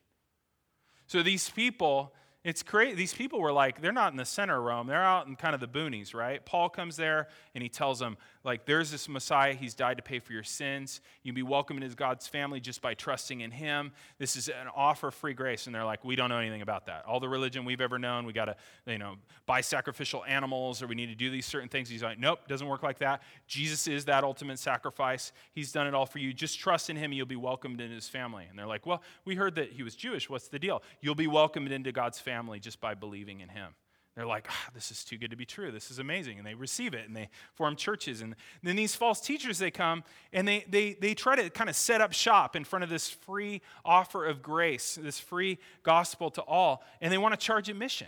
So 1.08 1.24
these 1.24 1.50
people, 1.50 2.14
It's 2.46 2.62
crazy. 2.62 2.94
These 2.94 3.16
people 3.16 3.42
were 3.42 3.52
like, 3.52 3.82
they're 3.82 3.92
not 3.92 4.12
in 4.12 4.18
the 4.18 4.24
center 4.24 4.60
of 4.60 4.64
Rome. 4.64 4.86
They're 4.86 5.04
out 5.04 5.26
in 5.26 5.36
kind 5.36 5.56
of 5.56 5.62
the 5.62 5.68
boonies, 5.68 6.14
right? 6.14 6.46
Paul 6.46 6.70
comes 6.70 6.96
there 6.96 7.28
and 7.56 7.64
he 7.64 7.70
tells 7.70 7.98
them, 7.98 8.18
like, 8.44 8.68
there's 8.68 8.92
this 8.92 9.10
Messiah. 9.10 9.56
He's 9.56 9.74
died 9.74 9.98
to 9.98 10.04
pay 10.04 10.20
for 10.20 10.32
your 10.32 10.44
sins. 10.44 11.02
You'll 11.24 11.34
be 11.34 11.42
welcomed 11.42 11.82
into 11.84 11.96
God's 11.96 12.28
family 12.28 12.60
just 12.60 12.84
by 12.84 12.94
trusting 12.94 13.42
in 13.42 13.50
him. 13.50 13.94
This 14.20 14.36
is 14.36 14.48
an 14.48 14.68
offer 14.76 15.08
of 15.08 15.16
free 15.16 15.34
grace. 15.34 15.66
And 15.66 15.74
they're 15.74 15.84
like, 15.84 16.06
we 16.06 16.16
don't 16.16 16.30
know 16.30 16.38
anything 16.38 16.62
about 16.62 16.86
that. 16.86 17.04
All 17.08 17.20
the 17.20 17.28
religion 17.28 17.66
we've 17.66 17.82
ever 17.82 17.98
known, 17.98 18.28
we 18.28 18.34
got 18.34 18.46
to, 18.46 18.56
you 18.86 19.00
know, 19.00 19.16
buy 19.48 19.62
sacrificial 19.62 20.24
animals 20.26 20.84
or 20.84 20.88
we 20.88 20.94
need 20.94 21.08
to 21.08 21.16
do 21.16 21.32
these 21.32 21.48
certain 21.48 21.68
things. 21.68 21.90
He's 21.90 22.04
like, 22.04 22.20
nope, 22.20 22.42
doesn't 22.48 22.68
work 22.68 22.84
like 22.84 23.00
that. 23.00 23.24
Jesus 23.48 23.88
is 23.88 24.06
that 24.06 24.24
ultimate 24.24 24.60
sacrifice. 24.60 25.32
He's 25.52 25.72
done 25.72 25.88
it 25.88 25.96
all 25.96 26.06
for 26.06 26.20
you. 26.20 26.32
Just 26.32 26.60
trust 26.60 26.92
in 26.92 26.96
him. 26.96 27.06
And 27.06 27.16
you'll 27.16 27.26
be 27.26 27.36
welcomed 27.36 27.82
into 27.82 27.96
his 27.96 28.08
family. 28.08 28.46
And 28.48 28.60
they're 28.60 28.68
like, 28.68 28.86
well, 28.86 29.02
we 29.26 29.34
heard 29.34 29.56
that 29.56 29.72
he 29.72 29.82
was 29.82 29.96
Jewish. 29.96 30.30
What's 30.30 30.48
the 30.48 30.60
deal? 30.60 30.84
You'll 31.02 31.16
be 31.16 31.26
welcomed 31.26 31.72
into 31.72 31.92
God's 31.92 32.20
family 32.20 32.35
family 32.36 32.60
just 32.60 32.82
by 32.82 32.94
believing 32.94 33.40
in 33.40 33.48
him. 33.50 33.74
They're 34.16 34.26
like, 34.26 34.48
ah, 34.50 34.70
this 34.74 34.92
is 34.92 35.04
too 35.04 35.18
good 35.18 35.32
to 35.32 35.38
be 35.38 35.46
true. 35.46 35.72
This 35.72 35.92
is 35.92 36.00
amazing. 36.00 36.38
And 36.38 36.46
they 36.48 36.54
receive 36.54 36.94
it 36.94 37.06
and 37.08 37.16
they 37.16 37.30
form 37.54 37.76
churches. 37.76 38.22
And 38.22 38.36
then 38.64 38.76
these 38.76 38.96
false 38.96 39.20
teachers, 39.20 39.58
they 39.58 39.72
come 39.72 40.04
and 40.32 40.48
they, 40.48 40.66
they, 40.70 40.94
they 40.94 41.14
try 41.14 41.36
to 41.36 41.50
kind 41.50 41.70
of 41.70 41.76
set 41.76 42.00
up 42.00 42.14
shop 42.14 42.56
in 42.56 42.64
front 42.64 42.84
of 42.84 42.90
this 42.90 43.10
free 43.10 43.62
offer 43.84 44.26
of 44.26 44.42
grace, 44.42 44.98
this 45.02 45.20
free 45.20 45.60
gospel 45.84 46.30
to 46.32 46.42
all. 46.42 46.82
And 47.02 47.12
they 47.12 47.18
want 47.18 47.34
to 47.38 47.46
charge 47.46 47.68
admission. 47.68 48.08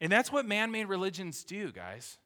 And 0.00 0.12
that's 0.12 0.30
what 0.32 0.46
man 0.46 0.70
made 0.70 0.86
religions 0.86 1.42
do, 1.44 1.72
guys. 1.72 2.18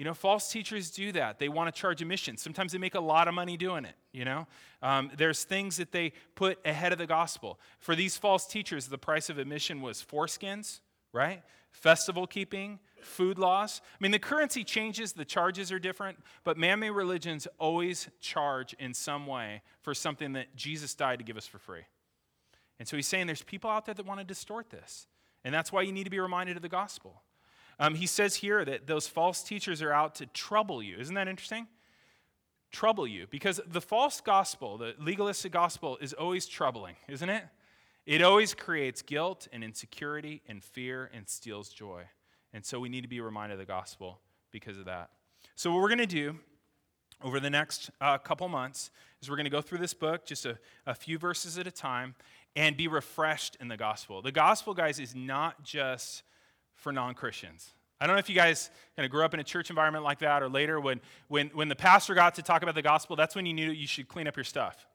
You 0.00 0.04
know, 0.04 0.14
false 0.14 0.50
teachers 0.50 0.90
do 0.90 1.12
that. 1.12 1.38
They 1.38 1.50
want 1.50 1.74
to 1.74 1.78
charge 1.78 2.00
admission. 2.00 2.38
Sometimes 2.38 2.72
they 2.72 2.78
make 2.78 2.94
a 2.94 3.00
lot 3.00 3.28
of 3.28 3.34
money 3.34 3.58
doing 3.58 3.84
it. 3.84 3.96
You 4.12 4.24
know, 4.24 4.46
um, 4.80 5.10
there's 5.14 5.44
things 5.44 5.76
that 5.76 5.92
they 5.92 6.14
put 6.36 6.58
ahead 6.64 6.92
of 6.92 6.98
the 6.98 7.06
gospel. 7.06 7.60
For 7.80 7.94
these 7.94 8.16
false 8.16 8.46
teachers, 8.46 8.86
the 8.86 8.96
price 8.96 9.28
of 9.28 9.36
admission 9.36 9.82
was 9.82 10.02
foreskins, 10.02 10.80
right? 11.12 11.42
Festival 11.70 12.26
keeping, 12.26 12.78
food 13.02 13.38
laws. 13.38 13.82
I 13.92 13.96
mean, 14.02 14.10
the 14.10 14.18
currency 14.18 14.64
changes, 14.64 15.12
the 15.12 15.26
charges 15.26 15.70
are 15.70 15.78
different, 15.78 16.16
but 16.44 16.56
man 16.56 16.78
made 16.78 16.92
religions 16.92 17.46
always 17.58 18.08
charge 18.22 18.72
in 18.78 18.94
some 18.94 19.26
way 19.26 19.60
for 19.82 19.92
something 19.92 20.32
that 20.32 20.56
Jesus 20.56 20.94
died 20.94 21.18
to 21.18 21.26
give 21.26 21.36
us 21.36 21.46
for 21.46 21.58
free. 21.58 21.84
And 22.78 22.88
so 22.88 22.96
he's 22.96 23.06
saying 23.06 23.26
there's 23.26 23.42
people 23.42 23.68
out 23.68 23.84
there 23.84 23.94
that 23.94 24.06
want 24.06 24.20
to 24.20 24.24
distort 24.24 24.70
this. 24.70 25.08
And 25.44 25.52
that's 25.52 25.70
why 25.70 25.82
you 25.82 25.92
need 25.92 26.04
to 26.04 26.10
be 26.10 26.20
reminded 26.20 26.56
of 26.56 26.62
the 26.62 26.70
gospel. 26.70 27.20
Um, 27.80 27.94
he 27.94 28.06
says 28.06 28.36
here 28.36 28.62
that 28.64 28.86
those 28.86 29.08
false 29.08 29.42
teachers 29.42 29.80
are 29.80 29.90
out 29.90 30.14
to 30.16 30.26
trouble 30.26 30.82
you. 30.82 30.98
Isn't 30.98 31.14
that 31.14 31.28
interesting? 31.28 31.66
Trouble 32.70 33.06
you. 33.06 33.26
Because 33.30 33.58
the 33.66 33.80
false 33.80 34.20
gospel, 34.20 34.76
the 34.76 34.94
legalistic 34.98 35.50
gospel, 35.50 35.96
is 36.00 36.12
always 36.12 36.46
troubling, 36.46 36.94
isn't 37.08 37.30
it? 37.30 37.42
It 38.04 38.20
always 38.20 38.52
creates 38.52 39.00
guilt 39.00 39.48
and 39.50 39.64
insecurity 39.64 40.42
and 40.46 40.62
fear 40.62 41.10
and 41.14 41.26
steals 41.26 41.70
joy. 41.70 42.04
And 42.52 42.64
so 42.64 42.78
we 42.78 42.90
need 42.90 43.00
to 43.00 43.08
be 43.08 43.20
reminded 43.20 43.54
of 43.54 43.58
the 43.60 43.64
gospel 43.64 44.20
because 44.52 44.76
of 44.76 44.84
that. 44.84 45.10
So, 45.54 45.72
what 45.72 45.80
we're 45.80 45.88
going 45.88 45.98
to 45.98 46.06
do 46.06 46.38
over 47.22 47.40
the 47.40 47.50
next 47.50 47.90
uh, 48.00 48.18
couple 48.18 48.48
months 48.48 48.90
is 49.22 49.30
we're 49.30 49.36
going 49.36 49.44
to 49.44 49.50
go 49.50 49.62
through 49.62 49.78
this 49.78 49.94
book 49.94 50.26
just 50.26 50.44
a, 50.44 50.58
a 50.86 50.94
few 50.94 51.18
verses 51.18 51.56
at 51.56 51.66
a 51.66 51.70
time 51.70 52.14
and 52.56 52.76
be 52.76 52.88
refreshed 52.88 53.56
in 53.60 53.68
the 53.68 53.76
gospel. 53.76 54.20
The 54.22 54.32
gospel, 54.32 54.74
guys, 54.74 54.98
is 54.98 55.14
not 55.14 55.62
just 55.62 56.24
for 56.80 56.92
non 56.92 57.14
Christians. 57.14 57.74
I 58.00 58.06
don't 58.06 58.16
know 58.16 58.20
if 58.20 58.30
you 58.30 58.34
guys 58.34 58.70
kind 58.96 59.04
of 59.04 59.12
grew 59.12 59.24
up 59.24 59.34
in 59.34 59.40
a 59.40 59.44
church 59.44 59.68
environment 59.68 60.04
like 60.04 60.20
that 60.20 60.42
or 60.42 60.48
later 60.48 60.80
when, 60.80 61.00
when, 61.28 61.48
when 61.48 61.68
the 61.68 61.76
pastor 61.76 62.14
got 62.14 62.34
to 62.36 62.42
talk 62.42 62.62
about 62.62 62.74
the 62.74 62.82
gospel, 62.82 63.14
that's 63.14 63.34
when 63.34 63.44
you 63.44 63.52
knew 63.52 63.70
you 63.70 63.86
should 63.86 64.08
clean 64.08 64.26
up 64.26 64.36
your 64.36 64.44
stuff, 64.44 64.86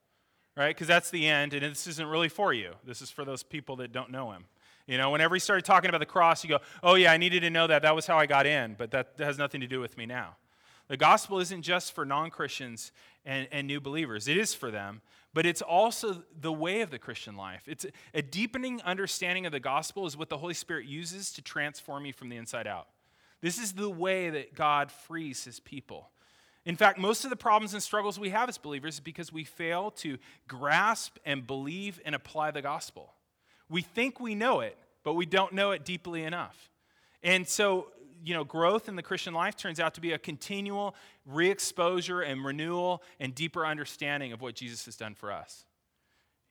right? 0.58 0.76
Because 0.76 0.88
that's 0.88 1.12
the 1.12 1.28
end, 1.28 1.54
and 1.54 1.64
this 1.64 1.86
isn't 1.86 2.08
really 2.08 2.30
for 2.30 2.52
you. 2.52 2.72
This 2.84 3.04
is 3.04 3.12
for 3.12 3.24
those 3.24 3.44
people 3.44 3.76
that 3.78 3.92
don't 3.92 4.10
know 4.10 4.32
him. 4.32 4.46
You 4.88 4.98
know, 4.98 5.12
whenever 5.12 5.36
he 5.36 5.40
started 5.40 5.66
talking 5.66 5.90
about 5.90 6.00
the 6.00 6.06
cross, 6.08 6.44
you 6.44 6.50
go, 6.50 6.60
oh, 6.82 6.96
yeah, 6.96 7.12
I 7.12 7.18
needed 7.18 7.42
to 7.42 7.50
know 7.50 7.68
that. 7.68 7.84
That 7.84 7.96
was 7.96 8.08
how 8.08 8.18
I 8.18 8.26
got 8.26 8.48
in, 8.48 8.76
but 8.76 8.92
that 8.92 9.14
has 9.20 9.38
nothing 9.38 9.62
to 9.62 9.68
do 9.68 9.80
with 9.80 9.98
me 9.98 10.06
now. 10.06 10.36
The 10.88 10.98
gospel 10.98 11.40
isn't 11.40 11.64
just 11.64 11.94
for 11.94 12.06
non 12.06 12.30
Christians 12.30 12.92
and, 13.24 13.48
and 13.52 13.68
new 13.68 13.82
believers, 13.82 14.28
it 14.28 14.38
is 14.38 14.54
for 14.54 14.72
them, 14.72 15.02
but 15.36 15.46
it's 15.46 15.62
also 15.62 16.24
the 16.40 16.52
way 16.52 16.80
of 16.80 16.90
the 16.90 16.98
Christian 16.98 17.36
life. 17.36 17.64
It's 17.68 17.86
a 18.14 18.22
deepening 18.22 18.82
understanding 18.84 19.46
of 19.46 19.52
the 19.52 19.60
gospel 19.60 20.08
is 20.08 20.16
what 20.16 20.30
the 20.30 20.38
Holy 20.38 20.54
Spirit 20.54 20.86
uses 20.86 21.34
to 21.34 21.42
transform 21.42 22.06
you 22.06 22.14
from 22.14 22.30
the 22.30 22.38
inside 22.38 22.68
out. 22.68 22.88
This 23.42 23.60
is 23.60 23.74
the 23.74 23.90
way 23.90 24.30
that 24.30 24.56
God 24.56 24.94
frees 24.94 25.44
his 25.44 25.60
people. 25.60 26.10
In 26.64 26.78
fact, 26.78 26.98
most 26.98 27.26
of 27.26 27.30
the 27.30 27.36
problems 27.36 27.74
and 27.74 27.84
struggles 27.84 28.18
we 28.18 28.30
have 28.30 28.48
as 28.48 28.58
believers 28.58 28.94
is 28.94 29.00
because 29.02 29.34
we 29.34 29.44
fail 29.44 29.92
to 29.98 30.18
grasp 30.48 31.18
and 31.26 31.46
believe 31.46 32.00
and 32.06 32.16
apply 32.16 32.52
the 32.52 32.62
gospel. 32.62 33.14
We 33.70 33.82
think 33.82 34.22
we 34.22 34.36
know 34.36 34.62
it, 34.62 34.78
but 35.04 35.16
we 35.16 35.26
don't 35.26 35.52
know 35.52 35.72
it 35.72 35.84
deeply 35.84 36.24
enough. 36.24 36.72
And 37.22 37.46
so 37.46 37.92
you 38.26 38.34
know, 38.34 38.44
growth 38.44 38.90
in 38.90 38.96
the 38.96 39.04
Christian 39.04 39.36
life 39.36 39.56
turns 39.56 39.80
out 39.80 39.94
to 39.94 40.02
be 40.02 40.14
a 40.14 40.18
continual 40.18 40.96
re-exposure 41.26 42.22
and 42.22 42.44
renewal 42.44 43.04
and 43.20 43.36
deeper 43.36 43.66
understanding 43.66 44.34
of 44.34 44.42
what 44.42 44.56
Jesus 44.56 44.86
has 44.86 44.98
done 44.98 45.14
for 45.14 45.32
us. 45.32 45.66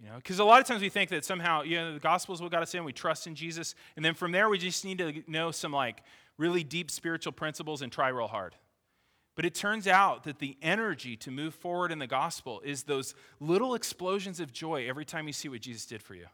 You 0.01 0.09
know, 0.09 0.17
because 0.17 0.39
a 0.39 0.45
lot 0.45 0.61
of 0.61 0.67
times 0.67 0.83
we 0.83 0.89
think 0.89 1.11
that 1.11 1.25
somehow, 1.25 1.63
you 1.63 1.77
know, 1.77 1.95
the 1.95 2.01
gospel 2.01 2.35
is 2.35 2.41
what 2.41 2.53
got 2.53 2.63
us 2.63 2.75
in, 2.75 2.85
we 2.85 2.93
trust 2.93 3.27
in 3.27 3.35
Jesus, 3.35 3.75
and 3.97 4.05
then 4.05 4.15
from 4.15 4.31
there 4.31 4.49
we 4.49 4.57
just 4.57 4.85
need 4.85 4.99
to 4.99 5.23
know 5.27 5.51
some 5.51 5.73
like 5.73 6.03
really 6.39 6.63
deep 6.63 6.91
spiritual 6.91 7.33
principles 7.33 7.83
and 7.83 7.91
try 7.91 8.09
real 8.09 8.29
hard. 8.29 8.55
But 9.35 9.45
it 9.45 9.55
turns 9.55 9.89
out 9.89 10.23
that 10.25 10.39
the 10.39 10.57
energy 10.63 11.17
to 11.17 11.31
move 11.33 11.55
forward 11.55 11.91
in 11.91 11.99
the 11.99 12.07
gospel 12.07 12.61
is 12.65 12.85
those 12.85 13.17
little 13.41 13.75
explosions 13.75 14.39
of 14.39 14.53
joy 14.53 14.87
every 14.89 15.05
time 15.05 15.27
you 15.27 15.33
see 15.33 15.49
what 15.49 15.61
Jesus 15.61 15.87
did 15.87 16.03
for 16.03 16.15
you. 16.15 16.27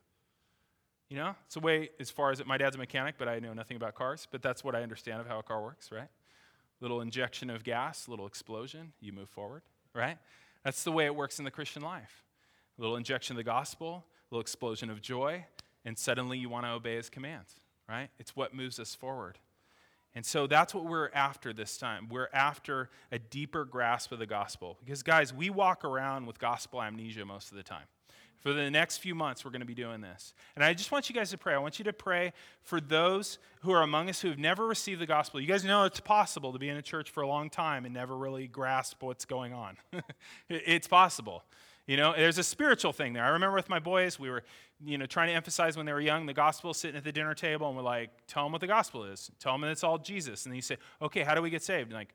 You 1.11 1.17
know, 1.17 1.35
it's 1.45 1.57
a 1.57 1.61
way 1.61 1.91
as 1.99 2.09
far 2.09 2.31
as 2.31 2.39
it, 2.39 2.47
my 2.47 2.57
dad's 2.57 2.77
a 2.77 2.79
mechanic, 2.79 3.17
but 3.19 3.29
I 3.29 3.41
know 3.41 3.53
nothing 3.53 3.77
about 3.77 3.97
cars, 3.97 4.29
but 4.31 4.43
that's 4.43 4.63
what 4.63 4.77
I 4.77 4.83
understand 4.83 5.21
of 5.21 5.27
how 5.27 5.41
a 5.41 5.43
car 5.43 5.61
works, 5.61 5.91
right? 5.91 6.09
Little 6.81 7.01
injection 7.01 7.51
of 7.51 7.65
gas, 7.65 8.07
little 8.07 8.27
explosion, 8.27 8.93
you 9.01 9.13
move 9.13 9.29
forward, 9.29 9.63
right? 9.93 10.19
That's 10.65 10.85
the 10.85 10.93
way 10.93 11.07
it 11.07 11.15
works 11.15 11.41
in 11.41 11.45
the 11.45 11.51
Christian 11.51 11.83
life. 11.83 12.25
A 12.79 12.81
little 12.81 12.97
injection 12.97 13.35
of 13.35 13.39
the 13.39 13.45
gospel, 13.45 14.05
a 14.31 14.35
little 14.35 14.41
explosion 14.41 14.89
of 14.89 15.03
joy, 15.03 15.45
and 15.85 15.99
suddenly 15.99 16.39
you 16.39 16.49
want 16.49 16.65
to 16.65 16.71
obey 16.71 16.95
his 16.95 17.11
commands, 17.11 17.57
right? 17.89 18.09
It's 18.21 18.37
what 18.37 18.55
moves 18.55 18.79
us 18.79 18.95
forward. 18.95 19.39
And 20.15 20.25
so 20.25 20.47
that's 20.47 20.75
what 20.75 20.85
we're 20.85 21.11
after 21.13 21.53
this 21.53 21.77
time. 21.77 22.09
We're 22.09 22.31
after 22.33 22.89
a 23.11 23.19
deeper 23.19 23.65
grasp 23.65 24.13
of 24.13 24.19
the 24.21 24.27
gospel. 24.27 24.77
Because, 24.85 25.03
guys, 25.03 25.33
we 25.33 25.51
walk 25.51 25.85
around 25.85 26.27
with 26.27 26.39
gospel 26.39 26.83
amnesia 26.83 27.25
most 27.25 27.51
of 27.51 27.57
the 27.57 27.63
time. 27.63 27.87
For 28.41 28.55
the 28.55 28.71
next 28.71 28.99
few 28.99 29.15
months, 29.15 29.45
we're 29.45 29.51
going 29.51 29.61
to 29.61 29.67
be 29.67 29.75
doing 29.75 30.01
this. 30.01 30.33
And 30.57 30.65
I 30.65 30.73
just 30.73 30.91
want 30.91 31.09
you 31.09 31.15
guys 31.15 31.31
to 31.31 31.39
pray. 31.39 31.55
I 31.55 31.59
want 31.59 31.79
you 31.79 31.85
to 31.85 31.93
pray 31.93 32.33
for 32.63 32.81
those 32.81 33.39
who 33.61 33.71
are 33.71 33.83
among 33.83 34.09
us 34.09 34.21
who 34.21 34.29
have 34.29 34.39
never 34.39 34.67
received 34.67 35.01
the 35.01 35.07
gospel. 35.07 35.41
You 35.41 35.47
guys 35.47 35.63
know 35.63 35.85
it's 35.85 36.01
possible 36.01 36.53
to 36.53 36.59
be 36.59 36.69
in 36.69 36.77
a 36.77 36.83
church 36.83 37.11
for 37.11 37.23
a 37.23 37.29
long 37.29 37.51
time 37.51 37.85
and 37.85 37.93
never 37.93 38.17
really 38.17 38.47
grasp 38.47 39.03
what's 39.03 39.27
going 39.27 39.53
on. 39.53 39.77
it's 40.49 40.89
possible. 40.89 41.45
You 41.87 41.97
know, 41.97 42.15
there's 42.17 42.39
a 42.39 42.45
spiritual 42.45 42.93
thing 42.93 43.13
there. 43.13 43.25
I 43.25 43.31
remember 43.31 43.57
with 43.57 43.69
my 43.69 43.79
boys, 43.81 44.19
we 44.19 44.31
were, 44.31 44.45
you 44.83 44.97
know, 44.97 45.07
trying 45.07 45.29
to 45.29 45.35
emphasize 45.35 45.77
when 45.77 45.87
they 45.87 45.93
were 45.93 46.01
young 46.01 46.25
the 46.25 46.33
gospel, 46.33 46.73
sitting 46.73 46.97
at 46.97 47.05
the 47.05 47.13
dinner 47.13 47.35
table, 47.35 47.67
and 47.67 47.77
we're 47.77 47.83
like, 47.83 48.11
tell 48.27 48.45
them 48.45 48.53
what 48.53 48.61
the 48.61 48.67
gospel 48.67 49.05
is. 49.05 49.31
Tell 49.39 49.53
them 49.53 49.65
it's 49.65 49.85
all 49.85 49.99
Jesus. 49.99 50.45
And 50.47 50.53
then 50.53 50.57
you 50.57 50.63
say, 50.63 50.77
okay, 51.03 51.25
how 51.25 51.35
do 51.35 51.43
we 51.43 51.51
get 51.51 51.63
saved? 51.63 51.91
And 51.91 51.95
like, 51.95 52.15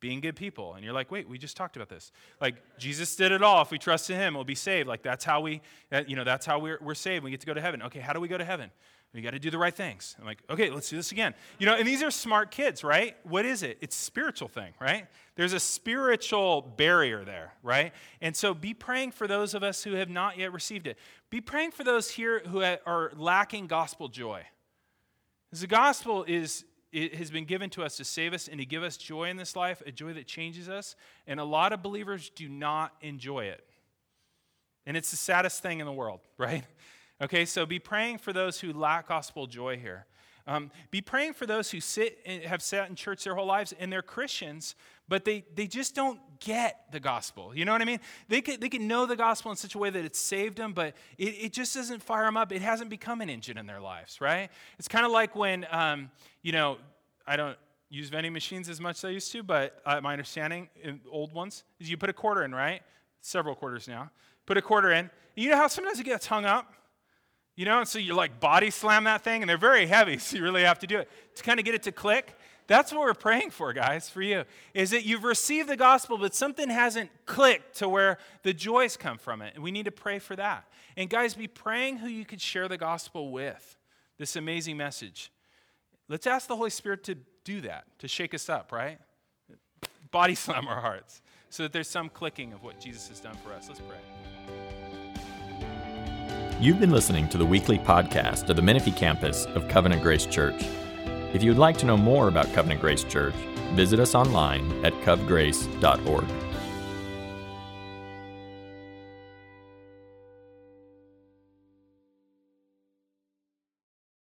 being 0.00 0.20
good 0.20 0.36
people. 0.36 0.74
And 0.74 0.84
you're 0.84 0.94
like, 0.94 1.10
wait, 1.10 1.28
we 1.28 1.38
just 1.38 1.56
talked 1.56 1.76
about 1.76 1.88
this. 1.88 2.10
Like 2.40 2.56
Jesus 2.78 3.14
did 3.14 3.32
it 3.32 3.42
all. 3.42 3.62
If 3.62 3.70
we 3.70 3.78
trust 3.78 4.10
in 4.10 4.16
him, 4.16 4.34
we'll 4.34 4.44
be 4.44 4.54
saved. 4.54 4.88
Like 4.88 5.02
that's 5.02 5.24
how 5.24 5.40
we, 5.40 5.60
you 6.06 6.16
know, 6.16 6.24
that's 6.24 6.46
how 6.46 6.58
we're, 6.58 6.78
we're 6.80 6.94
saved. 6.94 7.22
We 7.22 7.30
get 7.30 7.40
to 7.40 7.46
go 7.46 7.54
to 7.54 7.60
heaven. 7.60 7.82
Okay, 7.82 8.00
how 8.00 8.12
do 8.12 8.20
we 8.20 8.28
go 8.28 8.38
to 8.38 8.44
heaven? 8.44 8.70
We 9.12 9.22
got 9.22 9.32
to 9.32 9.40
do 9.40 9.50
the 9.50 9.58
right 9.58 9.74
things. 9.74 10.14
I'm 10.20 10.24
like, 10.24 10.38
okay, 10.48 10.70
let's 10.70 10.88
do 10.88 10.96
this 10.96 11.10
again. 11.10 11.34
You 11.58 11.66
know, 11.66 11.74
and 11.74 11.86
these 11.86 12.00
are 12.00 12.12
smart 12.12 12.52
kids, 12.52 12.84
right? 12.84 13.16
What 13.24 13.44
is 13.44 13.64
it? 13.64 13.78
It's 13.80 13.96
spiritual 13.96 14.46
thing, 14.46 14.72
right? 14.80 15.08
There's 15.34 15.52
a 15.52 15.58
spiritual 15.58 16.62
barrier 16.62 17.24
there, 17.24 17.54
right? 17.64 17.92
And 18.20 18.36
so 18.36 18.54
be 18.54 18.72
praying 18.72 19.10
for 19.10 19.26
those 19.26 19.52
of 19.52 19.64
us 19.64 19.82
who 19.82 19.94
have 19.94 20.08
not 20.08 20.38
yet 20.38 20.52
received 20.52 20.86
it. 20.86 20.96
Be 21.28 21.40
praying 21.40 21.72
for 21.72 21.82
those 21.82 22.08
here 22.08 22.40
who 22.46 22.62
are 22.62 23.10
lacking 23.16 23.66
gospel 23.66 24.06
joy. 24.06 24.44
Because 25.48 25.62
the 25.62 25.66
gospel 25.66 26.24
is 26.28 26.64
it 26.92 27.14
has 27.14 27.30
been 27.30 27.44
given 27.44 27.70
to 27.70 27.82
us 27.84 27.96
to 27.98 28.04
save 28.04 28.32
us 28.32 28.48
and 28.48 28.58
to 28.58 28.66
give 28.66 28.82
us 28.82 28.96
joy 28.96 29.30
in 29.30 29.36
this 29.36 29.54
life, 29.54 29.82
a 29.86 29.92
joy 29.92 30.12
that 30.14 30.26
changes 30.26 30.68
us. 30.68 30.96
And 31.26 31.38
a 31.38 31.44
lot 31.44 31.72
of 31.72 31.82
believers 31.82 32.30
do 32.30 32.48
not 32.48 32.92
enjoy 33.00 33.44
it. 33.44 33.64
And 34.86 34.96
it's 34.96 35.10
the 35.10 35.16
saddest 35.16 35.62
thing 35.62 35.80
in 35.80 35.86
the 35.86 35.92
world, 35.92 36.20
right? 36.38 36.64
Okay, 37.22 37.44
so 37.44 37.66
be 37.66 37.78
praying 37.78 38.18
for 38.18 38.32
those 38.32 38.60
who 38.60 38.72
lack 38.72 39.08
gospel 39.08 39.46
joy 39.46 39.76
here. 39.76 40.06
Um, 40.46 40.70
be 40.90 41.00
praying 41.00 41.34
for 41.34 41.46
those 41.46 41.70
who 41.70 41.80
sit 41.80 42.18
and 42.26 42.42
have 42.42 42.62
sat 42.62 42.88
in 42.88 42.94
church 42.94 43.24
their 43.24 43.34
whole 43.34 43.46
lives 43.46 43.74
and 43.78 43.92
they're 43.92 44.02
Christians, 44.02 44.74
but 45.08 45.24
they, 45.24 45.44
they 45.54 45.66
just 45.66 45.94
don't 45.94 46.20
get 46.40 46.84
the 46.92 47.00
gospel. 47.00 47.54
You 47.54 47.64
know 47.64 47.72
what 47.72 47.82
I 47.82 47.84
mean? 47.84 48.00
They 48.28 48.40
can, 48.40 48.60
they 48.60 48.68
can 48.68 48.88
know 48.88 49.06
the 49.06 49.16
gospel 49.16 49.50
in 49.50 49.56
such 49.56 49.74
a 49.74 49.78
way 49.78 49.90
that 49.90 50.04
it's 50.04 50.18
saved 50.18 50.56
them, 50.56 50.72
but 50.72 50.94
it, 51.18 51.34
it 51.40 51.52
just 51.52 51.74
doesn't 51.74 52.02
fire 52.02 52.24
them 52.24 52.36
up. 52.36 52.52
It 52.52 52.62
hasn't 52.62 52.90
become 52.90 53.20
an 53.20 53.28
engine 53.28 53.58
in 53.58 53.66
their 53.66 53.80
lives, 53.80 54.20
right? 54.20 54.50
It's 54.78 54.88
kind 54.88 55.04
of 55.04 55.12
like 55.12 55.36
when, 55.36 55.66
um, 55.70 56.10
you 56.42 56.52
know, 56.52 56.78
I 57.26 57.36
don't 57.36 57.58
use 57.90 58.08
vending 58.08 58.32
machines 58.32 58.68
as 58.68 58.80
much 58.80 58.98
as 58.98 59.04
I 59.04 59.10
used 59.10 59.32
to, 59.32 59.42
but 59.42 59.82
uh, 59.84 60.00
my 60.00 60.12
understanding, 60.12 60.68
in 60.82 61.00
old 61.10 61.32
ones, 61.32 61.64
is 61.80 61.90
you 61.90 61.96
put 61.96 62.08
a 62.08 62.14
quarter 62.14 62.44
in, 62.44 62.54
right? 62.54 62.82
Several 63.20 63.54
quarters 63.54 63.88
now. 63.88 64.10
Put 64.46 64.56
a 64.56 64.62
quarter 64.62 64.92
in. 64.92 65.10
You 65.34 65.50
know 65.50 65.56
how 65.56 65.66
sometimes 65.66 65.98
it 66.00 66.04
gets 66.04 66.26
hung 66.26 66.44
up? 66.44 66.72
You 67.60 67.66
know, 67.66 67.80
and 67.80 67.86
so 67.86 67.98
you 67.98 68.14
like 68.14 68.40
body 68.40 68.70
slam 68.70 69.04
that 69.04 69.22
thing, 69.22 69.42
and 69.42 69.50
they're 69.50 69.58
very 69.58 69.84
heavy, 69.84 70.16
so 70.18 70.38
you 70.38 70.42
really 70.42 70.62
have 70.62 70.78
to 70.78 70.86
do 70.86 70.98
it 70.98 71.10
to 71.34 71.42
kind 71.42 71.60
of 71.60 71.66
get 71.66 71.74
it 71.74 71.82
to 71.82 71.92
click. 71.92 72.34
That's 72.66 72.90
what 72.90 73.02
we're 73.02 73.12
praying 73.12 73.50
for, 73.50 73.74
guys, 73.74 74.08
for 74.08 74.22
you. 74.22 74.44
Is 74.72 74.92
that 74.92 75.04
you've 75.04 75.24
received 75.24 75.68
the 75.68 75.76
gospel, 75.76 76.16
but 76.16 76.34
something 76.34 76.70
hasn't 76.70 77.10
clicked 77.26 77.76
to 77.76 77.86
where 77.86 78.16
the 78.44 78.54
joys 78.54 78.96
come 78.96 79.18
from 79.18 79.42
it. 79.42 79.52
And 79.54 79.62
we 79.62 79.72
need 79.72 79.84
to 79.84 79.90
pray 79.90 80.18
for 80.18 80.34
that. 80.36 80.72
And 80.96 81.10
guys, 81.10 81.34
be 81.34 81.48
praying 81.48 81.98
who 81.98 82.08
you 82.08 82.24
could 82.24 82.40
share 82.40 82.66
the 82.66 82.78
gospel 82.78 83.30
with. 83.30 83.76
This 84.16 84.36
amazing 84.36 84.78
message. 84.78 85.30
Let's 86.08 86.26
ask 86.26 86.48
the 86.48 86.56
Holy 86.56 86.70
Spirit 86.70 87.04
to 87.04 87.18
do 87.44 87.60
that, 87.60 87.84
to 87.98 88.08
shake 88.08 88.32
us 88.32 88.48
up, 88.48 88.72
right? 88.72 88.98
Body 90.10 90.34
slam 90.46 90.66
our 90.66 90.80
hearts 90.80 91.20
so 91.50 91.62
that 91.64 91.74
there's 91.74 91.88
some 91.88 92.08
clicking 92.08 92.54
of 92.54 92.62
what 92.62 92.80
Jesus 92.80 93.08
has 93.08 93.20
done 93.20 93.36
for 93.44 93.52
us. 93.52 93.68
Let's 93.68 93.80
pray. 93.80 94.59
You've 96.60 96.78
been 96.78 96.90
listening 96.90 97.26
to 97.30 97.38
the 97.38 97.46
weekly 97.46 97.78
podcast 97.78 98.50
of 98.50 98.56
the 98.56 98.60
Menifee 98.60 98.90
campus 98.90 99.46
of 99.46 99.66
Covenant 99.66 100.02
Grace 100.02 100.26
Church. 100.26 100.62
If 101.32 101.42
you 101.42 101.50
would 101.50 101.58
like 101.58 101.78
to 101.78 101.86
know 101.86 101.96
more 101.96 102.28
about 102.28 102.52
Covenant 102.52 102.82
Grace 102.82 103.02
Church, 103.02 103.32
visit 103.72 103.98
us 103.98 104.14
online 104.14 104.70
at 104.84 104.92
covgrace.org. 105.00 106.49